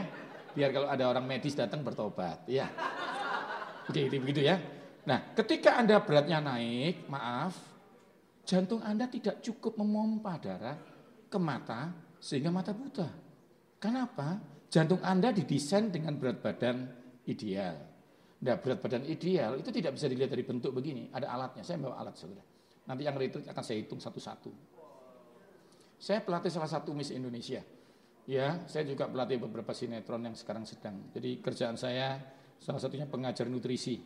biar 0.53 0.69
kalau 0.69 0.87
ada 0.87 1.09
orang 1.09 1.25
medis 1.25 1.57
datang 1.57 1.81
bertobat, 1.81 2.45
ya. 2.45 2.69
Oke, 3.89 4.07
itu 4.07 4.21
begitu 4.21 4.45
ya. 4.45 4.55
Nah, 5.03 5.35
ketika 5.35 5.75
Anda 5.75 5.99
beratnya 5.99 6.39
naik, 6.39 7.09
maaf, 7.11 7.57
jantung 8.47 8.79
Anda 8.79 9.09
tidak 9.11 9.43
cukup 9.43 9.75
memompa 9.75 10.39
darah 10.39 10.77
ke 11.27 11.37
mata 11.41 11.91
sehingga 12.21 12.53
mata 12.53 12.71
buta. 12.71 13.09
Kenapa? 13.81 14.39
Jantung 14.71 15.03
Anda 15.03 15.35
didesain 15.35 15.91
dengan 15.91 16.15
berat 16.15 16.39
badan 16.39 16.87
ideal. 17.27 17.75
Nah, 18.39 18.55
berat 18.55 18.79
badan 18.79 19.03
ideal 19.03 19.59
itu 19.59 19.69
tidak 19.75 19.99
bisa 19.99 20.07
dilihat 20.07 20.31
dari 20.31 20.47
bentuk 20.47 20.71
begini. 20.71 21.11
Ada 21.11 21.27
alatnya. 21.27 21.63
Saya 21.67 21.83
bawa 21.83 21.99
alat 21.99 22.15
saudara. 22.15 22.43
Nanti 22.87 23.03
yang 23.03 23.15
retreat 23.15 23.47
akan 23.51 23.63
saya 23.63 23.77
hitung 23.83 23.99
satu-satu. 23.99 24.51
Saya 26.03 26.19
pelatih 26.19 26.51
salah 26.51 26.67
satu 26.67 26.91
Miss 26.91 27.15
Indonesia. 27.15 27.63
Ya, 28.27 28.59
saya 28.67 28.83
juga 28.83 29.07
pelatih 29.07 29.39
beberapa 29.39 29.71
sinetron 29.71 30.27
yang 30.27 30.35
sekarang 30.35 30.67
sedang. 30.67 30.99
Jadi 31.15 31.39
kerjaan 31.39 31.79
saya 31.79 32.19
salah 32.59 32.83
satunya 32.83 33.07
pengajar 33.07 33.47
nutrisi. 33.47 34.03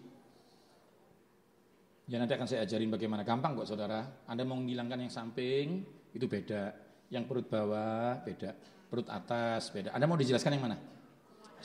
Ya 2.05 2.21
nanti 2.21 2.37
akan 2.37 2.45
saya 2.45 2.69
ajarin 2.69 2.93
bagaimana 2.93 3.25
gampang 3.25 3.57
kok 3.57 3.65
saudara. 3.65 4.05
Anda 4.29 4.45
mau 4.45 4.61
menghilangkan 4.61 5.09
yang 5.09 5.09
samping 5.09 5.81
itu 6.13 6.29
beda, 6.29 6.69
yang 7.09 7.25
perut 7.25 7.49
bawah 7.49 8.21
beda, 8.21 8.53
perut 8.93 9.09
atas 9.09 9.73
beda. 9.73 9.89
Anda 9.89 10.05
mau 10.05 10.21
dijelaskan 10.21 10.53
yang 10.53 10.69
mana? 10.69 10.77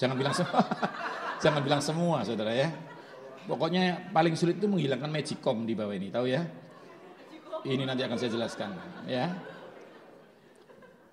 Jangan 0.00 0.16
bilang 0.16 0.32
semua, 0.32 0.64
jangan 1.44 1.60
bilang 1.60 1.82
semua 1.84 2.16
saudara 2.24 2.56
ya. 2.56 2.72
Pokoknya 3.44 4.08
paling 4.16 4.32
sulit 4.32 4.56
itu 4.56 4.64
menghilangkan 4.64 5.12
magicom 5.12 5.68
di 5.68 5.76
bawah 5.76 5.92
ini, 5.92 6.08
tahu 6.08 6.24
ya? 6.24 6.40
Ini 7.68 7.84
nanti 7.84 8.00
akan 8.00 8.16
saya 8.16 8.32
jelaskan, 8.32 8.70
ya. 9.04 9.52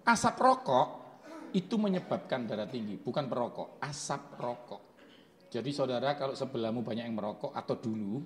Asap 0.09 0.41
rokok 0.41 0.87
itu 1.53 1.77
menyebabkan 1.77 2.49
darah 2.49 2.65
tinggi, 2.65 2.97
bukan 2.97 3.29
perokok, 3.29 3.77
asap 3.77 4.41
rokok. 4.41 4.81
Jadi 5.53 5.69
saudara 5.69 6.17
kalau 6.17 6.33
sebelahmu 6.33 6.81
banyak 6.81 7.05
yang 7.05 7.13
merokok 7.13 7.53
atau 7.53 7.77
dulu, 7.77 8.21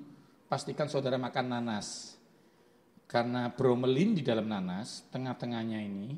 pastikan 0.47 0.87
saudara 0.87 1.19
makan 1.19 1.45
nanas. 1.51 2.15
Karena 3.03 3.51
bromelin 3.51 4.15
di 4.15 4.23
dalam 4.23 4.47
nanas, 4.47 5.07
tengah-tengahnya 5.11 5.79
ini, 5.83 6.15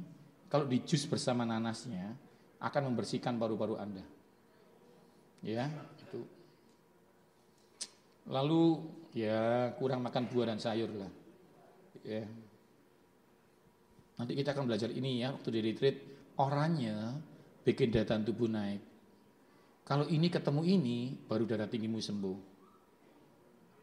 kalau 0.50 0.70
di 0.70 0.86
jus 0.86 1.10
bersama 1.10 1.50
nanasnya, 1.50 2.14
akan 2.62 2.82
membersihkan 2.94 3.38
paru-paru 3.38 3.78
Anda. 3.82 4.06
Ya, 5.46 5.70
itu. 6.02 6.26
Lalu 8.30 8.86
ya 9.14 9.74
kurang 9.78 10.02
makan 10.06 10.30
buah 10.30 10.54
dan 10.54 10.60
sayur 10.62 10.90
lah. 10.94 11.12
Ya. 12.02 12.26
Nanti 14.16 14.32
kita 14.34 14.56
akan 14.56 14.64
belajar 14.68 14.90
ini 14.92 15.24
ya 15.24 15.36
waktu 15.36 15.50
di 15.52 15.60
retreat 15.60 15.96
orangnya 16.40 17.20
bikin 17.66 17.92
daya 17.92 18.08
tahan 18.08 18.24
tubuh 18.24 18.48
naik. 18.48 18.82
Kalau 19.86 20.10
ini 20.10 20.34
ketemu 20.34 20.62
ini, 20.66 21.14
baru 21.30 21.46
darah 21.46 21.70
tinggimu 21.70 22.02
sembuh. 22.02 22.38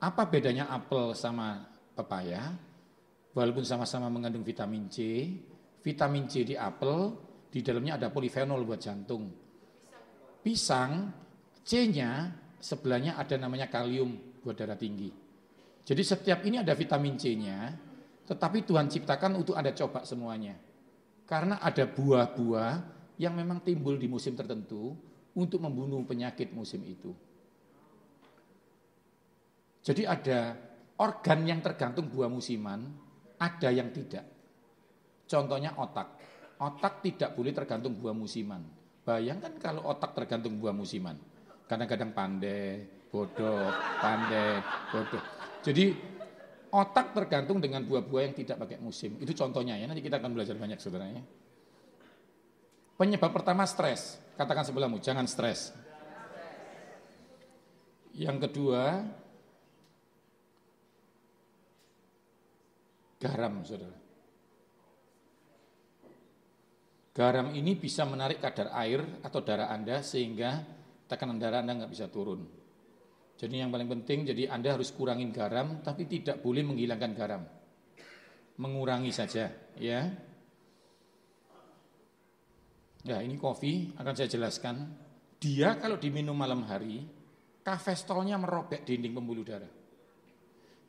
Apa 0.03 0.27
bedanya 0.27 0.67
apel 0.67 1.15
sama 1.15 1.63
pepaya? 1.95 2.59
Walaupun 3.33 3.63
sama-sama 3.63 4.11
mengandung 4.11 4.43
vitamin 4.43 4.91
C, 4.91 5.31
vitamin 5.79 6.27
C 6.27 6.43
di 6.43 6.59
apel, 6.59 7.15
di 7.47 7.63
dalamnya 7.63 8.03
ada 8.03 8.09
polifenol 8.11 8.67
buat 8.67 8.83
jantung. 8.83 9.31
Pisang, 10.43 11.07
C-nya 11.63 12.35
sebelahnya 12.59 13.15
ada 13.15 13.39
namanya 13.39 13.71
kalium 13.71 14.43
buat 14.43 14.59
darah 14.59 14.75
tinggi. 14.75 15.15
Jadi 15.87 16.03
setiap 16.03 16.43
ini 16.43 16.59
ada 16.59 16.75
vitamin 16.75 17.15
C-nya, 17.15 17.71
tetapi 18.27 18.63
Tuhan 18.63 18.87
ciptakan 18.87 19.39
untuk 19.39 19.59
Anda 19.59 19.75
coba 19.75 20.07
semuanya. 20.07 20.55
Karena 21.27 21.59
ada 21.59 21.89
buah-buah 21.89 22.73
yang 23.19 23.35
memang 23.35 23.63
timbul 23.63 23.99
di 23.99 24.07
musim 24.07 24.35
tertentu 24.35 24.95
untuk 25.33 25.59
membunuh 25.63 26.03
penyakit 26.05 26.53
musim 26.53 26.85
itu. 26.85 27.11
Jadi 29.83 30.07
ada 30.07 30.55
organ 31.03 31.41
yang 31.43 31.59
tergantung 31.59 32.07
buah 32.07 32.31
musiman, 32.31 32.87
ada 33.43 33.69
yang 33.75 33.91
tidak. 33.91 34.23
Contohnya 35.27 35.75
otak. 35.75 36.21
Otak 36.63 37.03
tidak 37.03 37.35
boleh 37.35 37.51
tergantung 37.51 37.99
buah 37.99 38.15
musiman. 38.15 38.63
Bayangkan 39.03 39.59
kalau 39.59 39.83
otak 39.91 40.15
tergantung 40.15 40.63
buah 40.63 40.71
musiman. 40.71 41.19
Kadang-kadang 41.67 42.15
pandai, 42.15 42.87
bodoh, 43.11 43.67
pandai, 43.99 44.63
bodoh. 44.95 45.23
Jadi 45.67 46.12
otak 46.73 47.13
tergantung 47.13 47.61
dengan 47.61 47.85
buah-buah 47.85 48.33
yang 48.33 48.35
tidak 48.35 48.57
pakai 48.65 48.81
musim. 48.81 49.21
Itu 49.21 49.37
contohnya 49.37 49.77
ya, 49.77 49.85
nanti 49.85 50.01
kita 50.01 50.17
akan 50.17 50.33
belajar 50.33 50.57
banyak 50.57 50.81
saudaranya. 50.81 51.21
Penyebab 52.97 53.29
pertama 53.29 53.69
stres. 53.69 54.17
Katakan 54.41 54.65
sebelahmu, 54.65 54.97
jangan 55.05 55.29
stres. 55.29 55.77
Yang 58.17 58.49
kedua, 58.49 59.05
garam, 63.21 63.61
saudara. 63.69 63.99
Garam 67.13 67.53
ini 67.53 67.77
bisa 67.77 68.09
menarik 68.09 68.41
kadar 68.41 68.73
air 68.73 69.05
atau 69.21 69.45
darah 69.45 69.69
Anda 69.69 70.01
sehingga 70.01 70.65
tekanan 71.05 71.37
darah 71.37 71.61
Anda 71.61 71.85
nggak 71.85 71.93
bisa 71.93 72.09
turun. 72.09 72.62
Jadi 73.43 73.59
yang 73.59 73.75
paling 73.75 73.91
penting, 73.91 74.23
jadi 74.23 74.55
Anda 74.55 74.79
harus 74.79 74.95
kurangin 74.95 75.35
garam, 75.35 75.83
tapi 75.83 76.07
tidak 76.07 76.39
boleh 76.39 76.63
menghilangkan 76.63 77.11
garam. 77.11 77.43
Mengurangi 78.63 79.11
saja, 79.11 79.51
ya. 79.75 80.01
Ya 83.03 83.19
ini 83.19 83.35
kopi 83.35 83.99
akan 83.99 84.15
saya 84.15 84.31
jelaskan. 84.31 84.95
Dia 85.43 85.75
kalau 85.75 85.99
diminum 85.99 86.39
malam 86.39 86.63
hari, 86.71 87.03
kafestolnya 87.67 88.39
merobek 88.39 88.87
dinding 88.87 89.11
pembuluh 89.11 89.43
darah. 89.43 89.75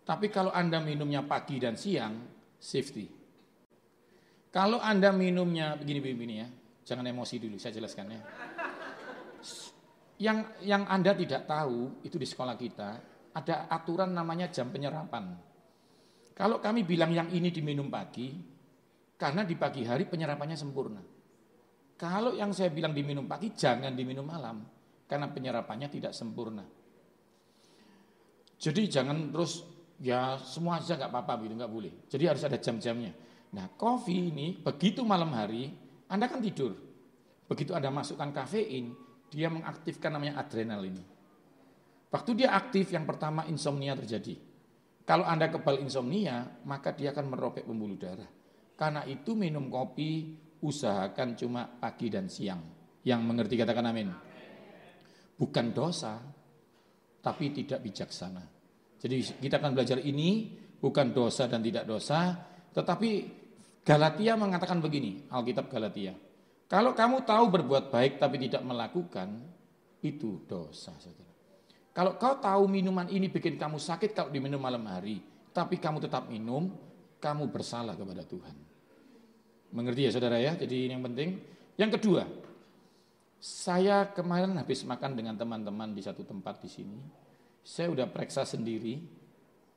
Tapi 0.06 0.30
kalau 0.30 0.54
Anda 0.54 0.78
minumnya 0.78 1.26
pagi 1.26 1.58
dan 1.58 1.74
siang, 1.74 2.22
safety. 2.62 3.10
Kalau 4.54 4.78
Anda 4.78 5.10
minumnya 5.10 5.74
begini-begini 5.74 6.36
ya, 6.38 6.48
jangan 6.86 7.10
emosi 7.10 7.42
dulu, 7.42 7.58
saya 7.58 7.74
jelaskan 7.74 8.14
ya. 8.14 8.22
Yang 10.24 10.64
yang 10.64 10.88
Anda 10.88 11.12
tidak 11.20 11.44
tahu 11.44 12.00
itu 12.08 12.16
di 12.16 12.24
sekolah 12.24 12.56
kita 12.56 12.90
ada 13.36 13.68
aturan 13.68 14.16
namanya 14.16 14.48
jam 14.48 14.72
penyerapan. 14.72 15.36
Kalau 16.32 16.64
kami 16.64 16.88
bilang 16.88 17.12
yang 17.12 17.28
ini 17.28 17.52
diminum 17.52 17.92
pagi, 17.92 18.32
karena 19.20 19.44
di 19.44 19.60
pagi 19.60 19.84
hari 19.84 20.08
penyerapannya 20.08 20.56
sempurna. 20.56 21.04
Kalau 22.00 22.32
yang 22.34 22.56
saya 22.56 22.72
bilang 22.72 22.96
diminum 22.96 23.28
pagi, 23.28 23.52
jangan 23.52 23.92
diminum 23.92 24.24
malam, 24.24 24.64
karena 25.06 25.28
penyerapannya 25.28 25.92
tidak 25.92 26.16
sempurna. 26.16 26.64
Jadi 28.58 28.82
jangan 28.88 29.28
terus 29.28 29.68
ya 30.00 30.40
semua 30.40 30.80
aja 30.80 30.96
nggak 30.96 31.12
apa-apa 31.12 31.34
gitu 31.44 31.54
nggak 31.60 31.74
boleh. 31.74 31.94
Jadi 32.08 32.24
harus 32.32 32.44
ada 32.48 32.58
jam-jamnya. 32.58 33.12
Nah, 33.54 33.70
kopi 33.76 34.34
ini 34.34 34.56
begitu 34.58 35.04
malam 35.06 35.36
hari, 35.36 35.70
Anda 36.10 36.32
kan 36.32 36.40
tidur. 36.40 36.74
Begitu 37.46 37.76
Anda 37.76 37.94
masukkan 37.94 38.34
kafein, 38.34 38.96
dia 39.34 39.50
mengaktifkan 39.50 40.14
namanya 40.14 40.40
adrenalin. 40.40 41.02
Waktu 42.14 42.32
dia 42.38 42.54
aktif, 42.54 42.94
yang 42.94 43.10
pertama 43.10 43.50
insomnia 43.50 43.98
terjadi. 43.98 44.38
Kalau 45.04 45.26
Anda 45.26 45.50
kebal 45.50 45.82
insomnia, 45.82 46.62
maka 46.64 46.94
dia 46.94 47.12
akan 47.12 47.34
merobek 47.34 47.66
pembuluh 47.66 47.98
darah. 47.98 48.30
Karena 48.78 49.04
itu 49.10 49.34
minum 49.34 49.68
kopi, 49.68 50.38
usahakan 50.62 51.36
cuma 51.36 51.66
pagi 51.66 52.08
dan 52.08 52.30
siang. 52.30 52.62
Yang 53.04 53.22
mengerti 53.26 53.56
katakan 53.60 53.90
amin. 53.90 54.14
Bukan 55.36 55.76
dosa, 55.76 56.22
tapi 57.20 57.52
tidak 57.52 57.84
bijaksana. 57.84 58.44
Jadi 59.02 59.44
kita 59.44 59.60
akan 59.60 59.76
belajar 59.76 60.00
ini, 60.00 60.56
bukan 60.80 61.12
dosa 61.12 61.52
dan 61.52 61.60
tidak 61.60 61.84
dosa, 61.84 62.40
tetapi 62.72 63.10
Galatia 63.84 64.40
mengatakan 64.40 64.80
begini, 64.80 65.28
Alkitab 65.28 65.68
Galatia. 65.68 66.16
Kalau 66.68 66.92
kamu 66.98 67.24
tahu 67.28 67.46
berbuat 67.54 67.94
baik 67.94 68.18
tapi 68.18 68.42
tidak 68.42 68.64
melakukan, 68.66 69.30
itu 70.04 70.42
dosa. 70.50 70.92
Saudara. 70.98 71.32
Kalau 71.94 72.18
kau 72.18 72.36
tahu 72.42 72.66
minuman 72.66 73.06
ini 73.08 73.30
bikin 73.30 73.56
kamu 73.56 73.78
sakit 73.78 74.18
kalau 74.18 74.30
diminum 74.34 74.58
malam 74.58 74.84
hari, 74.90 75.22
tapi 75.54 75.78
kamu 75.78 76.02
tetap 76.02 76.26
minum, 76.28 76.74
kamu 77.22 77.48
bersalah 77.54 77.94
kepada 77.94 78.26
Tuhan. 78.26 78.56
Mengerti 79.74 80.10
ya 80.10 80.12
saudara 80.14 80.38
ya? 80.42 80.58
Jadi 80.58 80.90
ini 80.90 80.94
yang 80.98 81.06
penting. 81.06 81.30
Yang 81.78 81.92
kedua, 82.02 82.24
saya 83.42 84.10
kemarin 84.14 84.54
habis 84.58 84.86
makan 84.86 85.18
dengan 85.18 85.38
teman-teman 85.38 85.94
di 85.94 86.02
satu 86.02 86.26
tempat 86.26 86.62
di 86.62 86.70
sini. 86.70 87.00
Saya 87.64 87.90
udah 87.90 88.06
periksa 88.12 88.46
sendiri, 88.46 89.02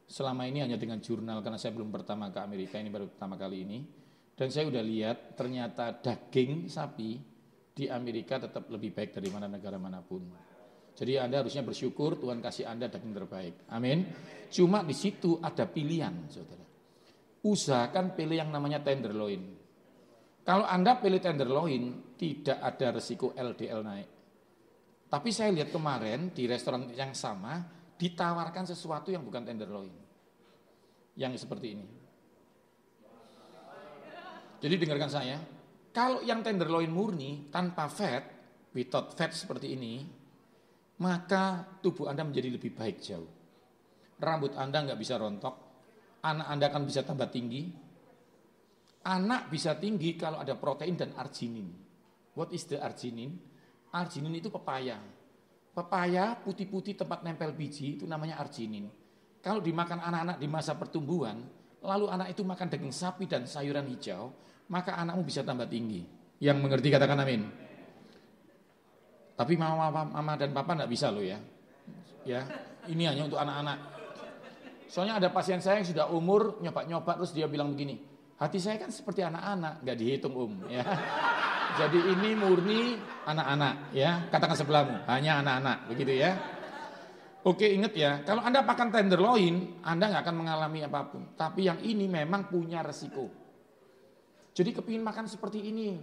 Selama 0.07 0.47
ini 0.47 0.63
hanya 0.63 0.79
dengan 0.79 1.03
jurnal 1.03 1.43
karena 1.43 1.59
saya 1.59 1.75
belum 1.75 1.91
pertama 1.91 2.31
ke 2.31 2.39
Amerika, 2.39 2.79
ini 2.79 2.95
baru 2.95 3.11
pertama 3.11 3.35
kali 3.35 3.67
ini. 3.67 3.79
Dan 4.37 4.53
saya 4.53 4.69
udah 4.69 4.85
lihat 4.85 5.33
ternyata 5.33 5.97
daging 5.97 6.69
sapi 6.69 7.17
di 7.73 7.89
Amerika 7.89 8.37
tetap 8.37 8.69
lebih 8.69 8.93
baik 8.93 9.17
dari 9.17 9.33
mana 9.33 9.49
negara 9.49 9.81
mana 9.81 10.05
pun. 10.05 10.29
Jadi 10.97 11.17
Anda 11.17 11.41
harusnya 11.41 11.65
bersyukur 11.65 12.21
Tuhan 12.21 12.45
kasih 12.45 12.69
Anda 12.69 12.93
daging 12.93 13.17
terbaik. 13.17 13.69
Amin. 13.73 14.05
Cuma 14.53 14.85
di 14.85 14.93
situ 14.93 15.41
ada 15.41 15.65
pilihan, 15.65 16.29
Saudara. 16.29 16.65
Usahakan 17.45 18.13
pilih 18.13 18.37
yang 18.37 18.53
namanya 18.53 18.85
tenderloin. 18.85 19.57
Kalau 20.45 20.69
Anda 20.69 21.01
pilih 21.01 21.21
tenderloin, 21.21 22.15
tidak 22.21 22.61
ada 22.61 22.97
resiko 22.97 23.33
LDL 23.33 23.81
naik. 23.85 24.09
Tapi 25.07 25.31
saya 25.33 25.53
lihat 25.53 25.73
kemarin 25.73 26.33
di 26.33 26.45
restoran 26.45 26.93
yang 26.93 27.17
sama, 27.17 27.61
ditawarkan 27.97 28.69
sesuatu 28.69 29.09
yang 29.09 29.25
bukan 29.25 29.49
tenderloin. 29.49 29.93
Yang 31.17 31.45
seperti 31.45 31.67
ini. 31.73 32.06
Jadi 34.57 34.75
dengarkan 34.81 35.11
saya, 35.13 35.37
kalau 35.93 36.25
yang 36.25 36.41
tenderloin 36.41 36.89
murni 36.89 37.49
tanpa 37.53 37.89
fat, 37.89 38.25
without 38.77 39.17
fat 39.17 39.33
seperti 39.33 39.73
ini, 39.73 40.05
maka 41.01 41.65
tubuh 41.81 42.09
Anda 42.09 42.25
menjadi 42.25 42.53
lebih 42.53 42.73
baik 42.77 43.01
jauh. 43.01 43.29
Rambut 44.21 44.57
Anda 44.57 44.85
nggak 44.85 45.01
bisa 45.01 45.21
rontok, 45.21 45.55
anak 46.25 46.47
Anda 46.49 46.65
akan 46.73 46.83
bisa 46.89 47.05
tambah 47.05 47.29
tinggi. 47.29 47.69
Anak 49.07 49.53
bisa 49.53 49.79
tinggi 49.79 50.19
kalau 50.19 50.43
ada 50.43 50.59
protein 50.59 50.99
dan 50.99 51.15
arginin. 51.15 51.71
What 52.35 52.51
is 52.51 52.67
the 52.67 52.83
arginin? 52.83 53.39
Arginin 53.95 54.35
itu 54.35 54.51
pepaya. 54.51 54.99
Pepaya 55.73 56.37
putih-putih 56.43 56.97
tempat 56.97 57.23
nempel 57.23 57.53
biji 57.53 58.01
itu 58.01 58.05
namanya 58.09 58.41
arginin. 58.41 58.91
Kalau 59.41 59.63
dimakan 59.63 60.03
anak-anak 60.03 60.37
di 60.43 60.49
masa 60.51 60.75
pertumbuhan, 60.75 61.39
lalu 61.87 62.11
anak 62.11 62.35
itu 62.35 62.43
makan 62.43 62.67
daging 62.67 62.91
sapi 62.91 63.31
dan 63.31 63.47
sayuran 63.47 63.87
hijau, 63.87 64.35
maka 64.69 64.99
anakmu 64.99 65.23
bisa 65.23 65.47
tambah 65.47 65.71
tinggi. 65.71 66.03
Yang 66.43 66.59
mengerti 66.59 66.89
katakan 66.91 67.23
amin. 67.23 67.47
Tapi 69.37 69.55
mama, 69.55 69.89
mama, 69.93 70.33
dan 70.35 70.51
papa 70.51 70.75
tidak 70.75 70.91
bisa 70.91 71.13
loh 71.13 71.23
ya. 71.23 71.39
Ya, 72.27 72.43
ini 72.91 73.07
hanya 73.07 73.31
untuk 73.31 73.39
anak-anak. 73.39 73.79
Soalnya 74.91 75.23
ada 75.23 75.29
pasien 75.31 75.63
saya 75.63 75.79
yang 75.79 75.89
sudah 75.89 76.07
umur 76.11 76.59
nyoba-nyoba 76.59 77.21
terus 77.21 77.31
dia 77.31 77.47
bilang 77.47 77.71
begini, 77.71 78.01
hati 78.41 78.59
saya 78.59 78.81
kan 78.81 78.91
seperti 78.91 79.23
anak-anak, 79.23 79.85
nggak 79.87 79.97
dihitung 79.99 80.35
um. 80.35 80.53
Ya. 80.67 80.83
Jadi 81.77 82.01
ini 82.17 82.33
murni 82.33 82.97
anak-anak 83.29 83.93
ya, 83.93 84.25
katakan 84.33 84.57
sebelahmu, 84.57 85.05
hanya 85.07 85.45
anak-anak, 85.45 85.93
begitu 85.93 86.17
ya. 86.17 86.56
Oke 87.47 87.71
ingat 87.71 87.95
ya, 87.95 88.27
kalau 88.27 88.43
Anda 88.43 88.67
makan 88.67 88.91
tenderloin, 88.91 89.79
Anda 89.87 90.11
nggak 90.11 90.23
akan 90.27 90.37
mengalami 90.43 90.83
apa 90.83 91.07
pun. 91.07 91.31
Tapi 91.39 91.71
yang 91.71 91.79
ini 91.79 92.11
memang 92.11 92.51
punya 92.51 92.83
resiko. 92.83 93.31
Jadi 94.51 94.75
kepingin 94.75 95.07
makan 95.07 95.31
seperti 95.31 95.63
ini, 95.63 95.95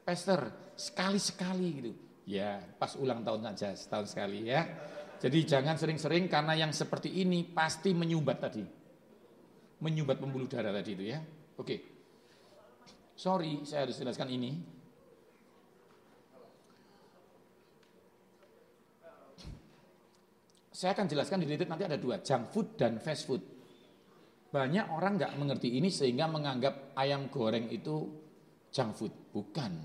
pester, 0.00 0.72
sekali-sekali 0.80 1.68
gitu. 1.76 1.92
Ya, 2.24 2.64
pas 2.80 2.96
ulang 2.96 3.20
tahun 3.20 3.52
saja, 3.52 3.76
setahun 3.76 4.16
sekali 4.16 4.48
ya. 4.48 4.64
Jadi 5.20 5.44
jangan 5.44 5.76
sering-sering 5.76 6.32
karena 6.32 6.56
yang 6.56 6.72
seperti 6.72 7.12
ini 7.12 7.44
pasti 7.44 7.92
menyumbat 7.92 8.38
tadi. 8.40 8.64
Menyumbat 9.84 10.16
pembuluh 10.16 10.48
darah 10.48 10.72
tadi 10.72 10.96
itu 10.96 11.04
ya. 11.12 11.20
Oke. 11.60 11.76
Sorry, 13.20 13.68
saya 13.68 13.84
harus 13.84 14.00
jelaskan 14.00 14.32
ini. 14.32 14.79
Saya 20.80 20.96
akan 20.96 21.12
jelaskan 21.12 21.44
di 21.44 21.46
titik 21.52 21.68
nanti 21.68 21.84
ada 21.84 22.00
dua, 22.00 22.24
junk 22.24 22.56
food 22.56 22.80
dan 22.80 22.96
fast 23.04 23.28
food. 23.28 23.44
Banyak 24.48 24.88
orang 24.88 25.20
nggak 25.20 25.36
mengerti 25.36 25.76
ini 25.76 25.92
sehingga 25.92 26.24
menganggap 26.24 26.96
ayam 26.96 27.28
goreng 27.28 27.68
itu 27.68 28.08
junk 28.72 28.96
food. 28.96 29.12
Bukan. 29.28 29.76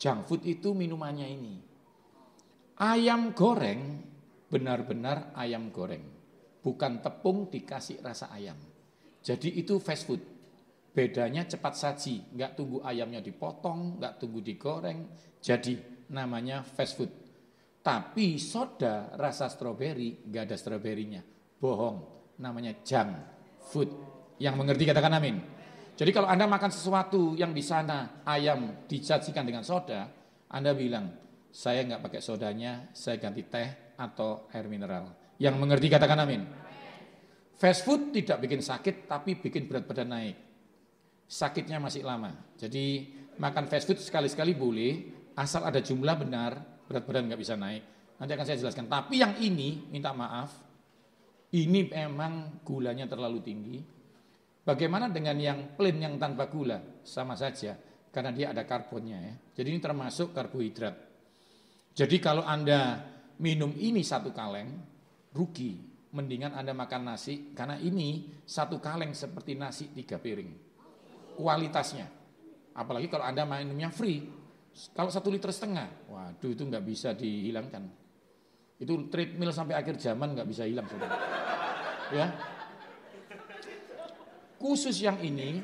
Junk 0.00 0.24
food 0.24 0.40
itu 0.48 0.72
minumannya 0.72 1.28
ini. 1.28 1.60
Ayam 2.80 3.36
goreng 3.36 4.00
benar-benar 4.48 5.36
ayam 5.36 5.68
goreng. 5.68 6.08
Bukan 6.64 7.04
tepung 7.04 7.52
dikasih 7.52 8.00
rasa 8.00 8.32
ayam. 8.32 8.56
Jadi 9.20 9.60
itu 9.60 9.76
fast 9.76 10.08
food. 10.08 10.24
Bedanya 10.96 11.44
cepat 11.44 11.76
saji, 11.76 12.32
nggak 12.32 12.56
tunggu 12.56 12.80
ayamnya 12.80 13.20
dipotong, 13.20 14.00
nggak 14.00 14.16
tunggu 14.16 14.40
digoreng, 14.40 15.04
jadi 15.44 15.76
namanya 16.08 16.64
fast 16.64 16.96
food. 16.96 17.12
Tapi 17.80 18.36
soda 18.36 19.16
rasa 19.16 19.48
stroberi 19.48 20.28
nggak 20.28 20.44
ada 20.52 20.56
stroberinya, 20.56 21.24
bohong, 21.56 21.98
namanya 22.40 22.76
junk 22.84 23.16
food. 23.72 23.88
Yang 24.36 24.54
mengerti 24.56 24.84
katakan 24.84 25.16
amin. 25.16 25.36
Jadi 25.96 26.10
kalau 26.12 26.28
anda 26.28 26.48
makan 26.48 26.72
sesuatu 26.72 27.36
yang 27.36 27.52
di 27.52 27.64
sana 27.64 28.24
ayam 28.24 28.84
disajikan 28.88 29.44
dengan 29.44 29.64
soda, 29.64 30.08
anda 30.48 30.72
bilang 30.76 31.12
saya 31.52 31.84
nggak 31.84 32.04
pakai 32.04 32.20
sodanya, 32.20 32.92
saya 32.92 33.16
ganti 33.16 33.44
teh 33.48 33.96
atau 33.96 34.48
air 34.52 34.68
mineral. 34.68 35.36
Yang 35.40 35.56
mengerti 35.56 35.88
katakan 35.88 36.20
amin. 36.20 36.42
Fast 37.56 37.84
food 37.84 38.12
tidak 38.12 38.40
bikin 38.44 38.64
sakit, 38.64 39.08
tapi 39.08 39.36
bikin 39.36 39.68
berat 39.68 39.84
badan 39.88 40.08
naik 40.08 40.36
sakitnya 41.30 41.78
masih 41.78 42.02
lama. 42.02 42.34
Jadi 42.58 43.14
makan 43.38 43.70
fast 43.70 43.86
food 43.86 44.02
sekali-sekali 44.02 44.58
boleh, 44.58 44.92
asal 45.38 45.62
ada 45.62 45.78
jumlah 45.78 46.18
benar, 46.18 46.58
berat 46.90 47.06
badan 47.06 47.30
nggak 47.30 47.38
bisa 47.38 47.54
naik. 47.54 47.82
Nanti 48.18 48.30
akan 48.34 48.46
saya 48.50 48.58
jelaskan. 48.58 48.90
Tapi 48.90 49.22
yang 49.22 49.38
ini, 49.38 49.86
minta 49.86 50.10
maaf, 50.10 50.50
ini 51.54 51.86
memang 51.86 52.60
gulanya 52.66 53.06
terlalu 53.06 53.38
tinggi. 53.38 53.78
Bagaimana 54.66 55.06
dengan 55.06 55.38
yang 55.38 55.78
plain 55.78 56.02
yang 56.02 56.18
tanpa 56.18 56.50
gula? 56.50 56.82
Sama 57.06 57.38
saja, 57.38 57.78
karena 58.10 58.34
dia 58.34 58.50
ada 58.50 58.66
karbonnya 58.66 59.18
ya. 59.22 59.34
Jadi 59.62 59.78
ini 59.78 59.80
termasuk 59.80 60.34
karbohidrat. 60.34 60.98
Jadi 61.94 62.16
kalau 62.18 62.42
Anda 62.42 62.98
minum 63.38 63.70
ini 63.78 64.02
satu 64.02 64.34
kaleng, 64.34 64.74
rugi. 65.30 65.86
Mendingan 66.10 66.58
Anda 66.58 66.74
makan 66.74 67.14
nasi, 67.14 67.54
karena 67.54 67.78
ini 67.78 68.42
satu 68.42 68.82
kaleng 68.82 69.14
seperti 69.14 69.54
nasi 69.54 69.94
tiga 69.94 70.18
piring 70.18 70.70
kualitasnya. 71.40 72.04
Apalagi 72.76 73.08
kalau 73.08 73.24
Anda 73.24 73.48
minumnya 73.48 73.88
free. 73.88 74.39
Kalau 74.94 75.10
satu 75.12 75.28
liter 75.28 75.50
setengah, 75.50 76.08
waduh 76.08 76.50
itu 76.50 76.62
nggak 76.64 76.84
bisa 76.86 77.12
dihilangkan. 77.12 77.84
Itu 78.80 79.10
treadmill 79.12 79.52
sampai 79.52 79.76
akhir 79.76 80.00
zaman 80.00 80.32
nggak 80.32 80.48
bisa 80.48 80.64
hilang, 80.64 80.88
saudara. 80.88 81.16
Ya. 82.10 82.26
Khusus 84.56 84.96
yang 85.04 85.20
ini, 85.20 85.60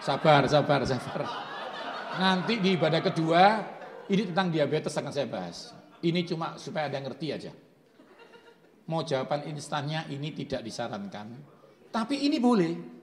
sabar, 0.00 0.44
sabar, 0.48 0.80
sabar. 0.84 1.20
Nanti 2.16 2.60
di 2.60 2.76
ibadah 2.76 3.00
kedua, 3.04 3.42
ini 4.08 4.22
tentang 4.32 4.48
diabetes 4.52 4.96
akan 4.96 5.12
saya 5.12 5.28
bahas. 5.28 5.72
Ini 6.00 6.24
cuma 6.28 6.56
supaya 6.60 6.88
ada 6.88 6.96
yang 7.00 7.08
ngerti 7.10 7.26
aja. 7.32 7.52
Mau 8.86 9.02
jawaban 9.02 9.50
instannya 9.50 10.06
ini 10.14 10.30
tidak 10.30 10.62
disarankan. 10.62 11.26
Tapi 11.90 12.28
ini 12.28 12.38
boleh. 12.38 12.95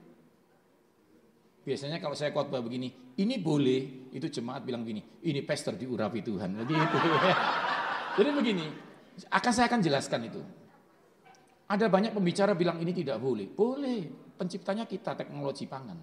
Biasanya 1.64 1.96
kalau 1.96 2.12
saya 2.12 2.28
khotbah 2.28 2.60
begini, 2.60 2.92
ini 3.16 3.40
boleh, 3.40 4.12
itu 4.12 4.28
jemaat 4.28 4.68
bilang 4.68 4.84
begini, 4.84 5.24
ini 5.24 5.40
pester 5.40 5.72
diurapi 5.72 6.20
Tuhan. 6.20 6.60
Begitu. 6.60 6.96
Jadi 8.20 8.30
begini, 8.36 8.66
akan 9.32 9.52
saya 9.52 9.66
akan 9.72 9.80
jelaskan 9.80 10.20
itu. 10.28 10.42
Ada 11.64 11.88
banyak 11.88 12.12
pembicara 12.12 12.52
bilang 12.52 12.76
ini 12.84 12.92
tidak 12.92 13.16
boleh. 13.16 13.48
Boleh, 13.48 14.04
penciptanya 14.36 14.84
kita 14.84 15.16
teknologi 15.16 15.64
pangan. 15.64 15.96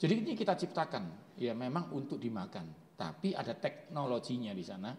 Jadi 0.00 0.12
ini 0.24 0.32
kita 0.32 0.56
ciptakan, 0.56 1.36
ya 1.36 1.52
memang 1.52 1.92
untuk 1.92 2.16
dimakan. 2.16 2.96
Tapi 2.96 3.36
ada 3.36 3.52
teknologinya 3.52 4.56
di 4.56 4.64
sana, 4.64 4.90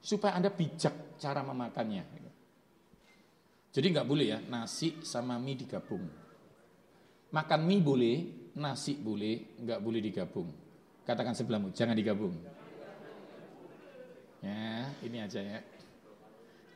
supaya 0.00 0.40
Anda 0.40 0.48
bijak 0.48 1.20
cara 1.20 1.44
memakannya. 1.44 2.04
Jadi 3.68 3.86
nggak 3.92 4.08
boleh 4.08 4.26
ya, 4.32 4.38
nasi 4.48 5.04
sama 5.04 5.36
mie 5.36 5.60
digabung. 5.60 6.02
Makan 7.28 7.60
mie 7.68 7.84
boleh, 7.84 8.16
nasi 8.58 8.98
boleh, 8.98 9.56
nggak 9.62 9.80
boleh 9.80 10.02
digabung. 10.02 10.50
Katakan 11.06 11.32
sebelahmu, 11.32 11.72
jangan 11.72 11.96
digabung. 11.96 12.34
Ya, 14.42 14.92
ini 15.02 15.18
aja 15.22 15.40
ya. 15.40 15.58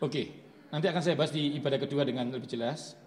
Oke, 0.03 0.35
nanti 0.70 0.87
akan 0.91 1.03
saya 1.03 1.14
bahas 1.14 1.30
di 1.30 1.55
ibadah 1.59 1.78
kedua 1.78 2.03
dengan 2.03 2.30
lebih 2.30 2.49
jelas. 2.51 2.99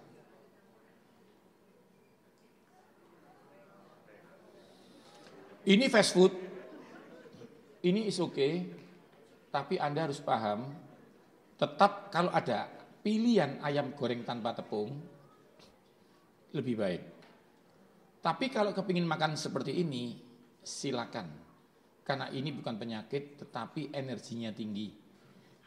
Ini 5.65 5.89
fast 5.89 6.13
food, 6.13 6.29
ini 7.81 8.05
is 8.05 8.21
okay, 8.21 8.69
tapi 9.49 9.81
Anda 9.81 10.05
harus 10.05 10.21
paham, 10.21 10.77
tetap 11.57 12.13
kalau 12.13 12.29
ada 12.29 12.69
pilihan 13.01 13.57
ayam 13.65 13.89
goreng 13.97 14.21
tanpa 14.21 14.53
tepung, 14.53 14.93
lebih 16.53 16.77
baik. 16.77 17.14
Tapi 18.25 18.49
kalau 18.49 18.73
kepingin 18.73 19.05
makan 19.05 19.37
seperti 19.37 19.85
ini, 19.85 20.17
silakan. 20.65 21.29
Karena 22.01 22.25
ini 22.33 22.49
bukan 22.49 22.73
penyakit, 22.73 23.37
tetapi 23.37 23.93
energinya 23.93 24.49
tinggi. 24.49 24.89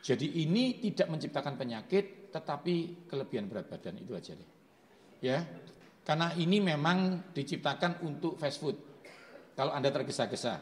Jadi 0.03 0.43
ini 0.43 0.83
tidak 0.83 1.07
menciptakan 1.07 1.55
penyakit, 1.55 2.35
tetapi 2.35 3.07
kelebihan 3.07 3.47
berat 3.47 3.71
badan 3.71 4.03
itu 4.03 4.11
aja 4.11 4.35
deh. 4.35 4.51
Ya, 5.23 5.47
karena 6.03 6.35
ini 6.35 6.59
memang 6.59 7.31
diciptakan 7.31 8.03
untuk 8.03 8.35
fast 8.35 8.59
food. 8.59 8.75
Kalau 9.55 9.71
Anda 9.71 9.95
tergesa-gesa, 9.95 10.59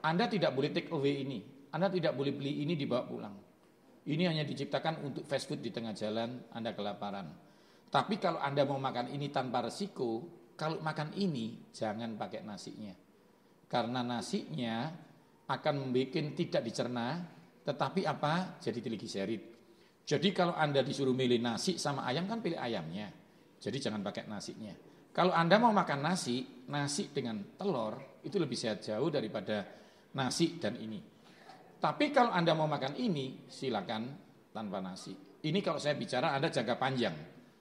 Anda 0.00 0.32
tidak 0.32 0.56
boleh 0.56 0.72
take 0.72 0.88
away 0.96 1.28
ini. 1.28 1.44
Anda 1.76 1.92
tidak 1.92 2.16
boleh 2.16 2.32
beli 2.32 2.64
ini 2.64 2.72
dibawa 2.72 3.04
pulang. 3.04 3.36
Ini 4.08 4.24
hanya 4.32 4.48
diciptakan 4.48 5.04
untuk 5.04 5.28
fast 5.28 5.44
food 5.44 5.60
di 5.60 5.68
tengah 5.68 5.92
jalan, 5.92 6.48
Anda 6.56 6.72
kelaparan. 6.72 7.28
Tapi 7.92 8.16
kalau 8.16 8.40
Anda 8.40 8.64
mau 8.64 8.80
makan 8.80 9.12
ini 9.12 9.28
tanpa 9.28 9.68
resiko, 9.68 10.24
kalau 10.58 10.82
makan 10.82 11.14
ini 11.14 11.70
jangan 11.70 12.18
pakai 12.18 12.42
nasinya. 12.42 12.90
Karena 13.70 14.02
nasinya 14.02 14.90
akan 15.46 15.74
membuat 15.78 16.34
tidak 16.34 16.66
dicerna, 16.66 17.22
tetapi 17.62 18.02
apa? 18.02 18.58
Jadi 18.58 18.78
trigliserid. 18.82 19.42
Jadi 20.02 20.28
kalau 20.34 20.58
Anda 20.58 20.82
disuruh 20.82 21.14
milih 21.14 21.38
nasi 21.38 21.78
sama 21.78 22.02
ayam 22.08 22.26
kan 22.26 22.42
pilih 22.42 22.58
ayamnya. 22.58 23.06
Jadi 23.60 23.76
jangan 23.78 24.02
pakai 24.02 24.26
nasinya. 24.26 24.74
Kalau 25.14 25.30
Anda 25.30 25.62
mau 25.62 25.70
makan 25.70 26.00
nasi, 26.00 26.64
nasi 26.66 27.12
dengan 27.14 27.54
telur 27.54 28.18
itu 28.24 28.40
lebih 28.40 28.58
sehat 28.58 28.82
jauh 28.82 29.12
daripada 29.14 29.62
nasi 30.16 30.58
dan 30.58 30.74
ini. 30.80 30.98
Tapi 31.78 32.10
kalau 32.10 32.34
Anda 32.34 32.58
mau 32.58 32.66
makan 32.66 32.98
ini, 32.98 33.46
silakan 33.46 34.10
tanpa 34.50 34.82
nasi. 34.82 35.14
Ini 35.38 35.62
kalau 35.62 35.78
saya 35.78 35.94
bicara 35.94 36.34
Anda 36.34 36.50
jangka 36.50 36.74
panjang 36.74 37.14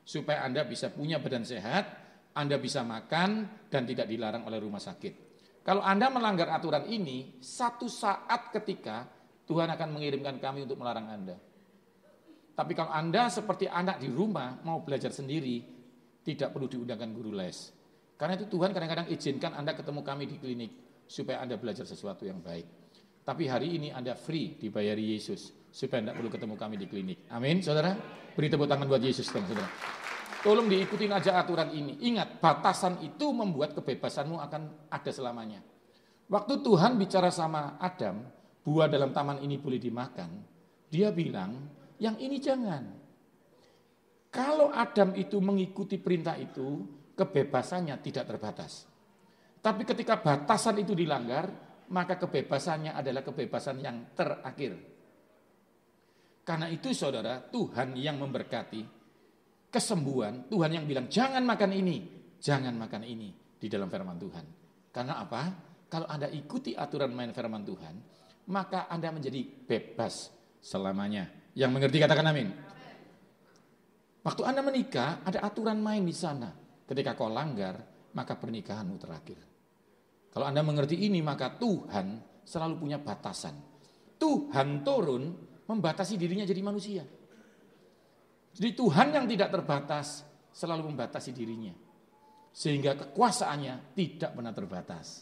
supaya 0.08 0.48
Anda 0.48 0.66
bisa 0.66 0.90
punya 0.90 1.20
badan 1.20 1.44
sehat, 1.44 2.07
anda 2.38 2.62
bisa 2.62 2.86
makan 2.86 3.66
dan 3.66 3.90
tidak 3.90 4.06
dilarang 4.06 4.46
oleh 4.46 4.62
rumah 4.62 4.78
sakit. 4.78 5.28
Kalau 5.68 5.84
Anda 5.84 6.08
melanggar 6.08 6.48
aturan 6.48 6.88
ini, 6.88 7.44
satu 7.44 7.92
saat 7.92 8.56
ketika 8.56 9.04
Tuhan 9.44 9.68
akan 9.68 10.00
mengirimkan 10.00 10.40
kami 10.40 10.64
untuk 10.64 10.80
melarang 10.80 11.12
Anda. 11.12 11.36
Tapi 12.56 12.72
kalau 12.72 12.88
Anda 12.88 13.28
seperti 13.28 13.68
anak 13.68 14.00
di 14.00 14.08
rumah 14.08 14.64
mau 14.64 14.80
belajar 14.80 15.12
sendiri, 15.12 15.60
tidak 16.24 16.56
perlu 16.56 16.72
diundangkan 16.72 17.12
guru 17.12 17.36
les. 17.36 17.76
Karena 18.16 18.40
itu 18.40 18.48
Tuhan 18.48 18.72
kadang-kadang 18.72 19.12
izinkan 19.12 19.60
Anda 19.60 19.76
ketemu 19.76 20.02
kami 20.08 20.24
di 20.24 20.36
klinik 20.40 20.72
supaya 21.04 21.44
Anda 21.44 21.60
belajar 21.60 21.84
sesuatu 21.84 22.24
yang 22.24 22.40
baik. 22.40 22.66
Tapi 23.28 23.44
hari 23.52 23.76
ini 23.76 23.92
Anda 23.92 24.16
free 24.16 24.56
dibayari 24.56 25.20
Yesus 25.20 25.52
supaya 25.68 26.00
Anda 26.00 26.16
perlu 26.16 26.32
ketemu 26.32 26.56
kami 26.56 26.80
di 26.80 26.88
klinik. 26.88 27.28
Amin, 27.28 27.60
saudara. 27.60 27.92
Beri 28.34 28.48
tepuk 28.48 28.72
tangan 28.72 28.88
buat 28.88 29.04
Yesus, 29.04 29.28
saudara. 29.28 29.68
Tolong 30.48 30.72
diikutin 30.72 31.12
aja 31.12 31.44
aturan 31.44 31.76
ini. 31.76 32.00
Ingat, 32.08 32.40
batasan 32.40 33.04
itu 33.04 33.36
membuat 33.36 33.76
kebebasanmu 33.76 34.40
akan 34.40 34.88
ada 34.88 35.12
selamanya. 35.12 35.60
Waktu 36.32 36.64
Tuhan 36.64 36.96
bicara 36.96 37.28
sama 37.28 37.76
Adam, 37.76 38.24
buah 38.64 38.88
dalam 38.88 39.12
taman 39.12 39.44
ini 39.44 39.60
boleh 39.60 39.76
dimakan. 39.76 40.40
Dia 40.88 41.12
bilang, 41.12 41.68
yang 42.00 42.16
ini 42.16 42.40
jangan. 42.40 42.80
Kalau 44.32 44.72
Adam 44.72 45.20
itu 45.20 45.36
mengikuti 45.44 46.00
perintah 46.00 46.40
itu, 46.40 46.80
kebebasannya 47.12 48.00
tidak 48.00 48.32
terbatas. 48.32 48.88
Tapi 49.60 49.84
ketika 49.84 50.24
batasan 50.24 50.80
itu 50.80 50.96
dilanggar, 50.96 51.52
maka 51.92 52.16
kebebasannya 52.16 52.96
adalah 52.96 53.20
kebebasan 53.20 53.84
yang 53.84 54.16
terakhir. 54.16 54.80
Karena 56.48 56.72
itu 56.72 56.96
saudara, 56.96 57.44
Tuhan 57.52 58.00
yang 58.00 58.16
memberkati 58.24 58.97
kesembuhan, 59.72 60.48
Tuhan 60.48 60.72
yang 60.72 60.86
bilang 60.88 61.06
jangan 61.12 61.44
makan 61.44 61.72
ini, 61.76 61.98
jangan 62.40 62.74
makan 62.76 63.04
ini 63.04 63.30
di 63.58 63.68
dalam 63.68 63.92
firman 63.92 64.18
Tuhan. 64.18 64.46
Karena 64.92 65.22
apa? 65.22 65.42
Kalau 65.88 66.08
Anda 66.10 66.28
ikuti 66.28 66.76
aturan 66.76 67.16
main 67.16 67.32
firman 67.32 67.64
Tuhan, 67.64 67.96
maka 68.52 68.92
Anda 68.92 69.12
menjadi 69.12 69.44
bebas 69.44 70.32
selamanya. 70.60 71.28
Yang 71.58 71.72
mengerti 71.74 71.98
katakan 72.04 72.28
amin. 72.28 72.48
Waktu 74.22 74.42
Anda 74.44 74.60
menikah, 74.60 75.24
ada 75.24 75.40
aturan 75.48 75.80
main 75.80 76.04
di 76.04 76.12
sana. 76.12 76.52
Ketika 76.84 77.16
kau 77.16 77.32
langgar, 77.32 77.80
maka 78.12 78.36
pernikahanmu 78.36 78.96
terakhir. 79.00 79.40
Kalau 80.32 80.46
Anda 80.46 80.62
mengerti 80.62 81.00
ini, 81.00 81.24
maka 81.24 81.56
Tuhan 81.56 82.20
selalu 82.44 82.76
punya 82.78 83.00
batasan. 83.00 83.56
Tuhan 84.20 84.84
turun 84.84 85.24
membatasi 85.68 86.20
dirinya 86.20 86.44
jadi 86.44 86.62
manusia. 86.64 87.04
Jadi 88.58 88.74
Tuhan 88.74 89.14
yang 89.14 89.30
tidak 89.30 89.54
terbatas 89.54 90.26
selalu 90.50 90.90
membatasi 90.90 91.30
dirinya. 91.30 91.78
Sehingga 92.50 92.98
kekuasaannya 92.98 93.94
tidak 93.94 94.34
pernah 94.34 94.50
terbatas. 94.50 95.22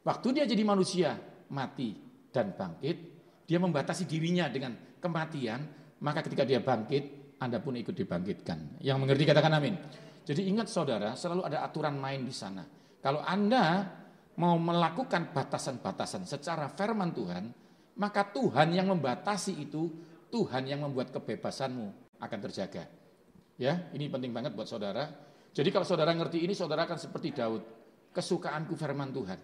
Waktu 0.00 0.40
dia 0.40 0.44
jadi 0.48 0.64
manusia, 0.64 1.12
mati 1.52 1.92
dan 2.32 2.56
bangkit, 2.56 2.96
dia 3.44 3.60
membatasi 3.60 4.08
dirinya 4.08 4.48
dengan 4.48 4.96
kematian, 4.96 5.60
maka 6.00 6.24
ketika 6.24 6.48
dia 6.48 6.64
bangkit, 6.64 7.36
anda 7.36 7.60
pun 7.60 7.76
ikut 7.76 7.92
dibangkitkan. 7.92 8.80
Yang 8.80 8.96
mengerti 8.96 9.28
katakan 9.28 9.60
amin. 9.60 9.76
Jadi 10.24 10.48
ingat 10.48 10.72
saudara, 10.72 11.12
selalu 11.12 11.52
ada 11.52 11.60
aturan 11.68 12.00
main 12.00 12.24
di 12.24 12.32
sana. 12.32 12.64
Kalau 13.00 13.20
Anda 13.24 13.88
mau 14.40 14.56
melakukan 14.60 15.32
batasan-batasan 15.36 16.28
secara 16.28 16.68
firman 16.72 17.12
Tuhan, 17.12 17.44
maka 18.00 18.28
Tuhan 18.32 18.72
yang 18.72 18.88
membatasi 18.92 19.56
itu, 19.56 19.88
Tuhan 20.32 20.68
yang 20.68 20.84
membuat 20.84 21.12
kebebasanmu 21.12 21.99
akan 22.20 22.38
terjaga. 22.44 22.84
Ya, 23.60 23.90
ini 23.92 24.08
penting 24.08 24.32
banget 24.32 24.56
buat 24.56 24.68
saudara. 24.68 25.08
Jadi 25.50 25.68
kalau 25.68 25.84
saudara 25.84 26.14
ngerti 26.14 26.40
ini, 26.40 26.56
saudara 26.56 26.88
akan 26.88 26.96
seperti 26.96 27.34
Daud. 27.36 27.62
Kesukaanku 28.14 28.74
firman 28.76 29.12
Tuhan. 29.12 29.38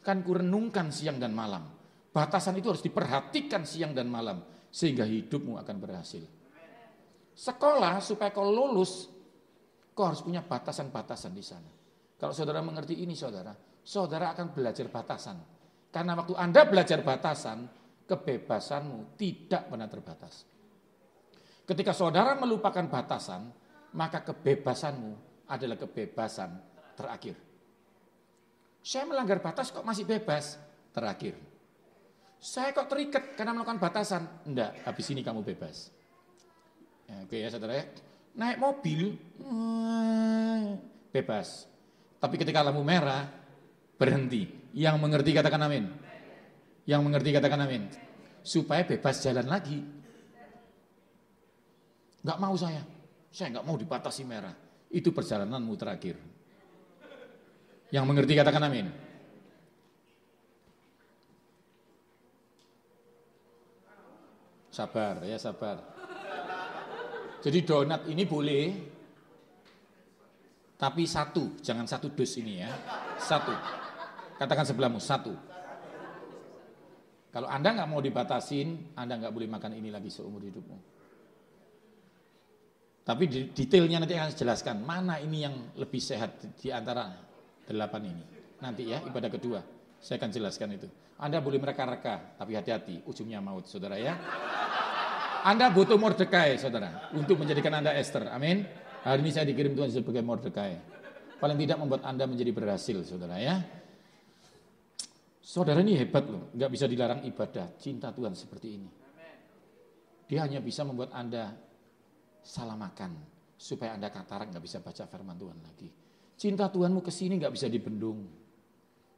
Kan 0.00 0.24
ku 0.24 0.36
renungkan 0.36 0.88
siang 0.88 1.20
dan 1.20 1.34
malam. 1.36 1.68
Batasan 2.08 2.56
itu 2.56 2.72
harus 2.72 2.80
diperhatikan 2.80 3.68
siang 3.68 3.92
dan 3.92 4.08
malam. 4.08 4.40
Sehingga 4.72 5.04
hidupmu 5.04 5.60
akan 5.60 5.76
berhasil. 5.80 6.24
Sekolah 7.38 8.02
supaya 8.02 8.34
kau 8.34 8.50
lulus, 8.50 9.06
kau 9.94 10.10
harus 10.10 10.24
punya 10.26 10.42
batasan-batasan 10.42 11.32
di 11.36 11.44
sana. 11.44 11.70
Kalau 12.18 12.34
saudara 12.34 12.58
mengerti 12.58 12.98
ini 12.98 13.14
saudara, 13.14 13.54
saudara 13.86 14.34
akan 14.34 14.50
belajar 14.50 14.90
batasan. 14.90 15.38
Karena 15.94 16.18
waktu 16.18 16.34
Anda 16.34 16.66
belajar 16.66 16.98
batasan, 17.06 17.70
kebebasanmu 18.10 19.14
tidak 19.14 19.70
pernah 19.70 19.86
terbatas. 19.86 20.42
Ketika 21.68 21.92
saudara 21.92 22.32
melupakan 22.32 22.80
batasan, 22.88 23.52
maka 23.92 24.24
kebebasanmu 24.24 25.44
adalah 25.52 25.76
kebebasan 25.76 26.56
terakhir. 26.96 27.36
Saya 28.80 29.04
melanggar 29.04 29.44
batas 29.44 29.68
kok 29.68 29.84
masih 29.84 30.08
bebas? 30.08 30.56
Terakhir. 30.96 31.36
Saya 32.40 32.72
kok 32.72 32.88
terikat 32.88 33.36
karena 33.36 33.52
melakukan 33.52 33.76
batasan? 33.84 34.24
Enggak, 34.48 34.80
habis 34.88 35.12
ini 35.12 35.20
kamu 35.20 35.44
bebas. 35.44 35.92
Ya, 37.04 37.20
oke 37.28 37.36
ya 37.36 37.48
saudara 37.52 37.74
ya. 37.76 37.84
Naik 38.32 38.56
mobil, 38.56 39.20
hmm, 39.44 40.80
bebas. 41.12 41.68
Tapi 42.16 42.40
ketika 42.40 42.64
lampu 42.64 42.80
merah, 42.80 43.28
berhenti. 44.00 44.72
Yang 44.72 44.96
mengerti 45.04 45.36
katakan 45.36 45.68
amin. 45.68 45.84
Yang 46.88 47.00
mengerti 47.04 47.28
katakan 47.36 47.60
amin. 47.60 47.92
Supaya 48.40 48.88
bebas 48.88 49.20
jalan 49.20 49.44
lagi. 49.44 49.97
Gak 52.22 52.38
mau 52.38 52.54
saya. 52.58 52.82
Saya 53.30 53.60
gak 53.60 53.66
mau 53.66 53.76
dibatasi 53.78 54.22
merah. 54.26 54.54
Itu 54.88 55.12
perjalananmu 55.12 55.74
terakhir. 55.76 56.16
Yang 57.88 58.04
mengerti 58.04 58.32
katakan 58.36 58.64
amin. 58.68 58.88
Sabar 64.68 65.26
ya 65.26 65.34
sabar. 65.40 65.82
Jadi 67.38 67.58
donat 67.62 68.02
ini 68.10 68.26
boleh, 68.26 68.64
tapi 70.78 71.06
satu, 71.06 71.58
jangan 71.62 71.86
satu 71.86 72.10
dus 72.10 72.34
ini 72.38 72.62
ya, 72.62 72.70
satu. 73.18 73.54
Katakan 74.38 74.66
sebelahmu, 74.66 74.98
satu. 75.02 75.34
Kalau 77.34 77.50
Anda 77.50 77.74
nggak 77.74 77.90
mau 77.90 77.98
dibatasin, 77.98 78.94
Anda 78.94 79.18
nggak 79.18 79.34
boleh 79.34 79.50
makan 79.50 79.74
ini 79.78 79.90
lagi 79.90 80.10
seumur 80.10 80.42
hidupmu. 80.42 80.97
Tapi 83.08 83.24
detailnya 83.56 84.04
nanti 84.04 84.12
akan 84.12 84.36
jelaskan 84.36 84.84
mana 84.84 85.16
ini 85.16 85.40
yang 85.40 85.56
lebih 85.80 85.96
sehat 85.96 86.44
di 86.60 86.68
antara 86.68 87.08
delapan 87.64 88.12
ini. 88.12 88.24
Nanti 88.60 88.84
ya 88.84 89.00
ibadah 89.00 89.32
kedua, 89.32 89.64
saya 89.96 90.20
akan 90.20 90.28
jelaskan 90.28 90.76
itu. 90.76 90.88
Anda 91.16 91.40
boleh 91.40 91.56
mereka-reka, 91.56 92.36
tapi 92.36 92.52
hati-hati, 92.52 93.00
ujungnya 93.08 93.40
maut, 93.40 93.64
saudara 93.64 93.96
ya. 93.96 94.12
Anda 95.40 95.72
butuh 95.72 95.96
Mordekai, 95.96 96.60
saudara, 96.60 97.08
untuk 97.16 97.40
menjadikan 97.40 97.80
Anda 97.80 97.96
Esther. 97.96 98.28
Amin. 98.28 98.68
Hari 99.00 99.24
ini 99.24 99.30
saya 99.32 99.48
dikirim 99.48 99.72
Tuhan 99.72 99.88
sebagai 99.88 100.20
Mordekai. 100.20 100.76
Paling 101.40 101.56
tidak 101.64 101.80
membuat 101.80 102.04
Anda 102.04 102.28
menjadi 102.28 102.52
berhasil, 102.52 103.08
saudara 103.08 103.40
ya. 103.40 103.64
Saudara 105.40 105.80
ini 105.80 105.96
hebat 105.96 106.28
loh, 106.28 106.52
nggak 106.52 106.70
bisa 106.76 106.84
dilarang 106.84 107.24
ibadah, 107.24 107.72
cinta 107.80 108.12
Tuhan 108.12 108.36
seperti 108.36 108.68
ini. 108.68 108.90
Dia 110.28 110.44
hanya 110.44 110.60
bisa 110.60 110.84
membuat 110.84 111.16
Anda 111.16 111.56
salah 112.42 112.78
makan, 112.78 113.14
supaya 113.58 113.94
Anda 113.94 114.12
katarak 114.12 114.52
nggak 114.54 114.64
bisa 114.64 114.78
baca 114.82 115.04
firman 115.06 115.36
Tuhan 115.38 115.58
lagi. 115.62 115.88
Cinta 116.38 116.70
Tuhanmu 116.70 117.02
ke 117.02 117.10
sini 117.10 117.38
nggak 117.38 117.54
bisa 117.54 117.66
dibendung. 117.66 118.26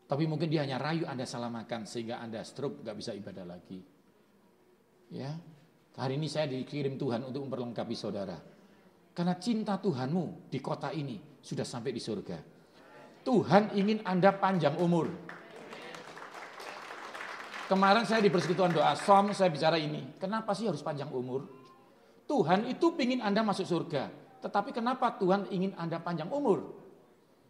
Tapi 0.08 0.24
mungkin 0.26 0.50
dia 0.50 0.66
hanya 0.66 0.80
rayu 0.80 1.06
Anda 1.06 1.28
salah 1.28 1.52
makan 1.52 1.86
sehingga 1.86 2.18
Anda 2.18 2.42
stroke 2.42 2.82
nggak 2.82 2.96
bisa 2.96 3.12
ibadah 3.14 3.46
lagi. 3.46 3.78
Ya, 5.10 5.34
Hari 6.00 6.16
ini 6.16 6.32
saya 6.32 6.46
dikirim 6.46 6.94
Tuhan 6.94 7.26
untuk 7.26 7.44
memperlengkapi 7.44 7.92
saudara. 7.98 8.38
Karena 9.10 9.34
cinta 9.42 9.74
Tuhanmu 9.76 10.48
di 10.48 10.62
kota 10.62 10.94
ini 10.94 11.18
sudah 11.42 11.66
sampai 11.66 11.90
di 11.90 11.98
surga. 11.98 12.38
Tuhan 13.26 13.74
ingin 13.74 14.00
Anda 14.06 14.32
panjang 14.32 14.78
umur. 14.78 15.10
Kemarin 17.68 18.08
saya 18.08 18.24
di 18.24 18.32
persekutuan 18.32 18.72
doa 18.72 18.96
som 18.96 19.30
saya 19.34 19.50
bicara 19.52 19.76
ini. 19.76 20.16
Kenapa 20.16 20.56
sih 20.56 20.66
harus 20.66 20.80
panjang 20.80 21.10
umur? 21.10 21.46
Tuhan 22.30 22.70
itu 22.70 22.94
ingin 22.94 23.18
Anda 23.26 23.42
masuk 23.42 23.66
surga. 23.66 24.06
Tetapi 24.38 24.70
kenapa 24.70 25.18
Tuhan 25.18 25.50
ingin 25.50 25.74
Anda 25.74 25.98
panjang 25.98 26.30
umur? 26.30 26.78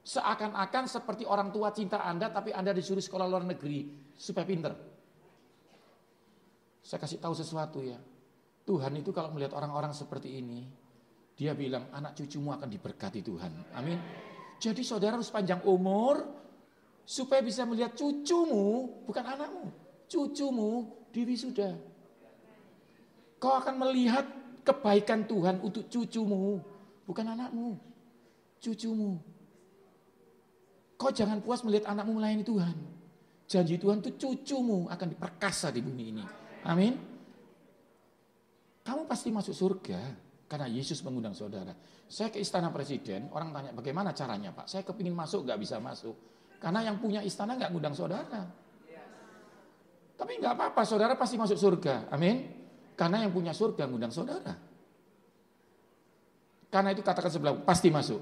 Seakan-akan 0.01 0.89
seperti 0.89 1.29
orang 1.29 1.53
tua 1.53 1.69
cinta 1.77 2.01
Anda 2.01 2.33
tapi 2.33 2.57
Anda 2.57 2.73
disuruh 2.73 3.05
sekolah 3.05 3.29
luar 3.29 3.45
negeri 3.45 3.93
supaya 4.17 4.49
pinter. 4.49 4.73
Saya 6.81 6.97
kasih 6.97 7.21
tahu 7.21 7.37
sesuatu 7.37 7.85
ya. 7.85 8.01
Tuhan 8.65 8.97
itu 8.97 9.13
kalau 9.13 9.29
melihat 9.37 9.53
orang-orang 9.53 9.93
seperti 9.93 10.41
ini, 10.41 10.65
dia 11.37 11.53
bilang 11.53 11.93
anak 11.93 12.17
cucumu 12.17 12.57
akan 12.57 12.73
diberkati 12.73 13.21
Tuhan. 13.21 13.77
Amin. 13.77 14.01
Jadi 14.57 14.81
saudara 14.81 15.21
harus 15.21 15.29
panjang 15.29 15.61
umur 15.69 16.25
supaya 17.05 17.45
bisa 17.45 17.69
melihat 17.69 17.93
cucumu, 17.93 19.05
bukan 19.05 19.25
anakmu. 19.29 19.69
Cucumu 20.09 20.89
diri 21.13 21.37
sudah. 21.37 21.77
Kau 23.37 23.61
akan 23.61 23.77
melihat 23.77 24.40
kebaikan 24.71 25.27
Tuhan 25.27 25.59
untuk 25.59 25.91
cucumu, 25.91 26.63
bukan 27.03 27.27
anakmu. 27.35 27.75
Cucumu. 28.63 29.19
Kau 30.95 31.11
jangan 31.11 31.43
puas 31.43 31.67
melihat 31.67 31.91
anakmu 31.91 32.23
melayani 32.23 32.47
Tuhan. 32.47 32.77
Janji 33.51 33.83
Tuhan 33.83 33.99
itu 33.99 34.15
cucumu 34.15 34.87
akan 34.87 35.07
diperkasa 35.11 35.75
di 35.75 35.83
bumi 35.83 36.05
ini. 36.15 36.25
Amin. 36.63 36.95
Kamu 38.87 39.11
pasti 39.11 39.35
masuk 39.35 39.51
surga 39.57 39.99
karena 40.47 40.71
Yesus 40.71 41.03
mengundang 41.03 41.35
saudara. 41.35 41.75
Saya 42.07 42.31
ke 42.31 42.39
istana 42.39 42.71
presiden, 42.71 43.27
orang 43.35 43.51
tanya 43.51 43.71
bagaimana 43.75 44.15
caranya 44.15 44.55
pak? 44.55 44.71
Saya 44.71 44.87
kepingin 44.87 45.15
masuk, 45.15 45.47
gak 45.47 45.59
bisa 45.59 45.83
masuk. 45.83 46.15
Karena 46.61 46.85
yang 46.85 47.01
punya 47.01 47.25
istana 47.27 47.59
gak 47.59 47.75
ngundang 47.75 47.97
saudara. 47.97 48.47
Tapi 50.21 50.37
nggak 50.37 50.53
apa-apa, 50.53 50.85
saudara 50.85 51.17
pasti 51.17 51.41
masuk 51.41 51.57
surga. 51.57 52.13
Amin. 52.13 52.60
Karena 53.01 53.25
yang 53.25 53.33
punya 53.33 53.57
surga 53.57 53.89
ngundang 53.89 54.13
saudara. 54.13 54.53
Karena 56.69 56.93
itu 56.93 57.01
katakan 57.01 57.33
sebelah, 57.33 57.57
pasti 57.65 57.89
masuk. 57.89 58.21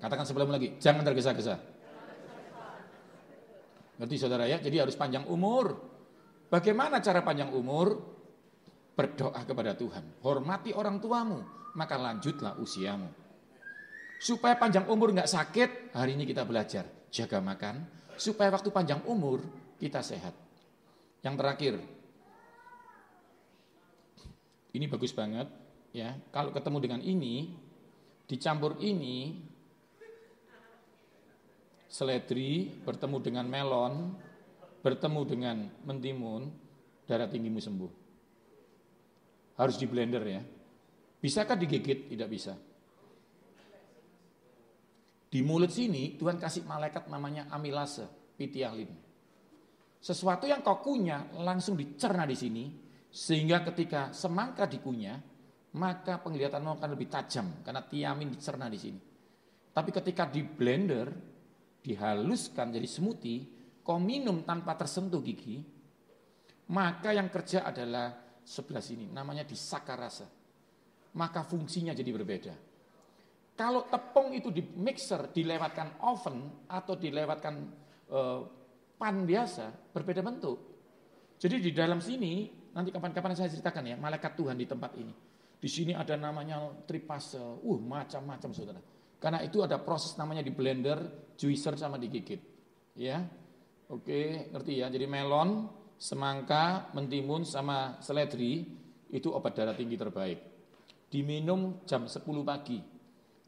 Katakan 0.00 0.24
sebelum 0.24 0.48
lagi, 0.48 0.80
jangan 0.80 1.04
tergesa-gesa. 1.04 1.60
Ngerti 4.00 4.16
saudara 4.16 4.48
ya? 4.48 4.56
Jadi 4.64 4.80
harus 4.80 4.96
panjang 4.96 5.28
umur. 5.28 5.76
Bagaimana 6.48 7.04
cara 7.04 7.20
panjang 7.20 7.52
umur? 7.52 8.16
Berdoa 8.96 9.44
kepada 9.44 9.76
Tuhan. 9.76 10.24
Hormati 10.24 10.72
orang 10.72 10.96
tuamu, 11.04 11.44
maka 11.76 12.00
lanjutlah 12.00 12.56
usiamu. 12.56 13.12
Supaya 14.24 14.56
panjang 14.56 14.88
umur 14.88 15.12
nggak 15.12 15.28
sakit, 15.28 15.92
hari 15.92 16.16
ini 16.16 16.24
kita 16.24 16.48
belajar. 16.48 16.88
Jaga 17.12 17.44
makan, 17.44 17.84
supaya 18.16 18.48
waktu 18.48 18.72
panjang 18.72 19.04
umur 19.04 19.44
kita 19.76 20.00
sehat. 20.00 20.32
Yang 21.20 21.34
terakhir, 21.36 21.74
ini 24.74 24.90
bagus 24.90 25.14
banget 25.14 25.46
ya. 25.94 26.18
Kalau 26.34 26.50
ketemu 26.50 26.78
dengan 26.82 27.00
ini, 27.00 27.54
dicampur 28.26 28.82
ini, 28.82 29.38
seledri 31.86 32.74
bertemu 32.82 33.16
dengan 33.22 33.46
melon, 33.46 34.18
bertemu 34.82 35.20
dengan 35.22 35.56
mentimun, 35.86 36.50
darah 37.06 37.30
tinggimu 37.30 37.62
sembuh. 37.62 37.92
Harus 39.54 39.78
di 39.78 39.86
blender 39.86 40.24
ya. 40.26 40.42
Bisakah 41.22 41.54
digigit? 41.54 42.10
Tidak 42.10 42.28
bisa. 42.28 42.52
Di 45.30 45.42
mulut 45.42 45.70
sini 45.70 46.14
Tuhan 46.18 46.38
kasih 46.38 46.66
malaikat 46.66 47.06
namanya 47.06 47.46
amilase, 47.54 48.06
pitialin. 48.34 48.90
Sesuatu 49.98 50.44
yang 50.44 50.60
kau 50.60 50.84
kunyah 50.84 51.32
langsung 51.40 51.80
dicerna 51.80 52.28
di 52.28 52.36
sini, 52.36 52.64
sehingga 53.14 53.62
ketika 53.70 54.10
semangka 54.10 54.66
dikunyah, 54.66 55.22
maka 55.78 56.18
penglihatanmu 56.18 56.82
akan 56.82 56.90
lebih 56.98 57.06
tajam 57.06 57.62
karena 57.62 57.86
tiamin 57.86 58.34
dicerna 58.34 58.66
di 58.66 58.78
sini. 58.78 59.00
Tapi 59.70 59.90
ketika 59.94 60.26
di 60.26 60.42
blender, 60.42 61.14
dihaluskan 61.78 62.74
jadi 62.74 62.88
smoothie, 62.90 63.46
kau 63.86 64.02
minum 64.02 64.42
tanpa 64.42 64.74
tersentuh 64.74 65.22
gigi, 65.22 65.62
maka 66.74 67.14
yang 67.14 67.30
kerja 67.30 67.62
adalah 67.62 68.10
sebelah 68.42 68.82
sini, 68.82 69.06
namanya 69.06 69.46
disakarasa. 69.46 70.26
Maka 71.14 71.46
fungsinya 71.46 71.94
jadi 71.94 72.10
berbeda. 72.10 72.54
Kalau 73.54 73.86
tepung 73.86 74.34
itu 74.34 74.50
di 74.50 74.66
mixer, 74.74 75.30
dilewatkan 75.30 76.02
oven 76.02 76.66
atau 76.66 76.98
dilewatkan 76.98 77.54
uh, 78.10 78.42
pan 78.98 79.22
biasa, 79.22 79.94
berbeda 79.94 80.26
bentuk. 80.26 80.58
Jadi 81.38 81.62
di 81.62 81.70
dalam 81.70 82.02
sini, 82.02 82.63
nanti 82.74 82.90
kapan-kapan 82.90 83.38
saya 83.38 83.48
ceritakan 83.48 83.94
ya, 83.94 83.96
malaikat 83.96 84.34
Tuhan 84.34 84.58
di 84.58 84.66
tempat 84.66 84.92
ini. 84.98 85.14
Di 85.64 85.70
sini 85.70 85.96
ada 85.96 86.12
namanya 86.18 86.68
tripase, 86.84 87.40
uh 87.40 87.80
macam-macam 87.80 88.50
saudara. 88.52 88.80
Karena 89.16 89.40
itu 89.40 89.64
ada 89.64 89.80
proses 89.80 90.12
namanya 90.20 90.44
di 90.44 90.52
blender, 90.52 91.32
juicer 91.40 91.80
sama 91.80 91.96
digigit. 91.96 92.36
Ya, 92.98 93.24
oke, 93.88 94.52
ngerti 94.52 94.84
ya. 94.84 94.92
Jadi 94.92 95.08
melon, 95.08 95.72
semangka, 95.96 96.92
mentimun 96.92 97.48
sama 97.48 97.96
seledri 98.04 98.68
itu 99.08 99.32
obat 99.32 99.56
darah 99.56 99.72
tinggi 99.72 99.96
terbaik. 99.96 100.38
Diminum 101.08 101.86
jam 101.88 102.04
10 102.04 102.20
pagi 102.44 102.76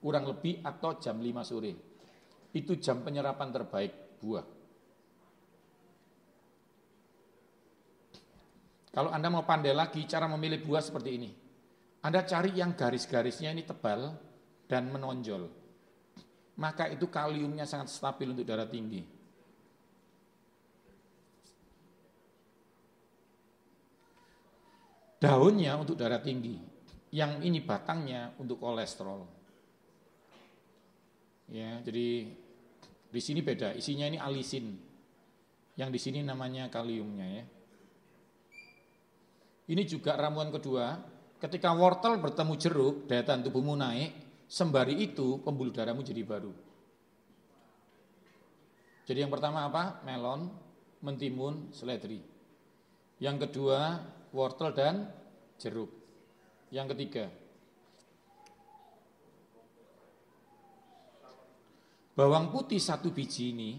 kurang 0.01 0.25
lebih 0.25 0.65
atau 0.65 0.97
jam 0.97 1.21
5 1.21 1.45
sore. 1.45 1.73
Itu 2.57 2.81
jam 2.81 3.05
penyerapan 3.05 3.53
terbaik 3.53 4.23
buah. 4.23 4.56
Kalau 8.97 9.13
Anda 9.13 9.29
mau 9.29 9.45
pandai 9.45 9.77
lagi 9.77 10.09
cara 10.09 10.25
memilih 10.25 10.65
buah 10.65 10.81
seperti 10.81 11.11
ini. 11.21 11.31
Anda 12.01 12.25
cari 12.25 12.57
yang 12.57 12.73
garis-garisnya 12.73 13.53
ini 13.53 13.61
tebal 13.61 14.17
dan 14.65 14.89
menonjol. 14.89 15.53
Maka 16.57 16.89
itu 16.89 17.05
kaliumnya 17.13 17.69
sangat 17.69 17.93
stabil 17.93 18.33
untuk 18.33 18.49
darah 18.49 18.65
tinggi. 18.65 19.05
Daunnya 25.21 25.77
untuk 25.77 26.01
darah 26.01 26.21
tinggi, 26.25 26.57
yang 27.13 27.45
ini 27.45 27.61
batangnya 27.61 28.33
untuk 28.41 28.65
kolesterol. 28.65 29.29
Ya, 31.53 31.85
jadi 31.85 32.33
di 33.13 33.21
sini 33.21 33.45
beda, 33.45 33.77
isinya 33.77 34.09
ini 34.09 34.17
alisin. 34.17 34.77
Yang 35.77 35.91
di 35.93 36.01
sini 36.01 36.19
namanya 36.25 36.73
kaliumnya 36.73 37.29
ya. 37.29 37.45
Ini 39.67 39.83
juga 39.83 40.15
ramuan 40.15 40.55
kedua, 40.55 40.95
ketika 41.43 41.75
wortel 41.75 42.23
bertemu 42.23 42.55
jeruk, 42.55 42.95
daya 43.11 43.27
tahan 43.27 43.43
tubuhmu 43.43 43.75
naik, 43.75 44.15
sembari 44.47 44.95
itu 45.03 45.43
pembuluh 45.43 45.75
darahmu 45.75 46.07
jadi 46.07 46.23
baru. 46.23 46.55
Jadi 49.07 49.19
yang 49.23 49.31
pertama 49.31 49.67
apa? 49.67 50.03
Melon, 50.07 50.51
mentimun, 51.03 51.71
seledri. 51.75 52.23
Yang 53.19 53.51
kedua, 53.51 54.03
wortel 54.31 54.71
dan 54.71 55.11
jeruk. 55.59 55.91
Yang 56.71 56.95
ketiga, 56.95 57.27
Bawang 62.17 62.49
putih 62.49 62.81
satu 62.81 63.13
biji 63.13 63.53
ini, 63.53 63.77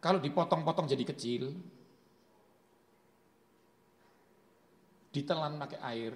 kalau 0.00 0.24
dipotong-potong 0.24 0.88
jadi 0.88 1.04
kecil, 1.04 1.52
ditelan 5.10 5.58
pakai 5.58 5.78
air, 5.82 6.14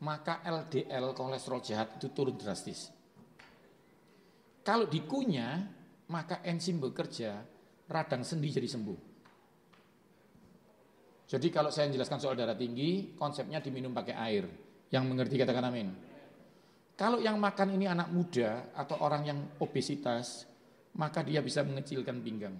maka 0.00 0.40
LDL 0.40 1.12
kolesterol 1.12 1.60
jahat 1.60 2.00
itu 2.00 2.08
turun 2.12 2.36
drastis. 2.40 2.88
Kalau 4.64 4.88
dikunyah, 4.88 5.60
maka 6.08 6.40
enzim 6.44 6.80
bekerja, 6.80 7.40
radang 7.88 8.24
sendi 8.24 8.48
jadi 8.48 8.68
sembuh. 8.68 8.98
Jadi 11.30 11.46
kalau 11.54 11.70
saya 11.70 11.86
menjelaskan 11.86 12.18
soal 12.18 12.34
darah 12.34 12.58
tinggi, 12.58 13.14
konsepnya 13.14 13.62
diminum 13.62 13.94
pakai 13.94 14.14
air. 14.18 14.44
Yang 14.90 15.04
mengerti 15.06 15.38
katakan 15.38 15.70
amin. 15.70 15.88
Kalau 16.98 17.22
yang 17.22 17.38
makan 17.38 17.78
ini 17.78 17.86
anak 17.86 18.10
muda 18.10 18.74
atau 18.74 18.98
orang 19.00 19.22
yang 19.24 19.38
obesitas, 19.62 20.44
maka 20.98 21.22
dia 21.22 21.38
bisa 21.40 21.62
mengecilkan 21.62 22.18
pinggang. 22.18 22.56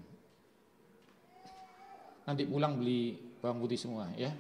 Nanti 2.25 2.47
pulang 2.47 2.79
beli 2.79 3.19
bawang 3.43 3.59
putih 3.67 3.77
semua 3.77 4.07
ya. 4.15 4.31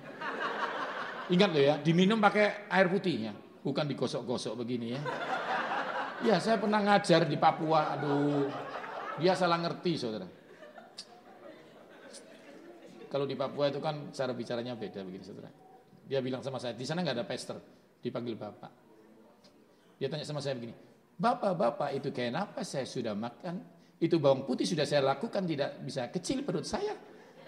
Ingat 1.31 1.51
loh 1.55 1.63
ya, 1.63 1.75
diminum 1.79 2.19
pakai 2.19 2.67
air 2.67 2.87
putih 2.91 3.31
ya, 3.31 3.33
bukan 3.63 3.87
digosok-gosok 3.87 4.59
begini 4.59 4.99
ya. 4.99 5.01
Ya 6.27 6.37
saya 6.43 6.59
pernah 6.59 6.83
ngajar 6.83 7.25
di 7.25 7.39
Papua, 7.39 7.97
aduh, 7.97 8.51
dia 9.23 9.39
salah 9.39 9.63
ngerti 9.63 9.93
saudara. 9.95 10.27
Kalau 13.07 13.27
di 13.27 13.39
Papua 13.39 13.71
itu 13.71 13.79
kan 13.79 14.11
cara 14.11 14.35
bicaranya 14.35 14.75
beda 14.75 15.07
begini 15.07 15.25
saudara. 15.25 15.51
Dia 16.11 16.19
bilang 16.19 16.43
sama 16.43 16.59
saya, 16.59 16.75
di 16.75 16.83
sana 16.83 17.07
nggak 17.07 17.17
ada 17.23 17.27
pester, 17.27 17.57
dipanggil 18.03 18.35
bapak. 18.35 18.73
Dia 20.03 20.11
tanya 20.11 20.27
sama 20.27 20.43
saya 20.43 20.59
begini, 20.59 20.75
Bapak-bapak 21.21 22.01
itu 22.01 22.09
kenapa 22.17 22.65
saya 22.65 22.89
sudah 22.89 23.13
makan? 23.13 23.61
Itu 24.01 24.17
bawang 24.17 24.49
putih 24.49 24.65
sudah 24.65 24.89
saya 24.89 25.05
lakukan 25.05 25.45
tidak 25.45 25.77
bisa 25.85 26.09
kecil 26.09 26.41
perut 26.41 26.65
saya. 26.65 26.97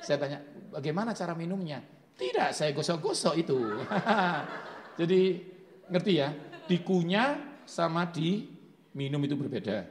Saya 0.04 0.20
tanya, 0.20 0.38
bagaimana 0.76 1.16
cara 1.16 1.32
minumnya? 1.32 1.80
Tidak, 2.16 2.48
saya 2.52 2.70
gosok-gosok 2.76 3.34
itu. 3.40 3.58
Jadi 5.00 5.20
ngerti 5.88 6.12
ya, 6.16 6.28
dikunyah 6.68 7.62
sama 7.64 8.06
di 8.08 8.46
minum 8.92 9.20
itu 9.24 9.34
berbeda. 9.34 9.84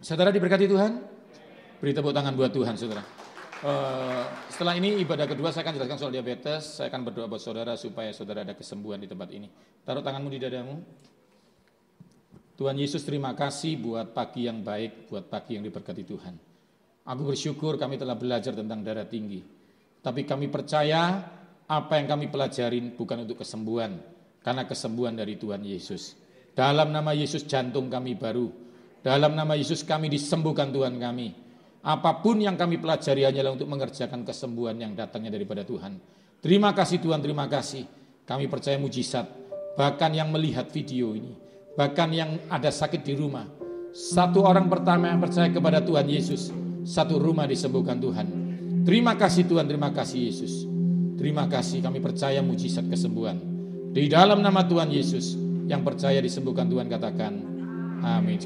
Saudara 0.00 0.32
diberkati 0.32 0.68
Tuhan? 0.68 0.92
Beri 1.80 1.92
tepuk 1.92 2.12
tangan 2.12 2.32
buat 2.32 2.52
Tuhan, 2.52 2.76
saudara. 2.76 3.04
Uh, 3.56 4.24
setelah 4.52 4.76
ini 4.76 5.00
ibadah 5.00 5.24
kedua 5.24 5.48
saya 5.48 5.64
akan 5.64 5.80
jelaskan 5.80 5.96
soal 5.96 6.12
diabetes. 6.12 6.80
Saya 6.80 6.92
akan 6.92 7.08
berdoa 7.08 7.24
buat 7.28 7.40
saudara 7.40 7.72
supaya 7.76 8.12
saudara 8.12 8.44
ada 8.44 8.52
kesembuhan 8.52 9.00
di 9.00 9.08
tempat 9.08 9.32
ini. 9.32 9.48
Taruh 9.84 10.04
tanganmu 10.04 10.28
di 10.28 10.40
dadamu. 10.40 10.76
Tuhan 12.56 12.76
Yesus 12.80 13.04
terima 13.04 13.36
kasih 13.36 13.76
buat 13.76 14.16
pagi 14.16 14.48
yang 14.48 14.64
baik, 14.64 15.12
buat 15.12 15.28
pagi 15.28 15.60
yang 15.60 15.64
diberkati 15.68 16.04
Tuhan. 16.08 16.34
Aku 17.04 17.22
bersyukur 17.28 17.76
kami 17.76 18.00
telah 18.00 18.16
belajar 18.16 18.56
tentang 18.56 18.80
darah 18.80 19.04
tinggi. 19.04 19.44
Tapi 20.06 20.22
kami 20.22 20.46
percaya 20.46 21.18
apa 21.66 21.98
yang 21.98 22.06
kami 22.06 22.30
pelajarin 22.30 22.94
bukan 22.94 23.26
untuk 23.26 23.42
kesembuhan, 23.42 23.98
karena 24.46 24.62
kesembuhan 24.62 25.18
dari 25.18 25.34
Tuhan 25.34 25.66
Yesus. 25.66 26.14
Dalam 26.54 26.94
nama 26.94 27.10
Yesus 27.10 27.42
jantung 27.42 27.90
kami 27.90 28.14
baru. 28.14 28.54
Dalam 29.02 29.34
nama 29.34 29.58
Yesus 29.58 29.82
kami 29.82 30.06
disembuhkan 30.06 30.70
Tuhan 30.70 30.94
kami. 31.02 31.34
Apa 31.82 32.22
pun 32.22 32.38
yang 32.38 32.54
kami 32.54 32.78
pelajari 32.78 33.26
hanyalah 33.26 33.58
untuk 33.58 33.66
mengerjakan 33.66 34.22
kesembuhan 34.22 34.78
yang 34.78 34.94
datangnya 34.94 35.34
daripada 35.34 35.66
Tuhan. 35.66 35.98
Terima 36.38 36.70
kasih 36.70 37.02
Tuhan, 37.02 37.18
terima 37.18 37.50
kasih. 37.50 37.86
Kami 38.22 38.46
percaya 38.46 38.78
mujizat. 38.78 39.26
Bahkan 39.74 40.10
yang 40.14 40.30
melihat 40.30 40.70
video 40.70 41.18
ini 41.18 41.46
Bahkan 41.76 42.08
yang 42.16 42.30
ada 42.48 42.72
sakit 42.72 43.04
di 43.04 43.12
rumah. 43.12 43.44
Satu 43.92 44.40
orang 44.48 44.72
pertama 44.72 45.12
yang 45.12 45.20
percaya 45.20 45.52
kepada 45.52 45.84
Tuhan 45.84 46.08
Yesus. 46.08 46.48
Satu 46.88 47.20
rumah 47.20 47.44
disembuhkan 47.44 48.00
Tuhan. 48.00 48.45
Terima 48.86 49.18
kasih 49.18 49.50
Tuhan, 49.50 49.66
terima 49.66 49.90
kasih 49.90 50.30
Yesus. 50.30 50.62
Terima 51.18 51.50
kasih 51.50 51.82
kami 51.82 51.98
percaya 51.98 52.38
mujizat 52.38 52.86
kesembuhan. 52.86 53.34
Di 53.90 54.06
dalam 54.06 54.38
nama 54.38 54.62
Tuhan 54.62 54.94
Yesus 54.94 55.34
yang 55.66 55.82
percaya 55.82 56.22
disembuhkan 56.22 56.70
Tuhan 56.70 56.86
katakan 56.86 57.34
amin. 58.06 58.38